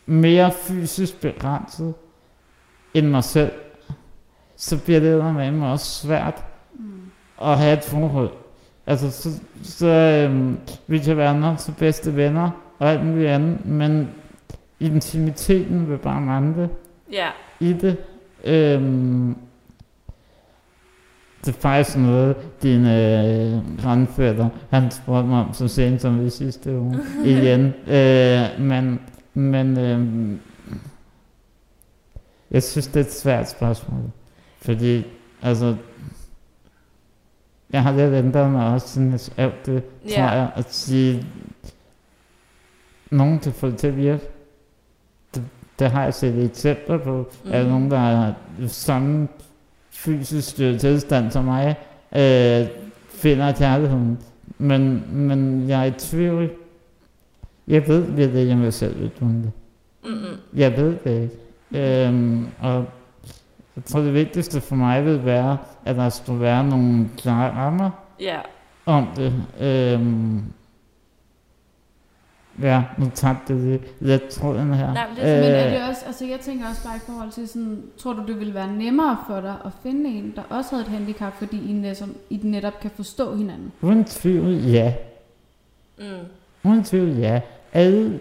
mere 0.06 0.52
fysisk 0.52 1.22
begrænset 1.22 1.94
end 2.94 3.08
mig 3.08 3.24
selv, 3.24 3.52
så 4.56 4.78
bliver 4.84 5.00
det 5.00 5.34
med 5.36 5.52
mig 5.52 5.72
også 5.72 5.86
svært. 6.08 6.44
At 7.42 7.58
have 7.58 7.78
et 7.78 7.84
forhold. 7.84 8.30
Altså, 8.88 9.12
så, 9.12 9.30
så 9.64 9.88
øhm, 9.88 10.58
vi 10.88 11.00
kan 11.00 11.18
være 11.18 11.40
nok 11.40 11.60
så 11.60 11.72
bedste 11.72 12.16
venner 12.16 12.50
og 12.80 12.92
alt 12.92 13.06
muligt 13.06 13.30
andet, 13.30 13.66
men 13.66 14.10
intimiteten 14.80 15.90
vil 15.90 15.98
bare 15.98 16.22
mangle 16.22 16.70
ja. 17.12 17.28
i 17.60 17.74
det. 17.74 17.98
Øhm, 18.44 19.36
det 21.46 21.56
er 21.56 21.60
faktisk 21.60 21.98
noget, 21.98 22.36
din 22.64 22.86
øh, 22.86 23.82
grandfætter, 23.84 24.50
han 24.70 24.92
spurgte 24.92 25.28
mig 25.28 25.40
om 25.40 25.54
så 25.54 25.68
sent 25.68 26.02
som 26.02 26.26
i 26.26 26.30
sidste 26.30 26.80
uge 26.80 27.00
igen. 27.26 27.74
Øh, 27.88 28.60
men 28.60 29.00
men 29.36 29.78
øh, 29.80 30.38
jeg 32.52 32.64
synes, 32.64 32.88
det 32.88 32.96
er 32.96 33.00
et 33.06 33.14
svært 33.14 33.50
spørgsmål. 33.50 34.12
Fordi, 34.62 35.04
altså, 35.42 35.76
jeg 37.74 37.84
har 37.84 37.92
lidt 37.92 38.14
ændret 38.14 38.52
mig 38.52 38.68
også, 38.74 38.88
siden 38.88 39.12
jeg 39.12 39.20
skrev 39.20 39.52
det, 39.66 39.84
tror 39.84 40.10
Ja. 40.24 40.26
jeg, 40.30 40.50
at 40.56 40.74
sige, 40.74 41.26
nogen 43.12 43.40
kan 43.40 43.52
få 43.54 43.68
det 43.68 43.78
til 43.78 43.88
at 43.88 43.98
virke. 43.98 44.24
Det, 45.36 45.44
det 45.80 45.92
har 45.92 46.04
jeg 46.04 46.14
set 46.14 46.44
eksempler 46.46 46.98
på, 46.98 47.28
mm. 47.46 47.52
at 47.52 47.68
nogen, 47.68 47.92
der 47.92 47.98
har 47.98 48.34
samme 48.68 49.28
fysisk 49.92 50.56
tilstand 50.56 51.32
som 51.32 51.44
mig, 51.46 51.76
øh, 52.16 52.68
finder 53.10 53.52
kærligheden. 53.52 54.20
Men, 54.58 55.04
men 55.12 55.70
jeg 55.70 55.80
er 55.82 55.86
i 55.86 55.92
tvivl. 55.92 56.50
Jeg 57.68 57.88
ved 57.88 58.02
virkelig 58.02 58.42
ikke, 58.42 58.54
om 58.54 58.64
jeg 58.64 58.74
selv 58.74 59.00
vil 59.00 59.12
kunne 59.20 59.44
det. 59.44 59.52
Mm-mm. 60.04 60.38
Jeg 60.60 60.78
ved 60.78 60.96
det 61.04 61.22
ikke. 61.22 62.06
Øhm, 62.08 62.48
og 62.60 62.86
jeg 63.76 63.84
tror, 63.86 64.00
det 64.00 64.14
vigtigste 64.14 64.62
for 64.62 64.76
mig 64.76 65.06
vil 65.06 65.26
være, 65.26 65.58
at 65.86 65.96
der 65.96 66.10
skulle 66.10 66.40
være 66.42 66.64
nogle 66.64 67.10
klare 67.18 67.52
rammer 67.52 67.90
Ja, 68.20 68.38
om 68.86 69.08
det. 69.16 69.34
Øhm, 69.60 70.44
ja, 72.62 72.84
nu 72.98 73.12
tabte 73.16 73.72
det 73.72 73.82
lidt 74.00 74.28
tråden 74.30 74.74
her. 74.74 74.94
Nej, 74.94 75.08
men 75.08 75.16
det 75.18 75.26
er- 75.32 75.42
Men 75.42 75.52
er 75.52 75.66
Øh, 75.66 75.72
det 75.74 75.90
også, 75.90 76.02
altså 76.06 76.26
jeg 76.26 76.40
tænker 76.40 76.70
også 76.70 76.84
bare 76.84 76.96
i 76.96 77.00
forhold 77.06 77.32
til 77.32 77.48
sådan, 77.48 77.82
tror 77.98 78.14
du 78.14 78.24
det 78.28 78.40
ville 78.40 78.54
være 78.54 78.74
nemmere 78.74 79.18
for 79.28 79.42
dig 79.42 79.56
at 79.66 79.72
finde 79.84 80.10
en, 80.10 80.34
der 80.36 80.42
også 80.50 80.70
havde 80.76 80.82
et 80.84 80.92
handicap, 80.92 81.34
fordi 81.38 81.70
I, 81.70 81.74
netop, 81.74 82.08
I 82.30 82.40
netop 82.44 82.80
kan 82.82 82.92
forstå 82.96 83.36
hinanden? 83.36 83.72
Uden 83.82 84.06
tvivl, 84.06 84.66
ja. 84.66 84.94
mm. 85.98 86.04
Uden 86.64 86.84
tvivl, 86.84 87.10
ja. 87.18 87.42
Alle... 87.74 88.20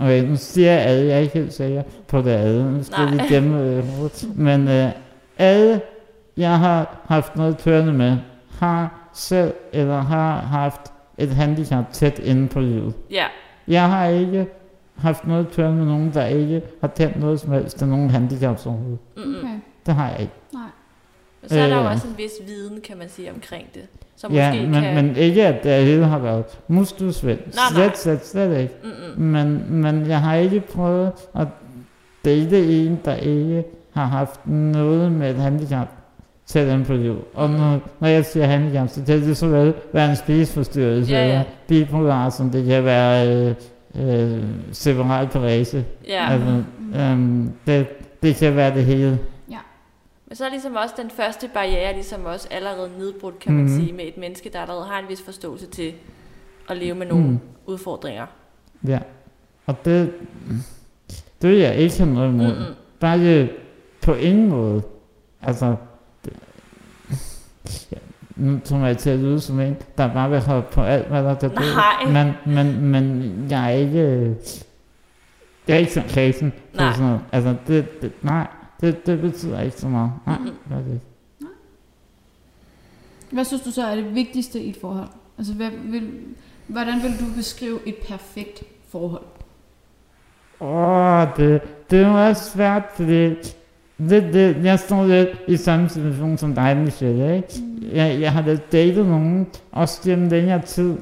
Okay, 0.00 0.24
nu 0.28 0.36
siger 0.36 0.70
jeg 0.72 0.80
alle, 0.80 1.06
jeg 1.06 1.14
er 1.16 1.18
ikke 1.20 1.34
helt 1.34 1.52
sikker 1.54 1.82
på 2.08 2.18
det 2.22 2.30
alle. 2.30 2.72
Nu 2.72 2.82
skal 2.82 3.16
Nej. 3.16 3.26
gemme 3.28 3.62
øh. 3.62 3.84
Men 4.34 4.68
øh, 4.68 4.90
alle, 5.38 5.80
jeg 6.36 6.58
har 6.58 6.96
haft 7.06 7.36
noget 7.36 7.58
kørende 7.58 7.92
med, 7.92 8.16
har 8.58 9.08
selv 9.14 9.52
eller 9.72 10.00
har 10.00 10.36
haft 10.40 10.80
et 11.18 11.28
handicap 11.28 11.92
tæt 11.92 12.18
inde 12.18 12.48
på 12.48 12.60
livet. 12.60 12.94
ja. 13.10 13.24
Jeg 13.68 13.88
har 13.90 14.06
ikke 14.06 14.46
haft 14.96 15.26
noget 15.26 15.50
kørende 15.52 15.76
med 15.76 15.86
nogen, 15.86 16.10
der 16.14 16.26
ikke 16.26 16.62
har 16.80 16.88
kendt 16.88 17.20
noget 17.20 17.40
som 17.40 17.52
helst 17.52 17.78
til 17.78 17.88
nogen 17.88 18.10
handicaps 18.10 18.66
overhovedet. 18.66 18.98
Okay, 19.16 19.48
Det 19.86 19.94
har 19.94 20.10
jeg 20.10 20.20
ikke. 20.20 20.32
nej. 20.52 20.62
Og 21.42 21.50
så 21.50 21.60
er 21.60 21.66
der 21.68 21.76
jo 21.76 21.82
Øh. 21.82 21.90
også 21.90 22.06
en 22.08 22.14
vis 22.18 22.30
viden, 22.46 22.80
kan 22.80 22.98
man 22.98 23.08
sige, 23.08 23.30
omkring 23.30 23.66
det. 23.74 23.82
Som 24.16 24.32
Ja, 24.32 24.50
måske 24.52 24.66
men, 24.66 24.82
kan... 24.82 24.94
men 24.94 25.16
ikke 25.16 25.46
at 25.46 25.64
det 25.64 25.84
hele 25.84 26.04
har 26.04 26.18
været 26.18 26.44
nej. 27.46 27.64
Slet, 27.74 27.98
slet, 27.98 28.26
slet 28.26 28.60
ikke. 28.60 28.74
Mm-mm. 28.84 29.22
Men, 29.26 29.64
men 29.82 30.06
jeg 30.06 30.20
har 30.20 30.34
ikke 30.34 30.60
prøvet 30.60 31.12
at 31.34 31.48
date 32.24 32.84
en, 32.86 33.00
der 33.04 33.14
ikke 33.14 33.64
har 33.94 34.04
haft 34.06 34.46
noget 34.46 35.12
med 35.12 35.30
et 35.30 35.36
handicap 35.36 35.88
til 36.46 36.68
dem 36.68 36.84
på 36.84 36.92
liv. 36.92 37.24
Og 37.34 37.50
når, 37.50 37.80
når 38.00 38.08
jeg 38.08 38.24
siger 38.24 38.46
handicap, 38.46 38.88
så 38.88 39.02
kan 39.06 39.20
det 39.20 39.36
så 39.36 39.46
vel 39.48 39.74
være 39.92 40.10
en 40.10 40.16
spiseforstyrrelse, 40.16 41.12
Ja, 41.12 41.18
ja. 41.26 41.28
eller 41.28 41.44
bipolar, 41.68 42.30
som 42.30 42.50
det 42.50 42.64
kan 42.66 42.84
være 42.84 43.28
øh, 43.28 43.54
øh, 44.34 44.44
separat 44.72 45.30
parese. 45.30 45.84
Ja, 46.08 46.26
Altså, 46.30 46.62
øhm, 47.00 47.52
det, 47.66 47.86
det 48.22 48.36
kan 48.36 48.56
være 48.56 48.74
det 48.74 48.84
hele. 48.84 49.18
men 50.28 50.36
så 50.36 50.44
er 50.44 50.50
ligesom 50.50 50.74
også 50.74 50.94
den 51.02 51.10
første 51.10 51.48
barriere 51.54 51.92
ligesom 51.94 52.24
også 52.24 52.48
allerede 52.50 52.90
nedbrudt, 52.98 53.38
kan 53.38 53.52
man 53.52 53.64
Mhm. 53.64 53.72
sige, 53.74 53.92
med 53.92 54.04
et 54.04 54.16
menneske, 54.18 54.50
der 54.52 54.60
allerede 54.60 54.84
har 54.84 54.98
en 54.98 55.08
vis 55.08 55.22
forståelse 55.24 55.66
til 55.66 55.92
at 56.70 56.76
leve 56.76 56.94
med 56.94 57.06
nogle 57.06 57.24
Mm. 57.26 57.38
udfordringer. 57.66 58.26
Ja. 58.88 58.98
Og 59.66 59.84
det, 59.84 60.12
det 61.42 61.50
vil 61.50 61.58
jeg 61.58 61.76
ikke 61.76 61.98
have 61.98 62.14
noget 62.14 62.28
imod. 62.28 62.46
Mm-mm. 62.46 62.74
Bare 63.00 63.18
det 63.18 63.50
på 64.04 64.14
ingen 64.14 64.48
måde. 64.48 64.82
Altså, 65.42 65.76
ja, 67.92 67.98
nu 68.36 68.60
tror 68.64 68.78
jeg 68.78 68.98
til 68.98 69.10
at 69.10 69.18
lyde 69.18 69.40
som 69.40 69.60
en, 69.60 69.76
der 69.98 70.12
bare 70.12 70.30
vil 70.30 70.40
hoppe 70.40 70.72
på 70.72 70.82
alt, 70.82 71.06
hvad 71.06 71.22
der 71.22 71.34
kan. 71.34 71.50
Nej. 71.50 72.24
Men, 72.24 72.54
men, 72.54 72.80
men 72.80 73.46
jeg 73.50 73.64
er 73.64 73.76
ikke, 73.76 74.36
jeg 75.68 75.74
er 75.74 75.78
ikke 75.78 75.92
sådan 75.92 76.08
kredsen 76.08 76.52
Nej. 76.74 76.92
sådan 76.92 77.06
noget. 77.06 77.20
Altså, 77.32 77.56
det, 77.66 78.02
det, 78.02 78.12
nej, 78.22 78.46
det, 78.80 79.06
det 79.06 79.20
betyder 79.20 79.60
ikke 79.60 79.76
så 79.76 79.88
meget. 79.88 80.12
Nej, 80.26 80.38
det 80.38 80.76
er 80.76 80.82
det. 80.82 81.00
Hvad 83.30 83.44
synes 83.44 83.62
du 83.62 83.70
så 83.70 83.86
er 83.86 83.94
det 83.94 84.14
vigtigste 84.14 84.60
i 84.60 84.70
et 84.70 84.76
forhold? 84.80 85.08
Altså, 85.38 85.54
hvad 85.54 85.70
vil, 85.84 86.10
hvordan 86.66 87.02
vil 87.02 87.20
du 87.20 87.24
beskrive 87.36 87.78
et 87.86 87.96
perfekt 88.08 88.62
forhold? 88.88 89.24
Åh, 90.60 91.26
det, 91.36 91.62
det 91.90 92.02
er 92.02 92.32
svært, 92.32 92.82
fordi 92.94 93.34
det, 93.98 94.32
det, 94.32 94.64
jeg 94.64 94.78
står 94.78 95.06
lidt 95.06 95.28
i 95.48 95.56
samme 95.56 95.88
situation 95.88 96.38
som 96.38 96.54
dig, 96.54 96.76
Michelle, 96.76 97.36
ikke? 97.36 97.48
Jeg, 97.92 98.20
jeg 98.20 98.32
har 98.32 98.42
da 98.42 98.56
datet 98.72 99.06
nogen, 99.06 99.46
også 99.72 100.02
gennem 100.04 100.28
længere 100.28 100.62
tid, 100.62 100.96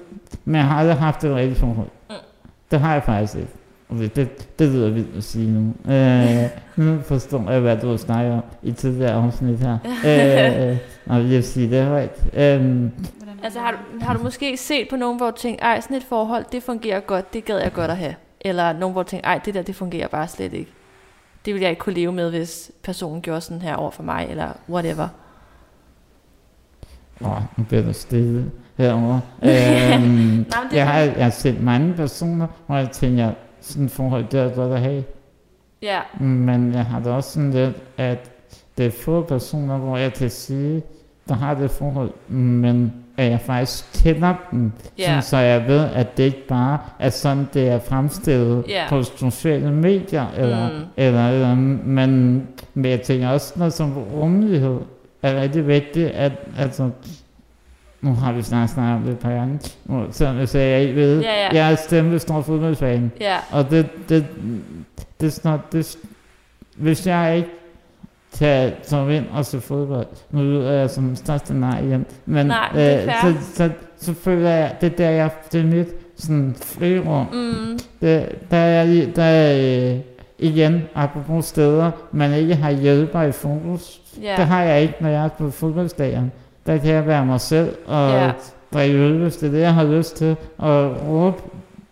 men 0.44 0.54
jeg 0.54 0.64
har 0.64 0.78
aldrig 0.78 0.96
haft 0.96 1.24
et 1.24 1.34
rigtigt 1.34 1.58
forhold. 1.60 1.88
Mm. 2.10 2.14
Det 2.70 2.80
har 2.80 2.92
jeg 2.92 3.02
faktisk 3.02 3.34
ikke. 3.34 3.48
Okay, 3.90 4.08
det, 4.16 4.58
det 4.58 4.68
lyder 4.68 4.90
vildt 4.90 5.16
at 5.16 5.24
sige 5.24 5.50
nu. 5.50 5.92
Øh, 5.92 6.44
nu 6.86 6.98
forstår 7.00 7.50
jeg, 7.50 7.60
hvad 7.60 7.76
du 7.76 7.98
snakker 7.98 8.32
om 8.32 8.42
i 8.62 8.72
tidligere 8.72 9.12
afsnit 9.12 9.58
her. 9.58 9.78
øh, 10.70 10.76
og 11.06 11.16
jeg 11.16 11.28
vil 11.28 11.44
sige 11.44 11.70
det 11.70 11.84
højt. 11.84 12.24
Øh, 12.34 12.90
Altså 13.42 13.58
har 13.60 13.70
du, 13.70 14.04
har 14.04 14.14
du 14.16 14.22
måske 14.28 14.56
set 14.56 14.88
på 14.90 14.96
nogen, 14.96 15.16
hvor 15.16 15.30
du 15.30 15.36
tænker, 15.36 15.64
ej, 15.64 15.80
sådan 15.80 15.96
et 15.96 16.02
forhold, 16.02 16.44
det 16.52 16.62
fungerer 16.62 17.00
godt, 17.00 17.34
det 17.34 17.44
gad 17.44 17.58
jeg 17.58 17.72
godt 17.72 17.90
at 17.90 17.96
have. 17.96 18.14
Eller 18.40 18.72
nogen, 18.72 18.92
hvor 18.92 19.02
du 19.02 19.08
tænker, 19.08 19.28
ej, 19.28 19.40
det 19.44 19.54
der, 19.54 19.62
det 19.62 19.74
fungerer 19.74 20.08
bare 20.08 20.28
slet 20.28 20.52
ikke. 20.52 20.70
Det 21.44 21.54
ville 21.54 21.62
jeg 21.62 21.70
ikke 21.70 21.80
kunne 21.80 21.94
leve 21.94 22.12
med, 22.12 22.30
hvis 22.30 22.70
personen 22.82 23.22
gjorde 23.22 23.40
sådan 23.40 23.62
her 23.62 23.74
over 23.74 23.90
for 23.90 24.02
mig, 24.02 24.26
eller 24.30 24.52
whatever. 24.68 25.08
Åh, 27.20 27.42
nu 27.56 27.64
bliver 27.64 27.82
der 27.82 27.92
stille 27.92 28.50
herovre. 28.76 29.20
øhm, 29.42 30.44
det 30.44 30.54
er 30.54 30.68
jeg, 30.72 30.88
har, 30.88 31.00
jeg 31.00 31.24
har 31.24 31.30
set 31.30 31.62
mange 31.62 31.94
personer, 31.94 32.46
hvor 32.66 32.76
jeg 32.76 32.90
tænker, 32.90 33.32
sådan 33.60 33.84
et 33.84 33.90
forhold, 33.90 34.26
det 34.28 34.40
er 34.40 34.54
godt 34.54 34.72
at 34.72 34.80
have. 34.80 35.04
Ja, 35.82 36.00
Men 36.20 36.74
jeg 36.74 36.84
har 36.84 37.00
da 37.00 37.10
også 37.10 37.30
sådan 37.30 37.50
lidt, 37.50 37.76
at 37.96 38.30
det 38.78 38.86
er 38.86 38.90
få 38.90 39.22
personer, 39.22 39.78
hvor 39.78 39.96
jeg 39.96 40.12
kan 40.12 40.30
sige, 40.30 40.82
der 41.28 41.34
har 41.34 41.54
det 41.54 41.70
forhold, 41.70 42.12
men 42.28 43.01
at 43.16 43.30
jeg 43.30 43.40
faktisk 43.40 44.02
kender 44.04 44.34
dem, 44.50 44.72
sådan, 44.98 45.22
så 45.22 45.36
jeg 45.36 45.64
ved, 45.68 45.88
at 45.94 46.16
det 46.16 46.22
ikke 46.24 46.46
bare 46.48 46.78
er 46.98 47.10
sådan, 47.10 47.48
det 47.54 47.68
er 47.68 47.78
fremstillet 47.78 48.64
Ja. 48.68 48.84
på 48.88 49.02
sociale 49.02 49.72
medier, 49.72 50.26
eller, 50.36 50.68
Mm. 50.68 50.74
eller, 50.96 51.28
eller 51.28 51.54
men, 51.54 52.42
men 52.74 52.84
jeg 52.90 53.02
tænker 53.02 53.28
også 53.28 53.52
noget 53.56 53.72
som 53.72 53.92
rummelighed 53.98 54.78
er 55.22 55.40
rigtig 55.40 55.66
vigtigt, 55.66 56.08
at 56.10 56.32
altså, 56.58 56.90
nu 58.00 58.14
har 58.14 58.32
vi 58.32 58.42
snart 58.42 58.70
snakket 58.70 58.96
om 58.96 59.02
det 59.02 59.12
et 59.12 59.18
par 59.18 59.30
gange, 59.32 59.58
nu- 59.84 60.06
selvom 60.10 60.38
jeg 60.38 60.48
sagde, 60.48 60.66
at 60.66 60.72
jeg 60.72 60.82
ikke 60.82 60.94
ved, 61.00 61.20
Ja, 61.22 61.34
ja. 61.54 61.62
jeg 61.64 61.72
er 61.72 61.76
stemme 61.76 62.18
stor 62.18 62.40
fodboldfan, 62.42 63.12
ja, 63.20 63.36
og 63.52 63.70
det, 63.70 63.86
det, 64.08 64.26
det 65.20 65.26
er 65.26 65.30
sådan, 65.30 65.58
det, 65.72 65.96
hvis 66.76 67.06
jeg 67.06 67.36
ikke 67.36 67.48
kan 68.38 68.72
komme 68.90 69.16
ind 69.16 69.24
og 69.32 69.44
se 69.46 69.60
fodbold, 69.60 70.06
nu 70.30 70.42
lyder 70.42 70.72
jeg 70.72 70.90
som 70.90 71.04
den 71.04 71.16
største 71.16 71.54
nej 71.54 71.78
igen, 71.80 72.06
men 72.26 72.46
Nej, 72.46 72.68
det 72.74 72.92
er 72.92 73.26
øh, 73.28 73.34
så, 73.34 73.54
så, 73.54 73.70
så, 73.96 74.14
føler 74.14 74.50
jeg, 74.50 74.74
det 74.80 74.92
er 74.92 74.96
der, 74.96 75.10
jeg, 75.10 75.30
det 75.52 75.60
er 75.60 75.64
mit 75.64 75.88
sådan 76.16 76.54
frirum. 76.60 77.26
Mm, 77.32 77.78
Det, 78.00 78.28
der 78.50 78.56
er, 78.56 78.82
i- 78.82 79.10
der 79.16 79.22
er 79.22 79.90
øh, 79.92 79.98
igen, 80.38 80.82
apropos 80.94 81.44
steder, 81.44 81.90
man 82.12 82.32
ikke 82.34 82.54
har 82.54 82.70
hjælper 82.70 83.22
i 83.22 83.32
fokus. 83.32 84.00
ja. 84.22 84.34
Det 84.36 84.46
har 84.46 84.62
jeg 84.62 84.82
ikke, 84.82 84.94
når 85.00 85.08
jeg 85.08 85.24
er 85.24 85.28
på 85.28 85.50
fodboldstadion. 85.50 86.32
Der 86.66 86.78
kan 86.78 86.90
jeg 86.94 87.06
være 87.06 87.26
mig 87.26 87.40
selv 87.40 87.76
og 87.86 88.10
Ja. 88.10 88.30
drikke 88.74 88.98
øl, 88.98 89.18
hvis 89.22 89.36
det 89.36 89.46
er 89.46 89.50
det, 89.50 89.60
jeg 89.60 89.74
har 89.74 89.84
lyst 89.84 90.16
til, 90.16 90.36
og 90.58 90.96
råbe, 91.08 91.42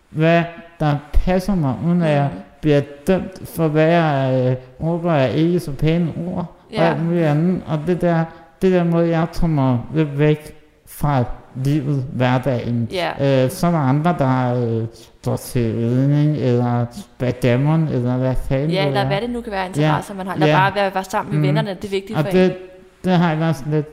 hvad 0.09 0.43
der 0.79 0.95
passer 1.13 1.55
mig, 1.55 1.75
uden 1.85 2.01
at 2.01 2.11
jeg 2.11 2.29
Mm. 2.33 2.39
Bliver 2.61 2.81
dømt 3.07 3.47
for, 3.47 3.67
hvad 3.67 3.85
jeg 3.87 4.45
øh, 4.81 4.87
råber 4.87 5.11
af 5.13 5.35
ikke 5.35 5.59
så 5.59 5.71
pæne 5.71 6.11
ord 6.27 6.37
og 6.37 6.45
Ja. 6.73 6.89
alt 6.89 7.05
muligt 7.05 7.25
andet. 7.25 7.61
Og 7.67 7.79
det 7.87 8.01
der, 8.01 8.23
det 8.61 8.71
der 8.71 8.83
måde, 8.83 9.09
jeg 9.09 9.27
tager 9.33 9.47
mig 9.51 9.79
lidt 9.95 10.19
væk 10.19 10.55
fra 10.87 11.23
livet, 11.55 12.05
hverdagen. 12.13 12.89
Ja. 12.91 13.43
Øh, 13.45 13.51
så 13.51 13.67
er 13.67 13.71
der 13.71 13.77
andre, 13.77 14.15
der 14.19 14.55
øh, 14.65 14.85
går 15.25 15.35
til 15.35 15.73
ridning, 15.75 16.37
eller 16.37 16.85
backgammon, 17.17 17.87
eller 17.87 18.17
hvad 18.17 18.35
fanden 18.49 18.69
Ja, 18.69 18.79
det 18.81 18.87
eller 18.87 19.01
er. 19.01 19.07
hvad 19.07 19.21
det 19.21 19.29
nu 19.29 19.41
kan 19.41 19.51
være 19.51 19.65
interesser, 19.67 20.13
man 20.13 20.27
har. 20.27 20.33
Eller 20.33 20.47
Ja. 20.47 20.55
bare 20.57 20.75
være, 20.75 20.91
være 20.93 21.03
sammen 21.03 21.31
med 21.31 21.39
Mm. 21.39 21.43
vennerne, 21.47 21.69
det 21.81 21.85
er 21.85 21.89
vigtigt 21.89 22.17
Og 22.19 22.23
for 22.23 22.29
en. 22.31 22.35
det, 22.37 22.55
det 23.03 23.11
har 23.11 23.29
jeg 23.29 23.39
været 23.39 23.55
sådan 23.55 23.73
lidt... 23.73 23.87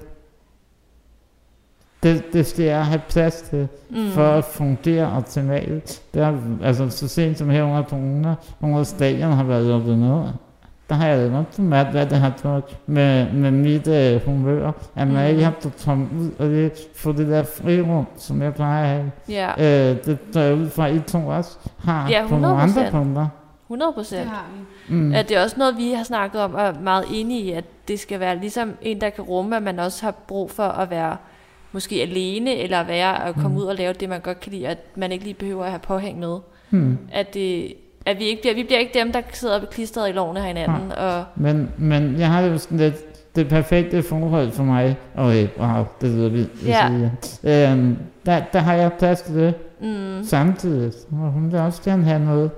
Det, 2.03 2.32
det 2.32 2.46
skal 2.46 2.64
jeg 2.64 2.86
have 2.86 3.01
plads 3.09 3.42
til, 3.42 3.68
Mm. 3.90 4.11
for 4.11 4.24
at 4.28 4.44
fungere 4.44 5.12
optimalt. 5.16 6.03
Det 6.14 6.22
er, 6.22 6.34
altså 6.64 6.90
så 6.90 7.09
sent 7.09 7.38
som 7.38 7.51
her 7.51 7.62
under 7.62 7.82
corona, 7.82 8.34
af 8.78 8.86
stadion 8.86 9.32
har 9.32 9.44
været 9.44 9.66
lukket 9.66 9.99
ned. 9.99 10.22
Der 10.88 10.94
har 10.94 11.07
jeg 11.07 11.28
nok 11.30 11.51
til 11.51 11.62
mærke, 11.64 11.90
hvad 11.90 12.07
det 12.07 12.18
har 12.18 12.32
gjort 12.42 12.76
med, 12.86 13.32
med 13.32 13.51
mit 13.51 13.88
øh, 13.88 14.20
humør. 14.26 14.72
At 14.96 15.09
man 15.09 15.24
Mm. 15.24 15.30
ikke 15.30 15.44
har 15.44 15.53
kunnet 15.62 15.82
komme 15.84 16.09
ud 16.20 16.30
og 16.38 16.46
lige 16.49 16.70
få 16.96 17.12
det 17.12 17.28
der 17.28 17.42
frirum, 17.42 18.07
som 18.16 18.42
jeg 18.42 18.55
plejer 18.55 18.82
at 18.82 18.88
have. 18.88 19.11
Ja, 19.28 19.90
Øh, 19.90 19.96
det 20.05 20.34
der 20.34 20.40
er 20.40 20.53
ud 20.55 20.68
fra, 20.70 20.88
at 20.88 20.94
I 20.94 21.01
to 21.01 21.26
også 21.26 21.57
har 21.78 22.09
Ja, 22.11 22.24
på 22.28 22.36
nogle 22.36 22.46
andre 22.62 22.82
100%. 22.88 22.90
punkter. 22.90 23.26
100 23.66 23.88
Det 23.88 23.94
procent. 23.94 24.30
Mm. 24.88 25.14
At 25.14 25.28
det 25.28 25.36
er 25.36 25.42
også 25.42 25.57
noget, 25.59 25.76
vi 25.76 25.92
har 25.92 26.05
snakket 26.05 26.40
om, 26.40 26.55
og 26.55 26.62
er 26.62 26.72
meget 26.82 27.05
enige 27.12 27.40
i, 27.40 27.53
at 27.53 27.64
det 27.88 28.01
skal 28.01 28.20
være 28.20 28.38
ligesom 28.38 28.72
en, 28.82 29.01
der 29.01 29.11
kan 29.11 29.24
rumme, 29.24 29.57
at 29.57 29.62
man 29.62 29.78
også 29.78 30.05
har 30.05 30.11
brug 30.28 30.51
for 30.51 30.62
at 30.62 30.90
være 30.90 31.16
måske 31.72 32.02
alene, 32.02 32.54
eller 32.56 32.84
være 32.86 33.26
at 33.28 33.34
komme 33.34 33.48
Mm. 33.48 33.56
ud 33.56 33.62
og 33.62 33.74
lave 33.74 33.92
det, 33.92 34.08
man 34.08 34.20
godt 34.20 34.40
kan 34.40 34.52
lide, 34.52 34.68
at 34.68 34.78
man 34.96 35.12
ikke 35.12 35.24
lige 35.24 35.34
behøver 35.34 35.64
at 35.64 35.70
have 35.70 35.78
påhæng 35.80 36.18
med. 36.18 36.38
Hmm. 36.70 36.98
At, 37.12 37.34
det, 37.34 37.72
at 38.06 38.18
vi 38.18 38.24
ikke 38.24 38.42
bliver, 38.42 38.54
vi 38.54 38.62
bliver 38.62 38.78
ikke 38.78 38.98
dem, 38.98 39.12
der 39.12 39.20
sidder 39.32 39.60
klistret 39.70 40.08
i 40.08 40.12
lovene 40.12 40.40
af 40.40 40.46
hinanden. 40.46 40.92
Og, 40.92 41.24
Men, 41.36 41.70
men 41.78 42.16
jeg 42.18 42.28
har 42.28 42.40
jo 42.40 42.58
sådan 42.58 42.78
lidt 42.78 42.94
det 43.36 43.48
perfekte 43.48 44.02
forhold 44.02 44.50
for 44.50 44.62
mig. 44.64 44.96
Okay, 45.16 45.48
wow, 45.60 45.84
det 46.00 46.10
lyder 46.10 46.28
vildt. 46.28 46.66
Ja. 46.66 46.84
jeg 46.86 47.10
siger. 47.22 47.72
Øhm, 47.72 47.96
der, 48.26 48.42
der 48.52 48.58
har 48.58 48.74
jeg 48.74 48.92
plads 48.92 49.22
til 49.22 49.34
det 49.34 49.54
mm, 49.80 50.24
samtidig. 50.24 50.92
Og 51.12 51.30
hun 51.32 51.52
vil 51.52 51.60
også 51.60 51.82
gerne 51.82 52.04
have 52.04 52.24
noget. 52.24 52.50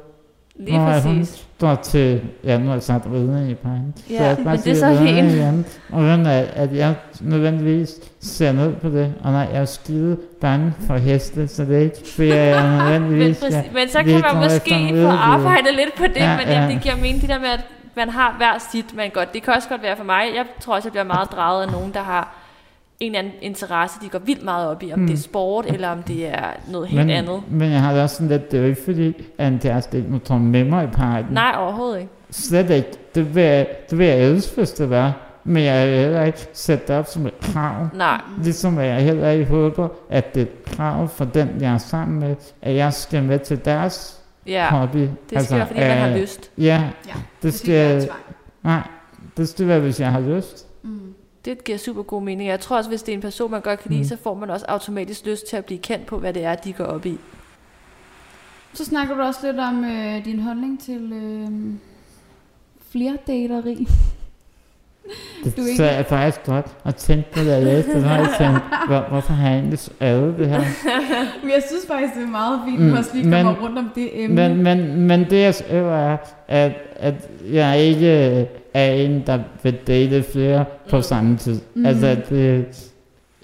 lige 0.58 0.78
Nå, 0.78 0.84
er 0.84 1.00
hun- 1.00 1.18
præcis. 1.18 1.46
Står 1.56 1.74
til, 1.74 2.20
ja 2.44 2.58
nu 2.58 2.66
har 2.66 2.72
jeg 2.72 2.82
sagt 2.82 3.06
ridning 3.06 3.50
i 3.50 3.54
pegen. 3.54 3.94
Ja, 4.10 4.36
men 4.36 4.46
det 4.58 4.66
er 4.66 4.74
så. 4.74 5.04
Igen, 5.04 5.64
og 5.92 6.02
ved 6.04 6.10
at, 6.26 6.46
at 6.54 6.74
jeg 6.76 6.94
nødvendigvis 7.20 8.00
ser 8.20 8.52
ned 8.52 8.72
på 8.76 8.88
det. 8.88 9.14
Og 9.24 9.32
nej, 9.32 9.48
jeg 9.52 9.60
er 9.60 9.64
skide 9.64 10.16
bange 10.40 10.72
for 10.86 10.96
heste, 10.96 11.48
så 11.48 11.64
det 11.64 11.76
er 11.76 11.80
ikke, 11.80 11.96
fordi 12.14 12.28
jeg 12.28 12.62
Men, 12.62 12.78
nødvendigvis 12.78 13.40
præcis, 13.40 13.72
men 13.74 13.88
så 13.88 13.98
kan 14.02 14.22
man 14.32 14.42
måske 14.44 14.90
få 14.94 15.08
arbejdet 15.08 15.74
lidt 15.74 15.94
på 15.96 16.06
det, 16.06 16.16
Ja, 16.16 16.36
men 16.36 16.48
ja. 16.48 16.68
det 16.68 16.82
giver 16.82 16.96
mening, 16.96 17.20
det 17.20 17.28
der 17.28 17.38
med, 17.38 17.48
at 17.48 17.64
man 17.96 18.08
har 18.08 18.34
hver 18.38 18.58
sit, 18.72 18.96
men 18.96 19.10
godt, 19.10 19.34
det 19.34 19.42
kan 19.42 19.54
også 19.54 19.68
godt 19.68 19.82
være 19.82 19.96
for 19.96 20.04
mig. 20.04 20.22
Jeg 20.34 20.44
tror 20.60 20.74
også, 20.74 20.86
jeg 20.88 20.92
bliver 20.92 21.04
meget 21.04 21.32
draget 21.32 21.66
af 21.66 21.72
nogen, 21.72 21.92
der 21.92 22.02
har 22.02 22.34
en 23.00 23.06
eller 23.14 23.18
anden 23.18 23.32
interesse, 23.42 24.00
de 24.02 24.08
går 24.08 24.18
vildt 24.18 24.44
meget 24.44 24.68
op 24.68 24.82
i, 24.82 24.92
om 24.92 24.98
Mm. 24.98 25.06
det 25.06 25.14
er 25.14 25.18
sport, 25.18 25.66
eller 25.66 25.88
om 25.88 26.02
det 26.02 26.28
er 26.28 26.44
noget 26.68 26.88
helt 26.88 27.06
men, 27.06 27.10
andet. 27.16 27.40
Men 27.50 27.72
jeg 27.72 27.80
har 27.80 27.92
det 27.92 28.02
også 28.02 28.16
sådan 28.16 28.28
lidt, 28.28 28.52
det 28.52 28.60
er 28.60 28.64
ikke 28.66 28.82
fordi, 28.84 29.12
kæreste 29.62 29.96
ikke 29.96 30.10
må 30.10 30.18
tage 30.18 30.40
med 30.40 30.64
mig 30.64 30.84
i 30.84 30.86
parken. 30.86 31.32
Nej, 31.32 31.54
overhovedet 31.58 32.00
ikke. 32.00 32.12
Slet 32.30 32.70
ikke. 32.70 32.88
Det 33.14 33.34
vil, 33.34 33.42
jeg, 33.42 33.66
det 33.90 33.98
vil 33.98 34.06
jeg 34.06 34.20
elske, 34.20 34.56
hvis 34.56 34.72
det 34.72 34.90
var. 34.90 35.12
Men 35.44 35.64
jeg 35.64 35.88
vil 35.88 35.98
heller 35.98 36.24
ikke 36.24 36.48
sætte 36.52 36.84
det 36.88 36.96
op 36.96 37.06
som 37.06 37.26
et 37.26 37.40
krav. 37.40 37.88
Nej, 37.94 38.20
Ligesom 38.42 38.78
at 38.78 38.86
jeg 38.86 39.02
heller 39.02 39.30
ikke 39.30 39.44
håber, 39.44 39.88
at 40.10 40.34
det 40.34 40.40
er 40.42 40.46
et 40.46 40.64
krav 40.64 41.08
for 41.08 41.24
den, 41.24 41.48
jeg 41.60 41.72
er 41.74 41.78
sammen 41.78 42.20
med, 42.20 42.36
at 42.62 42.74
jeg 42.74 42.92
skal 42.92 43.22
med 43.22 43.38
til 43.38 43.64
deres 43.64 44.20
ja. 44.46 44.70
hobby. 44.70 44.98
Det 44.98 45.10
skal 45.26 45.38
altså, 45.38 45.54
være, 45.56 45.66
fordi 45.66 45.80
man 45.80 45.98
har 45.98 46.08
øh, 46.08 46.16
lyst. 46.16 46.50
Ja, 46.58 46.62
Ja, 47.06 47.12
det 47.12 47.42
det 47.42 47.54
skal 47.54 48.10
nej, 48.62 48.82
det 49.36 49.48
skal 49.48 49.66
være, 49.66 49.80
hvis 49.80 50.00
jeg 50.00 50.12
har 50.12 50.20
lyst. 50.20 50.66
Mm. 50.82 51.14
Det 51.44 51.64
giver 51.64 51.78
super 51.78 52.02
god 52.02 52.22
mening. 52.22 52.48
Jeg 52.50 52.60
tror 52.60 52.76
også, 52.76 52.90
hvis 52.90 53.02
det 53.02 53.12
er 53.12 53.16
en 53.16 53.22
person, 53.22 53.50
man 53.50 53.60
godt 53.60 53.80
kan 53.80 53.90
lide, 53.90 54.00
Mm. 54.02 54.08
så 54.08 54.16
får 54.22 54.34
man 54.34 54.50
også 54.50 54.66
automatisk 54.68 55.26
lyst 55.26 55.48
til 55.48 55.56
at 55.56 55.64
blive 55.64 55.78
kendt 55.80 56.06
på, 56.06 56.18
hvad 56.18 56.32
det 56.32 56.44
er, 56.44 56.54
de 56.54 56.72
går 56.72 56.84
op 56.84 57.06
i. 57.06 57.18
Så 58.74 58.84
snakker 58.84 59.14
du 59.14 59.22
også 59.22 59.40
lidt 59.46 59.58
om 59.58 59.84
øh, 59.84 60.24
din 60.24 60.38
holdning 60.38 60.80
til 60.82 61.12
øh, 61.12 61.48
flerdateri. 62.90 63.88
Det 65.44 65.56
Du 65.56 65.62
er 65.62 65.76
så 65.76 65.84
jeg 65.84 66.06
faktisk 66.06 66.46
godt 66.46 66.66
og 66.84 66.96
tænkte 66.96 67.30
på, 67.32 67.44
da 67.44 67.52
jeg 67.54 67.62
læste 67.64 67.94
det, 67.94 68.02
har 68.04 68.16
jeg 68.18 68.28
tænkt, 68.38 68.58
hvor, 68.88 69.04
hvorfor 69.08 69.32
har 69.32 69.48
jeg 69.48 69.58
egentlig 69.58 69.78
skrevet 69.78 70.38
det 70.38 70.48
her? 70.48 70.58
Men 71.42 71.50
jeg 71.54 71.62
synes 71.68 71.84
faktisk, 71.88 72.14
det 72.14 72.22
er 72.22 72.26
meget 72.30 72.60
fint, 72.68 72.80
Mm, 72.80 72.92
at 72.92 72.98
også 72.98 73.10
lige 73.14 73.28
men- 73.28 73.44
kommer 73.44 73.62
rundt 73.64 73.78
om 73.78 73.90
det 73.94 74.08
emne. 74.24 74.34
Men, 74.48 74.62
men, 74.62 75.00
men 75.06 75.26
det 75.30 75.42
jeg 75.42 75.54
skriver 75.54 75.92
er, 75.96 76.16
at, 76.48 76.72
at 76.96 77.14
jeg 77.52 77.78
ikke 77.78 78.08
er 78.74 78.92
en, 78.92 79.22
der 79.26 79.38
vil 79.62 79.74
date 79.86 80.22
flere 80.22 80.64
på 80.90 80.96
Mm. 80.96 81.02
samme 81.02 81.36
tid. 81.36 81.60
Mm. 81.74 81.86
Altså, 81.86 82.06
at 82.06 82.28
det, 82.28 82.64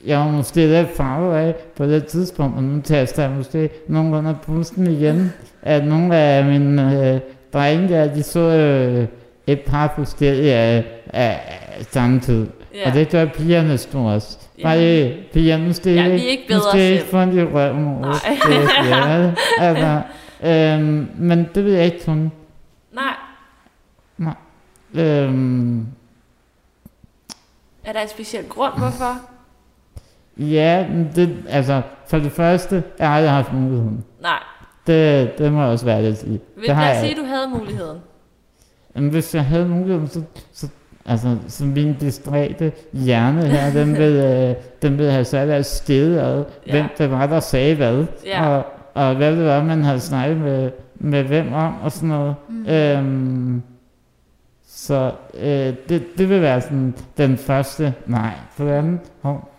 jeg 0.07 0.19
var 0.19 0.29
måske 0.31 0.67
lidt 0.67 0.97
farvet 0.97 1.37
af 1.37 1.55
på 1.77 1.87
det 1.87 2.07
tidspunkt, 2.07 2.57
og 2.57 2.63
nu 2.63 2.81
taster 2.81 3.23
jeg 3.23 3.31
måske 3.37 3.71
nogenlunde 3.89 4.31
af 4.31 4.37
pusten 4.47 4.87
igen, 4.87 5.33
at 5.63 5.87
nogle 5.87 6.17
af 6.17 6.45
mine 6.45 7.11
øh, 7.15 7.21
drenge 7.53 7.89
der, 7.89 8.15
de 8.15 8.23
så 8.23 8.41
øh, 8.41 9.07
et 9.47 9.61
par 9.61 9.93
forskellige 9.97 10.85
samme 11.91 12.21
tid. 12.21 12.47
Ja. 12.75 12.89
Og 12.89 12.95
det 12.95 13.09
gør 13.11 13.25
pigerne 13.25 13.79
stort. 13.79 14.39
Ja. 14.59 14.63
Bare 14.63 15.03
øh, 15.11 15.13
pigerne 15.33 15.67
måske 15.67 15.95
Ja, 15.95 16.03
vi 16.03 16.09
er 16.09 16.13
ikke, 16.13 16.29
ikke 16.31 16.45
bedre 16.49 16.79
ikke 16.81 16.99
selv. 17.01 17.11
få 17.11 17.21
en 17.21 17.39
i 17.39 17.43
røven 17.43 18.01
Nej. 18.01 18.13
siger, 18.47 19.33
altså, 19.61 20.01
øhm, 20.45 21.09
men 21.19 21.49
det 21.55 21.65
vil 21.65 21.73
jeg 21.73 21.85
ikke 21.85 22.05
kun. 22.05 22.33
Nej. 22.93 24.35
Øhm, 24.95 25.87
Er 27.85 27.93
der 27.93 28.01
en 28.01 28.09
speciel 28.09 28.45
grund, 28.49 28.73
hvorfor? 28.79 29.21
ja, 30.39 30.87
det, 31.17 31.37
altså, 31.49 31.83
for 32.09 32.19
det 32.19 32.33
første, 32.33 32.83
jeg 32.99 33.09
har 33.09 33.17
aldrig 33.17 33.33
haft 33.33 33.53
muligheden. 33.53 34.05
Nej. 34.23 34.39
Det, 34.87 35.39
det 35.39 35.53
må 35.53 35.63
jeg 35.63 35.71
også 35.71 35.85
være 35.85 36.03
lidt 36.03 36.19
sige. 36.19 36.41
Vil 36.57 36.67
Det 36.67 36.75
har 36.77 36.87
jeg 36.87 36.97
sige, 36.97 37.09
ikke. 37.09 37.21
at 37.21 37.27
du 37.27 37.31
havde 37.35 37.49
muligheden. 37.49 37.99
Men 38.97 39.09
hvis 39.11 39.35
jeg 39.35 39.45
havde 39.45 39.69
muligheden, 39.69 40.09
så, 40.09 40.23
så 40.53 40.69
altså, 41.07 41.37
så 41.49 41.65
min 41.65 41.95
distræte 42.01 42.73
hjerne 42.93 43.47
her, 43.47 43.73
den 43.73 43.97
vil, 43.99 44.13
øh, 44.33 44.55
den 44.83 44.99
vil 44.99 45.11
have 45.11 45.25
sat 45.25 45.49
af 45.49 45.65
skede 45.65 46.21
ad, 46.23 46.45
Ja. 46.67 46.73
hvem 46.73 46.85
det 46.99 47.11
var, 47.11 47.27
der 47.27 47.41
sagde 47.41 47.75
hvad, 47.75 48.05
Ja. 48.27 48.49
og, 48.49 48.65
og 48.95 49.15
hvad 49.15 49.37
det 49.37 49.45
var, 49.45 49.63
man 49.65 49.83
havde 49.85 50.01
snakket 50.01 50.37
med, 50.37 50.71
med 50.95 51.23
hvem 51.23 51.53
om, 51.53 51.75
og 51.83 51.93
sådan 51.93 52.09
noget. 52.09 52.35
Mm. 52.49 52.67
Øhm, 52.67 53.63
så 54.69 55.13
øh, 55.35 55.75
det, 55.89 56.03
det 56.19 56.29
vil 56.29 56.41
være 56.43 56.61
sådan 56.61 56.95
den 57.17 57.37
første 57.39 57.95
nej. 58.07 58.33
For 58.53 58.65
det 58.65 58.73
andet, 58.73 59.01
hov, 59.21 59.51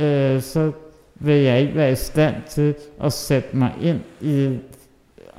øh, 0.00 0.40
så 0.42 0.72
vil 1.14 1.36
jeg 1.36 1.60
ikke 1.60 1.74
være 1.74 1.92
i 1.92 1.94
stand 1.94 2.34
til 2.50 2.74
at 3.02 3.12
sætte 3.12 3.56
mig 3.56 3.72
ind 3.80 4.00
i, 4.20 4.58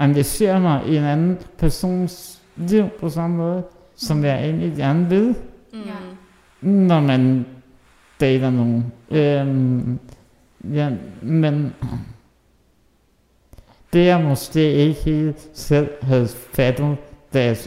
engagere 0.01 0.59
mig 0.59 0.81
i 0.87 0.97
en 0.97 1.03
anden 1.03 1.37
persons 1.57 2.41
liv 2.55 2.89
på 2.99 3.09
samme 3.09 3.37
måde, 3.37 3.63
som 3.95 4.23
jeg 4.25 4.43
egentlig 4.43 4.73
gerne 4.77 5.09
vil, 5.09 5.35
Mm. 6.61 6.69
Når 6.69 6.99
man 6.99 7.45
dater 8.21 8.49
nogen. 8.49 8.85
Øhm, 9.11 9.99
ja, 10.73 10.89
men 11.21 11.73
det 13.93 14.05
jeg 14.05 14.21
måske 14.21 14.71
ikke 14.73 15.01
helt 15.05 15.49
selv 15.53 15.89
havde 16.01 16.27
fattet, 16.27 16.97
da 17.33 17.45
jeg 17.45 17.57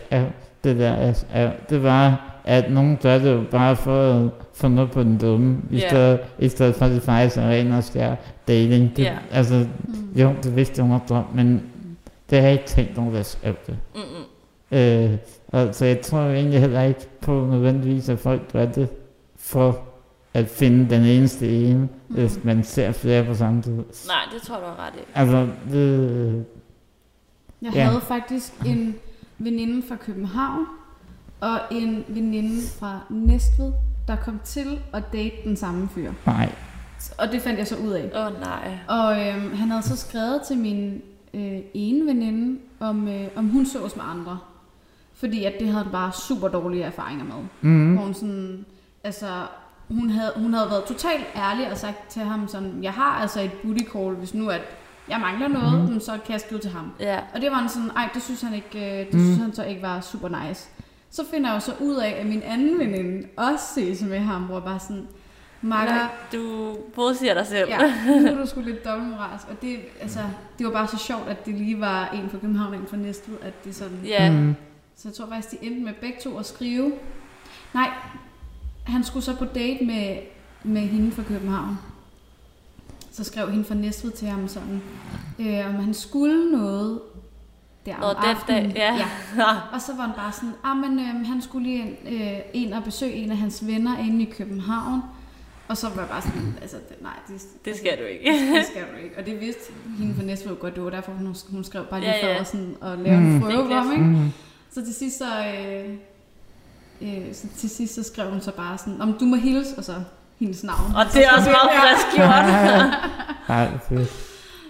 det 0.65 0.77
der, 0.79 0.97
jeg 0.97 1.17
skrev, 1.17 1.51
det 1.71 1.83
var, 1.83 2.33
at 2.45 2.73
nogen 2.73 2.99
gør 3.03 3.19
det 3.19 3.33
jo 3.33 3.45
bare 3.51 3.77
for 3.77 4.13
at 4.13 4.31
få 4.55 4.69
noget 4.69 4.91
på 4.91 5.03
den 5.03 5.19
dumme, 5.19 5.59
i, 5.71 5.77
Ja. 5.79 5.89
stedet, 5.89 6.21
i 6.39 6.49
stedet 6.49 6.75
for 6.75 6.85
at 6.85 6.91
det 6.91 7.03
faktisk 7.03 7.37
er 7.37 7.49
ren 7.51 7.73
og 7.73 7.85
skær 7.85 8.15
dating. 8.49 8.97
Det, 8.97 9.03
Ja. 9.05 9.17
Altså, 9.33 9.67
Mm. 9.85 9.95
jo, 10.21 10.33
det 10.43 10.57
vidste 10.57 10.81
jeg 10.83 10.89
nok 10.89 11.35
men 11.35 11.63
det 12.31 12.39
har 12.39 12.45
jeg 12.45 12.53
ikke 12.53 12.67
tænkt 12.67 12.99
over, 12.99 13.13
jeg 13.15 13.27
skrev 13.27 13.55
det. 13.67 13.77
Mm-mm. 13.95 14.25
Øh, 14.73 15.11
og, 15.49 15.75
så 15.75 15.85
jeg 15.85 16.01
tror 16.01 16.21
jo 16.21 16.33
egentlig 16.33 16.61
heller 16.61 16.83
ikke 16.83 17.01
på 17.21 17.47
nødvendigvis, 17.51 18.09
at 18.09 18.19
folk 18.19 18.53
gør 18.53 18.67
det 18.67 18.89
for 19.37 19.79
at 20.35 20.49
finde 20.49 20.91
den 20.95 21.03
eneste 21.05 21.49
ene, 21.49 21.89
Mm. 22.09 22.15
hvis 22.15 22.45
man 22.45 22.65
ser 22.65 22.93
flere 22.93 23.25
på 23.25 23.35
samme 23.35 23.63
tid. 23.63 23.73
Nej, 23.73 23.83
det 24.35 24.43
tror 24.43 24.57
du 24.57 24.63
er 24.65 24.87
ret 24.87 24.93
i. 24.95 25.03
Altså, 25.15 25.49
det, 25.71 26.45
Jeg 27.63 27.73
Ja. 27.75 27.85
havde 27.85 28.01
faktisk 28.01 28.53
en 28.67 28.95
veninde 29.39 29.83
fra 29.89 29.97
København, 29.97 30.67
og 31.41 31.59
en 31.71 32.05
veninde 32.09 32.61
fra 32.79 33.01
Næstved, 33.11 33.73
der 34.09 34.17
kom 34.17 34.41
til 34.45 34.79
at 34.93 35.03
date 35.13 35.35
den 35.45 35.57
samme 35.57 35.89
fyr. 35.95 36.13
nej. 36.27 36.53
Og 37.19 37.33
det 37.33 37.43
fandt 37.43 37.59
jeg 37.59 37.67
så 37.67 37.77
ud 37.77 37.91
af. 37.91 38.11
Åh 38.17 38.27
oh, 38.27 38.41
nej. 38.41 38.79
Og 38.89 39.13
øhm, 39.29 39.55
han 39.55 39.69
havde 39.71 39.83
så 39.83 39.97
skrevet 39.97 40.41
til 40.49 40.57
min 40.59 41.03
øh, 41.35 41.59
ene 41.75 42.07
veninde, 42.07 42.59
om, 42.81 43.09
øh, 43.09 43.25
om 43.37 43.49
hun 43.49 43.67
sås 43.67 43.97
med 43.97 44.05
andre. 44.11 44.39
Fordi 45.21 45.45
at 45.45 45.53
det 45.61 45.69
havde 45.69 45.83
han 45.83 45.93
bare 45.93 46.13
super 46.13 46.49
dårlige 46.49 46.83
erfaringer 46.85 47.25
med. 47.25 47.35
Mm. 47.61 47.95
Hvor 47.95 48.05
hun 48.05 48.15
sådan, 48.15 48.65
altså, 49.05 49.27
hun 49.89 50.11
havde, 50.11 50.33
hun 50.37 50.55
havde 50.55 50.71
været 50.71 50.85
totalt 50.85 51.25
ærlig 51.37 51.71
og 51.71 51.77
sagt 51.79 52.09
til 52.11 52.23
ham 52.23 52.49
sådan, 52.49 52.79
jeg 52.83 52.93
har 52.93 53.11
altså 53.21 53.41
et 53.41 53.53
booty 53.53 53.83
call, 53.93 54.15
hvis 54.15 54.35
nu 54.35 54.49
at 54.49 54.61
jeg 55.09 55.21
mangler 55.21 55.49
noget, 55.49 55.91
mm. 55.91 56.01
så 56.01 56.13
kan 56.25 56.33
jeg 56.33 56.41
skrive 56.41 56.61
til 56.61 56.71
ham. 56.71 56.93
Ja. 57.01 57.19
Og 57.35 57.41
det 57.41 57.51
var 57.51 57.57
han 57.57 57.69
sådan, 57.69 57.91
ej, 57.97 58.09
det 58.15 58.23
synes 58.23 58.43
han 58.43 58.55
ikke, 58.55 59.01
øh, 59.01 59.07
det 59.07 59.15
Mm. 59.15 59.21
synes 59.21 59.39
han 59.39 59.55
så 59.55 59.65
ikke 59.65 59.83
var 59.83 60.01
super 60.01 60.29
nice. 60.29 60.69
Så 61.11 61.23
finder 61.31 61.49
jeg 61.51 61.55
jo 61.55 61.61
så 61.61 61.73
ud 61.81 61.95
af, 61.97 62.17
at 62.21 62.27
min 62.27 62.43
anden 62.43 62.79
veninde 62.79 63.27
også 63.37 63.65
ses 63.75 64.03
med 64.03 64.19
ham, 64.19 64.43
hvor 64.43 64.61
bare 64.61 64.79
sådan, 64.79 65.07
Makker, 65.63 65.95
Nej, 65.95 66.09
du 66.33 66.77
modsiger 66.97 67.35
dig 67.35 67.47
selv. 67.47 67.69
ja, 67.69 67.93
nu 68.07 68.27
er 68.27 68.35
du 68.35 68.47
sgu 68.47 68.61
lidt 68.61 68.85
dobbeltmoralsk. 68.85 69.47
Og 69.51 69.63
det, 69.63 69.77
altså, 70.01 70.19
det 70.59 70.67
var 70.67 70.73
bare 70.73 70.87
så 70.89 70.97
sjovt, 70.99 71.29
at 71.29 71.47
det 71.47 71.55
lige 71.55 71.81
var 71.81 72.09
en 72.09 72.31
fra 72.31 72.39
København 72.39 72.75
og 72.75 72.81
en 72.81 72.87
fra 72.87 72.97
Næstved, 72.97 73.35
at 73.43 73.65
det 73.65 73.75
sådan... 73.75 74.01
ja. 74.05 74.31
Mm. 74.31 74.55
Så 74.97 75.09
jeg 75.09 75.15
tror 75.15 75.27
faktisk, 75.27 75.51
de 75.61 75.67
endte 75.67 75.81
med 75.85 75.93
begge 76.01 76.19
to 76.25 76.39
at 76.39 76.47
skrive. 76.47 76.93
Nej, 77.75 77.91
han 78.87 79.05
skulle 79.05 79.25
så 79.25 79.37
på 79.37 79.45
date 79.45 79.85
med, 79.85 80.17
med 80.65 80.81
hende 80.83 81.13
fra 81.13 81.23
København. 81.23 81.79
Så 83.13 83.25
skrev 83.25 83.51
hende 83.51 83.65
fra 83.65 83.75
Næstved 83.75 84.11
til 84.11 84.29
ham 84.29 84.49
sådan, 84.49 84.83
øh, 85.39 85.67
om 85.67 85.75
han 85.75 85.95
skulle 85.95 86.51
noget 86.53 87.01
der 87.87 87.97
Nå, 88.01 88.07
om 88.07 88.17
den 88.17 88.25
aftenen. 88.37 88.65
dag, 88.71 88.77
ja. 88.77 88.95
ja. 88.97 89.07
Og 89.75 89.81
så 89.81 89.95
var 89.97 90.03
han 90.03 90.13
bare 90.17 90.33
sådan, 90.33 90.53
ah, 90.65 90.77
men 90.77 90.99
øh, 90.99 91.27
han 91.27 91.43
skulle 91.43 91.67
lige 91.69 91.79
ind, 91.79 92.23
øh, 92.23 92.39
ind 92.55 92.75
og 92.75 92.85
besøge 92.85 93.13
en 93.13 93.31
af 93.31 93.37
hans 93.37 93.67
venner 93.67 93.99
inde 93.99 94.23
i 94.23 94.31
København. 94.31 95.01
Og 95.69 95.77
så 95.77 95.89
var 95.89 96.01
jeg 96.03 96.09
bare 96.11 96.23
sådan, 96.23 96.59
altså, 96.63 96.77
det, 96.89 97.03
nej, 97.03 97.13
det, 97.29 97.43
Det 97.65 97.77
skal 97.77 97.99
du 97.99 98.03
ikke. 98.05 98.25
det 98.57 98.65
skal 98.67 98.83
du 98.93 99.05
ikke. 99.05 99.19
Og 99.19 99.27
det 99.27 99.41
vidste 99.41 99.73
hende 99.99 100.15
fra 100.15 100.23
Næstved 100.23 100.57
godt, 100.57 100.75
det 100.75 100.85
var 100.85 100.91
derfor, 100.91 101.13
hun, 101.13 101.37
hun 101.51 101.65
skrev 101.65 101.85
bare 101.87 102.01
lige 102.01 102.11
Ja, 102.13 102.27
ja, 102.27 102.35
for 102.37 102.41
at, 102.41 102.47
sådan, 102.49 102.77
at 102.83 102.99
lave 102.99 103.21
Mm. 103.21 103.35
en 103.35 103.41
prøve 103.41 103.57
ham, 103.59 103.67
klasse. 103.67 103.93
ikke? 103.93 104.05
Mm. 104.05 104.31
Så 104.77 104.85
til 104.85 104.95
sidst 104.95 105.19
så, 105.19 105.25
øh, 105.25 105.91
øh, 107.03 107.35
så 107.35 107.47
til 107.59 107.71
sidst 107.71 107.95
så 107.95 108.03
skrev 108.03 108.31
hun 108.31 108.41
så 108.41 108.53
bare 108.53 108.79
sådan, 108.79 109.01
om 109.01 109.17
du 109.21 109.25
må 109.25 109.37
hilse, 109.37 109.71
og 109.79 109.85
så 109.85 109.93
hendes 110.41 110.65
navn. 110.65 110.95
Og 110.97 111.05
det 111.15 111.25
er 111.25 111.31
også 111.37 111.51
meget 111.51 111.71
frisk 111.83 112.17
gjort. 112.17 112.45
Ej, 113.59 113.69
fedt. 113.89 114.09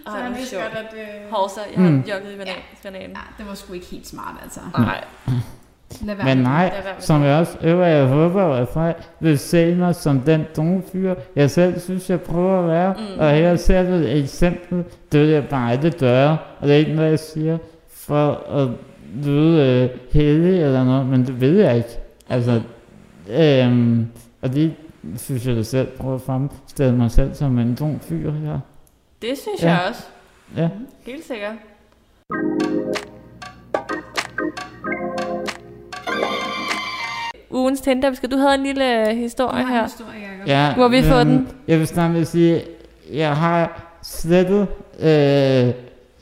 Så 0.07 0.13
Ej, 0.13 0.21
han 0.23 0.35
vidste 0.37 0.57
godt, 0.57 0.73
at... 0.75 0.95
Øh, 0.95 1.33
Hovsa, 1.33 1.61
jeg 1.75 1.83
har 1.83 1.91
Mm. 1.91 2.05
jogget 2.11 2.33
i 2.35 2.37
banan, 2.39 2.55
bananen. 2.83 3.11
ja, 3.11 3.23
det 3.39 3.49
var 3.49 3.55
sgu 3.55 3.73
ikke 3.73 3.87
helt 3.87 4.07
smart, 4.07 4.35
altså. 4.43 4.61
Nej. 4.79 5.05
Lad 6.03 6.15
være 6.15 6.25
Men 6.27 6.39
med 6.39 6.45
nej, 6.45 6.73
Lad 6.75 6.83
være 6.83 6.95
som 6.99 7.23
jeg 7.23 7.39
også 7.39 7.57
øver, 7.63 7.87
jeg 7.87 8.07
håber, 8.07 8.45
at 8.55 8.69
folk 8.69 8.97
vil 9.21 9.39
se 9.39 9.75
mig 9.75 9.95
som 9.95 10.21
den 10.21 10.45
dumme 10.57 10.83
fyr, 10.93 11.15
jeg 11.37 11.51
selv 11.51 11.81
synes, 11.81 12.11
jeg 12.11 12.21
prøver 12.21 12.61
at 12.63 12.69
være. 12.69 12.93
Mm. 12.99 13.19
Og 13.21 13.31
her 13.31 13.57
ser 13.57 13.83
du 13.83 13.89
et 13.95 14.19
eksempel, 14.19 14.85
det 15.13 15.21
vil 15.21 15.29
jeg 15.29 15.49
bare 15.49 15.71
aldrig 15.73 15.93
gøre. 15.93 16.39
Og 16.61 16.67
det 16.69 16.75
er 16.75 16.79
ikke 16.79 16.93
noget, 16.95 17.11
jeg 17.11 17.19
siger 17.19 17.59
for 17.91 18.33
at 18.63 18.69
lyde 19.25 19.63
øh, 19.93 19.99
heldig 20.13 20.63
eller 20.63 20.85
noget, 20.85 21.07
men 21.07 21.27
det 21.27 21.41
ved 21.41 21.61
jeg 21.61 21.77
ikke. 21.77 21.89
Altså, 22.29 22.61
øhm, 23.31 24.07
og 24.43 24.55
det 24.55 24.73
synes 25.17 25.47
jeg 25.47 25.57
da 25.57 25.63
selv 25.63 25.87
prøver 25.87 26.15
at 26.15 26.21
fremstille 26.21 26.97
mig 26.97 27.11
selv 27.11 27.35
som 27.35 27.59
en 27.59 27.75
dum 27.75 28.01
fyr 28.01 28.31
her. 28.33 28.59
Det 29.23 29.29
synes 29.39 29.63
Ja. 29.63 29.69
jeg 29.71 29.81
også. 29.89 30.03
Ja. 30.57 30.69
Helt 31.07 31.25
sikkert. 31.27 31.53
Ugens 37.51 37.81
Tinder, 37.81 38.15
skal 38.15 38.31
du 38.31 38.37
have 38.37 38.55
en 38.55 38.63
lille 38.63 39.11
øh, 39.11 39.17
historie 39.17 39.57
Jeg 39.57 39.67
har 39.67 39.73
en 39.73 39.79
her? 39.79 39.85
historie, 39.85 40.21
Jacob. 40.33 40.49
Ja, 40.49 40.77
Må 40.77 40.89
vi 40.89 41.03
få 41.03 41.19
den? 41.21 41.49
Jeg 41.69 41.79
vil 41.79 41.87
snart 41.87 42.15
vil 42.15 42.27
sige, 42.27 42.63
jeg 43.13 43.37
har 43.37 43.83
slettet 44.03 44.67
øh, 45.01 45.75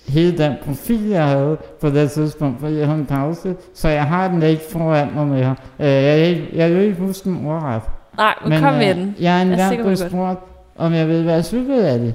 hele 0.09 0.39
den 0.39 0.53
profil, 0.65 1.09
jeg 1.09 1.25
havde 1.27 1.57
på 1.81 1.91
det 1.91 2.11
tidspunkt, 2.11 2.61
fordi 2.61 2.77
jeg 2.77 2.87
havde 2.87 2.99
en 2.99 3.07
pause, 3.07 3.55
så 3.75 3.89
jeg 3.89 4.05
har 4.05 4.29
den 4.29 4.43
ikke 4.43 4.63
foran 4.71 5.09
mig 5.15 5.27
mere. 5.27 5.55
Øh, 5.81 5.87
jeg, 5.87 6.19
ikke- 6.29 6.49
jeg 6.55 6.71
vil 6.75 6.83
ikke 6.83 7.01
huske 7.01 7.29
den 7.29 7.47
ordret. 7.47 7.83
Nej, 8.17 8.35
men, 8.49 8.61
kom 8.61 8.75
med 8.75 8.89
øh, 8.91 8.97
den. 8.97 9.15
Jeg 9.21 9.39
er 9.39 9.43
en 9.43 9.51
Jeg 9.51 9.75
er 9.75 9.77
blevet 9.83 9.99
spurgt, 9.99 10.41
om 10.77 10.93
jeg 10.93 11.09
vil 11.09 11.27
være 11.27 11.43
cyklet 11.43 11.83
af 11.83 11.99
det, 11.99 12.15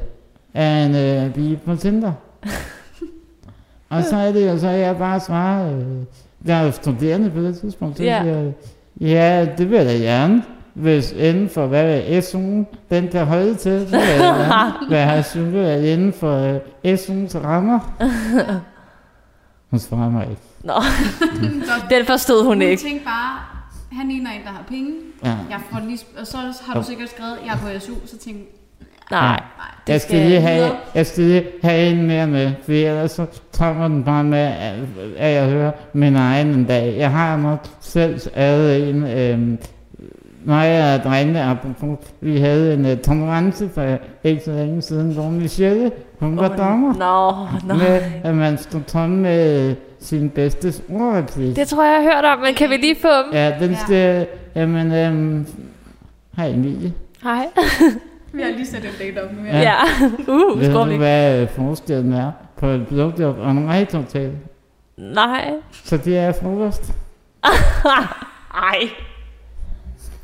af 0.54 0.86
en 0.86 0.96
øh, 0.96 1.34
bil 1.34 1.60
på 1.66 1.76
Tinder. 1.76 2.12
Og 3.90 4.04
så 4.04 4.16
er 4.18 4.32
det 4.32 4.48
jo 4.52 4.58
så, 4.58 4.70
jeg 4.70 4.98
bare 4.98 5.20
svarer, 5.20 5.74
øh, 5.76 5.82
jeg 6.46 6.68
er 6.68 6.72
studerende 6.72 7.30
på 7.30 7.40
det 7.42 7.58
tidspunkt, 7.60 7.98
så 7.98 8.04
Ja. 8.04 8.24
ja. 8.24 8.36
jeg, 8.36 8.52
ja, 9.02 9.48
det 9.58 9.70
vil 9.70 9.78
jeg 9.78 9.86
da 9.86 9.92
gerne. 9.94 10.44
Hvis 10.80 11.12
inden 11.12 11.50
for, 11.50 11.68
hvad 11.68 12.02
er 12.08 12.22
SU'en, 12.22 12.78
den 12.90 13.08
kan 13.08 13.26
holde 13.26 13.56
til, 13.56 13.88
så 13.90 14.00
vil 14.00 14.08
jeg 14.08 14.20
da 14.20 14.26
gerne 14.26 14.74
være 14.90 15.24
cyklet 15.24 15.66
af 15.66 15.84
inden 15.86 16.14
for 16.14 16.38
øh, 16.86 16.94
SU'ens 16.94 17.38
rammer. 17.46 17.80
Hun 19.70 19.80
svarer 19.80 20.10
mig 20.10 20.28
ikke. 20.30 20.42
Nå, 20.64 20.74
den 21.96 22.06
forstod 22.06 22.44
hun 22.44 22.54
hun 22.54 22.62
ikke. 22.62 22.84
tænkte 22.84 23.06
bare, 23.06 23.40
han 23.92 24.08
ligner 24.08 24.32
en, 24.32 24.42
der 24.44 24.50
har 24.50 24.64
penge. 24.68 24.92
Ja. 25.24 25.30
Jeg 25.30 25.60
får 25.72 25.80
lige, 25.88 26.00
og 26.20 26.28
så 26.28 26.38
har 26.66 26.74
du 26.80 26.86
sikkert 26.86 27.10
skrevet, 27.10 27.38
jeg 27.46 27.54
er 27.54 27.58
på 27.58 27.80
SU, 27.80 27.94
så 28.06 28.18
tænkte 28.18 28.46
Nej, 29.12 29.22
nej, 29.30 29.42
det 29.88 29.94
Jeg 29.94 30.02
skal, 30.02 30.18
skal 30.18 30.30
lige 30.30 30.42
have, 30.42 30.72
jeg 30.96 31.06
skal 31.06 31.24
lige 31.24 31.46
have 31.64 31.92
en 31.92 32.08
mere 32.08 32.28
med, 32.28 32.52
for 32.66 32.72
ellers 32.72 33.12
så 33.12 33.26
kommer 33.58 33.88
den 33.88 34.04
bare 34.04 34.24
med, 34.24 34.54
at 35.18 35.34
jeg 35.34 35.50
hører 35.50 35.72
min 35.94 36.16
egen 36.16 36.48
en 36.48 36.66
dag. 36.66 36.98
Jeg 36.98 37.12
har 37.12 37.38
nok 37.38 37.68
selv 37.80 38.20
lavet 38.36 38.90
en, 38.90 39.04
øhm, 39.08 39.58
jeg 40.48 40.94
er 40.94 40.98
drengene, 41.04 41.42
apropos, 41.44 41.98
vi 42.22 42.40
havde 42.40 42.74
en 42.74 42.86
uh, 42.86 42.92
konkurrence 43.06 43.70
for 43.74 43.98
ikke 44.24 44.42
så 44.46 44.52
længe 44.52 44.82
siden, 44.82 45.12
hvor 45.14 45.30
Michelle, 45.30 45.92
hun 46.20 46.38
var 46.38 46.50
Åh, 46.50 46.58
dommer. 46.58 46.94
Nå, 46.94 47.48
nå. 47.68 47.74
Med, 47.74 48.02
at 48.24 48.36
man 48.36 48.58
stod 48.58 48.82
tom 48.88 49.10
med 49.10 49.76
sin 50.00 50.30
bedste 50.30 50.74
ordreplik. 50.90 51.56
Det 51.56 51.68
tror 51.68 51.84
jeg, 51.84 51.94
jeg 51.94 52.02
har 52.04 52.16
hørt 52.22 52.26
om, 52.38 52.40
men 52.40 52.54
kan 52.56 52.70
vi 52.70 52.76
lige 52.76 52.96
få 53.02 53.08
dem? 53.08 53.34
Ja, 53.34 53.54
den 53.60 53.70
Ja. 53.72 53.78
skal, 53.78 54.28
jamen, 54.56 54.92
øhm, 54.94 55.46
hej 56.38 56.48
Emilie. 56.50 56.94
Hej. 57.24 57.46
Vi 58.34 58.42
har 58.42 58.50
lige 58.52 58.68
sat 58.68 58.84
en 58.86 58.90
date 59.00 59.24
op 59.24 59.32
nu. 59.38 59.46
Ja. 59.46 59.60
Ja. 59.60 59.76
Uh, 60.34 60.60
Ved 60.62 60.74
du, 60.74 60.98
hvad 60.98 61.42
øh, 61.42 61.50
forskellen 61.50 62.14
er 62.14 62.32
på 62.58 62.66
et 62.68 62.88
blowjob 62.88 63.38
og 63.40 63.52
en 63.52 63.68
rejtotal? 63.68 64.32
Nej. 64.98 65.52
Så 65.84 65.98
det 65.98 66.18
er 66.18 66.32
frokost. 66.32 66.94
Ej. 68.72 68.90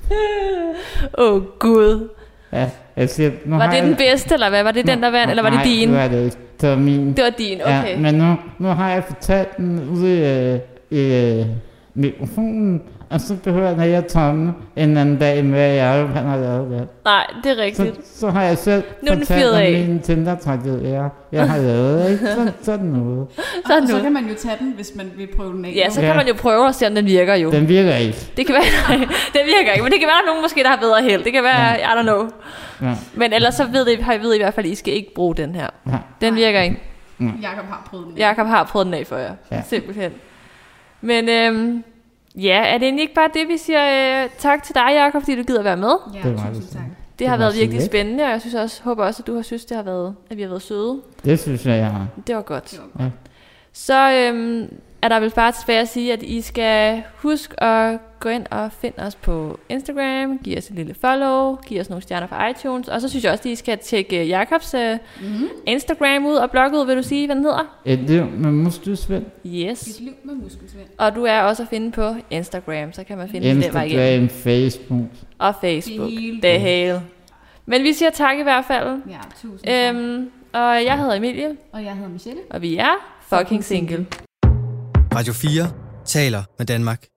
Åh, 1.17 1.33
oh, 1.33 1.43
Gud. 1.59 2.09
Ja, 2.53 2.69
jeg 2.95 3.09
siger, 3.09 3.31
nu 3.45 3.57
Var 3.57 3.69
det 3.69 3.77
jeg, 3.77 3.83
den 3.83 3.95
bedste, 3.95 4.33
eller 4.33 4.49
hvad? 4.49 4.63
Var 4.63 4.71
det 4.71 4.87
den, 4.87 5.03
der 5.03 5.11
vandt, 5.11 5.29
eller 5.29 5.43
var 5.43 5.49
det 5.49 5.57
nej, 5.57 5.65
din? 5.65 5.89
det 5.89 5.97
var 5.97 6.07
det. 6.07 6.37
Det 6.61 6.69
var 6.69 6.75
min. 6.75 7.13
Det 7.13 7.23
var 7.23 7.29
din, 7.29 7.61
okay. 7.61 7.89
Ja, 7.89 7.97
men 7.99 8.15
nu, 8.15 8.35
nu 8.59 8.67
har 8.67 8.89
jeg 8.91 9.03
fortalt 9.03 9.57
den 9.57 9.89
ude 9.89 10.17
i, 10.17 10.23
øh, 10.23 10.59
i 10.89 11.39
øh, 11.39 11.45
mikrofonen, 11.93 12.81
og 13.09 13.21
så 13.21 13.35
behøver 13.43 13.69
jeg 13.69 13.85
ikke 13.85 13.97
at 13.97 14.05
tomme 14.05 14.53
en 14.75 14.97
anden 14.97 15.17
dag 15.17 15.45
med, 15.45 15.59
at 15.59 15.75
jeg 15.75 16.07
han 16.07 16.25
har 16.25 16.37
lavet 16.37 16.71
det. 16.71 16.87
Nej, 17.05 17.25
det 17.43 17.51
er 17.51 17.63
rigtigt. 17.63 18.07
Så, 18.07 18.19
så 18.19 18.29
har 18.29 18.43
jeg 18.43 18.57
selv 18.57 18.83
Nu 19.01 19.11
den 19.11 19.19
fortalt 19.25 19.49
om 19.49 19.55
af. 19.55 19.85
min 19.87 19.99
tinder 19.99 20.35
jeg, 20.83 21.09
jeg 21.31 21.49
har 21.49 21.57
lavet. 21.57 22.11
Ikke? 22.11 22.25
Så, 22.27 22.51
sådan 22.61 22.85
noget. 22.99 23.27
Så 23.65 23.77
og 23.81 23.87
så 23.87 23.99
kan 24.01 24.13
man 24.13 24.25
jo 24.27 24.33
tage 24.37 24.55
den, 24.59 24.73
hvis 24.75 24.91
man 24.95 25.11
vil 25.17 25.27
prøve 25.37 25.53
den 25.53 25.65
af. 25.65 25.73
Ja, 25.75 25.89
så 25.89 26.01
Ja. 26.01 26.07
kan 26.07 26.15
man 26.15 26.27
jo 26.27 26.33
prøve 26.33 26.67
at 26.67 26.75
se, 26.75 26.87
om 26.87 26.95
den 26.95 27.05
virker 27.05 27.35
jo. 27.35 27.51
Den 27.51 27.67
virker 27.67 27.95
ikke. 27.95 28.17
Det 28.37 28.45
kan 28.45 28.55
være, 28.55 28.97
nej, 28.97 29.07
den 29.33 29.41
virker 29.45 29.71
ikke, 29.71 29.83
men 29.83 29.91
det 29.91 29.99
kan 29.99 30.07
være, 30.07 30.19
at 30.19 30.25
nogen 30.27 30.41
måske, 30.41 30.63
der 30.63 30.69
har 30.69 30.77
bedre 30.77 31.01
held. 31.03 31.23
Det 31.23 31.33
kan 31.33 31.43
være, 31.43 31.71
Ja. 31.71 31.75
I 31.75 31.99
don't 31.99 32.01
know. 32.01 32.27
Ja. 32.81 32.93
Men 33.13 33.33
ellers 33.33 33.55
så 33.55 33.65
ved 33.71 33.87
I, 33.87 34.01
har 34.01 34.13
I 34.13 34.21
ved 34.21 34.33
I 34.35 34.37
hvert 34.37 34.53
fald, 34.53 34.65
at 34.65 34.71
I 34.71 34.75
skal 34.75 34.93
ikke 34.93 35.11
bruge 35.15 35.35
den 35.35 35.55
her. 35.55 35.67
Ja. 35.87 35.97
Den 36.21 36.35
virker 36.35 36.61
ikke. 36.61 36.81
Jakob 37.41 37.65
har 37.69 37.87
prøvet 37.89 38.05
den. 38.07 38.17
Jakob 38.17 38.47
har 38.47 38.63
prøvet 38.63 38.85
den 38.85 38.93
af 38.93 39.07
for 39.07 39.17
jer. 39.17 39.31
Ja. 39.51 39.61
Simpelthen. 39.69 40.11
Men 41.01 41.29
øhm, 41.29 41.83
ja, 42.37 42.63
er 42.65 42.73
det 42.77 42.83
egentlig 42.83 43.01
ikke 43.01 43.13
bare 43.15 43.29
det, 43.33 43.47
vi 43.47 43.57
siger 43.57 44.23
øh, 44.23 44.29
tak 44.39 44.63
til 44.63 44.75
dig, 44.75 44.87
Jakob, 44.93 45.21
fordi 45.21 45.35
du 45.35 45.43
gider 45.43 45.61
være 45.63 45.77
med? 45.77 45.93
Ja, 46.13 46.19
Det 46.29 46.37
var 46.37 46.47
tusind 46.53 46.67
tak. 46.73 46.81
Det, 46.83 47.19
Det 47.19 47.27
har 47.27 47.37
været 47.37 47.55
virkelig 47.55 47.79
let. 47.79 47.85
spændende, 47.85 48.23
og 48.23 48.29
jeg 48.29 48.41
synes 48.41 48.55
også, 48.55 48.83
håber 48.83 49.05
også, 49.05 49.21
at 49.23 49.27
du 49.27 49.35
har 49.35 49.41
synes, 49.41 49.65
det 49.65 49.77
har 49.77 49.83
været, 49.83 50.15
at 50.29 50.37
vi 50.37 50.41
har 50.41 50.49
været 50.49 50.61
søde. 50.61 51.01
Det 51.25 51.39
synes 51.39 51.65
jeg, 51.65 51.77
jeg 51.77 51.91
har. 51.91 52.07
Det 52.27 52.35
var 52.35 52.41
godt. 52.41 52.71
Det 52.71 52.79
var 52.95 53.03
godt. 53.03 53.13
Så 53.73 54.11
øhm, 54.11 54.73
er 55.01 55.07
der 55.09 55.19
vel 55.19 55.29
bare 55.29 55.51
tilbage 55.51 55.79
at 55.79 55.87
sige, 55.89 56.13
at 56.13 56.23
I 56.23 56.41
skal 56.41 57.03
huske 57.17 57.63
at 57.63 57.99
gå 58.25 58.29
ind 58.29 58.45
og 58.51 58.71
finde 58.71 59.03
os 59.03 59.15
på 59.15 59.59
Instagram, 59.69 60.37
give 60.43 60.57
os 60.57 60.67
et 60.67 60.75
lille 60.75 60.95
follow, 61.01 61.55
give 61.55 61.81
os 61.81 61.89
nogle 61.89 62.01
stjerner 62.01 62.27
på 62.27 62.35
iTunes, 62.51 62.87
og 62.87 63.01
så 63.01 63.09
synes 63.09 63.23
jeg 63.23 63.31
også, 63.31 63.41
at 63.41 63.51
I 63.51 63.55
skal 63.55 63.77
tjekke 63.77 64.25
Jakobs 64.27 64.73
Mm-hmm. 64.75 65.47
Instagram 65.65 66.25
ud 66.25 66.35
og 66.35 66.51
blog 66.51 66.73
ud, 66.73 66.85
vil 66.85 66.97
du 66.97 67.03
sige, 67.03 67.25
hvad 67.27 67.35
den 67.35 67.43
hedder? 67.43 67.79
Et 67.85 67.99
liv 67.99 68.25
med 68.25 68.51
muskelsvind. 68.51 69.25
Yes. 69.45 69.87
Et 69.87 69.99
liv 69.99 70.13
med 70.23 70.33
muskelsvind. 70.35 70.85
Og 70.97 71.15
du 71.15 71.23
er 71.23 71.41
også 71.41 71.63
at 71.63 71.69
finde 71.69 71.91
på 71.91 72.15
Instagram, 72.29 72.93
så 72.93 73.03
kan 73.03 73.17
man 73.17 73.29
finde 73.29 73.47
den 73.49 73.61
der 73.61 73.71
vej 73.71 73.83
igen. 73.83 73.99
Instagram, 74.23 74.29
Facebook. 74.43 75.09
Og 75.39 75.53
Facebook. 75.61 76.09
Det 76.09 76.19
hele. 76.19 76.41
Det 76.41 76.61
hele. 76.61 77.01
Men 77.65 77.83
vi 77.83 77.93
siger 77.93 78.09
tak 78.11 78.37
i 78.39 78.43
hvert 78.43 78.65
fald. 78.65 79.01
Ja, 79.09 79.17
tusind 79.41 79.59
tak. 79.67 79.95
Øhm, 79.95 80.29
og 80.53 80.83
jeg 80.85 80.97
hedder 80.99 81.13
Emilie, 81.15 81.49
Og 81.71 81.83
jeg 81.83 81.93
hedder 81.95 82.09
Michelle. 82.09 82.41
og 82.49 82.61
vi 82.61 82.77
er 82.77 82.93
fucking 83.21 83.63
single. 83.63 84.05
Radio 85.15 85.33
4 85.33 85.63
taler 86.05 86.43
med 86.57 86.65
Danmark. 86.65 87.14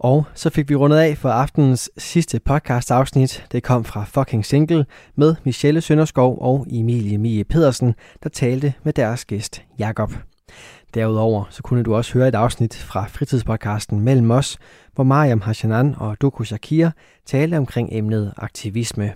Og 0.00 0.24
så 0.34 0.50
fik 0.50 0.68
vi 0.68 0.74
rundet 0.74 0.98
af 0.98 1.18
for 1.18 1.28
aftenens 1.28 1.90
sidste 1.96 2.40
podcast 2.40 2.90
afsnit. 2.90 3.46
Det 3.52 3.62
kom 3.62 3.84
fra 3.84 4.04
Fucking 4.04 4.46
Single 4.46 4.86
med 5.16 5.34
Michelle 5.44 5.80
Sønderskov 5.80 6.38
og 6.40 6.66
Emilie 6.70 7.18
Mie 7.18 7.44
Pedersen, 7.44 7.94
der 8.22 8.28
talte 8.28 8.74
med 8.82 8.92
deres 8.92 9.24
gæst 9.24 9.62
Jakob. 9.78 10.12
Derudover 10.94 11.44
så 11.50 11.62
kunne 11.62 11.82
du 11.82 11.94
også 11.94 12.12
høre 12.12 12.28
et 12.28 12.34
afsnit 12.34 12.76
fra 12.76 13.06
fritidspodcasten 13.08 14.00
Mellem 14.00 14.30
os, 14.30 14.58
hvor 14.94 15.04
Mariam 15.04 15.40
Hashanan 15.40 15.94
og 15.98 16.20
Doku 16.20 16.44
Shakir 16.44 16.90
talte 17.26 17.56
omkring 17.56 17.88
emnet 17.92 18.32
aktivisme. 18.36 19.12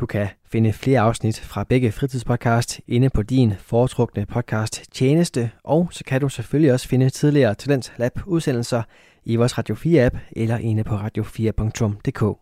Du 0.00 0.06
kan 0.06 0.28
finde 0.52 0.72
flere 0.72 1.00
afsnit 1.00 1.40
fra 1.40 1.64
begge 1.64 1.92
fritidspodcast 1.92 2.80
inde 2.88 3.10
på 3.10 3.22
din 3.22 3.54
foretrukne 3.58 4.26
podcast 4.26 4.82
tjeneste, 4.92 5.50
og 5.64 5.88
så 5.90 6.04
kan 6.04 6.20
du 6.20 6.28
selvfølgelig 6.28 6.72
også 6.72 6.88
finde 6.88 7.10
tidligere 7.10 7.54
Talent 7.54 7.92
Lab 7.96 8.20
udsendelser 8.26 8.82
i 9.30 9.36
vores 9.36 9.58
Radio 9.58 9.74
4 9.74 10.04
app 10.04 10.16
eller 10.32 10.58
inde 10.58 10.84
på 10.84 10.94
radio4.dk. 10.94 12.38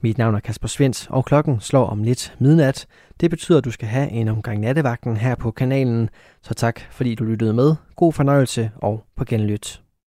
Mit 0.00 0.18
navn 0.18 0.34
er 0.34 0.40
Kasper 0.40 0.68
Svens, 0.68 1.06
og 1.10 1.24
klokken 1.24 1.60
slår 1.60 1.86
om 1.86 2.02
lidt 2.02 2.34
midnat. 2.38 2.86
Det 3.20 3.30
betyder, 3.30 3.58
at 3.58 3.64
du 3.64 3.70
skal 3.70 3.88
have 3.88 4.10
en 4.10 4.28
omgang 4.28 4.60
nattevagten 4.60 5.16
her 5.16 5.34
på 5.34 5.50
kanalen. 5.50 6.10
Så 6.42 6.54
tak 6.54 6.80
fordi 6.90 7.14
du 7.14 7.24
lyttede 7.24 7.54
med. 7.54 7.74
God 7.96 8.12
fornøjelse 8.12 8.70
og 8.76 9.04
på 9.16 9.24
genlyt. 9.24 9.82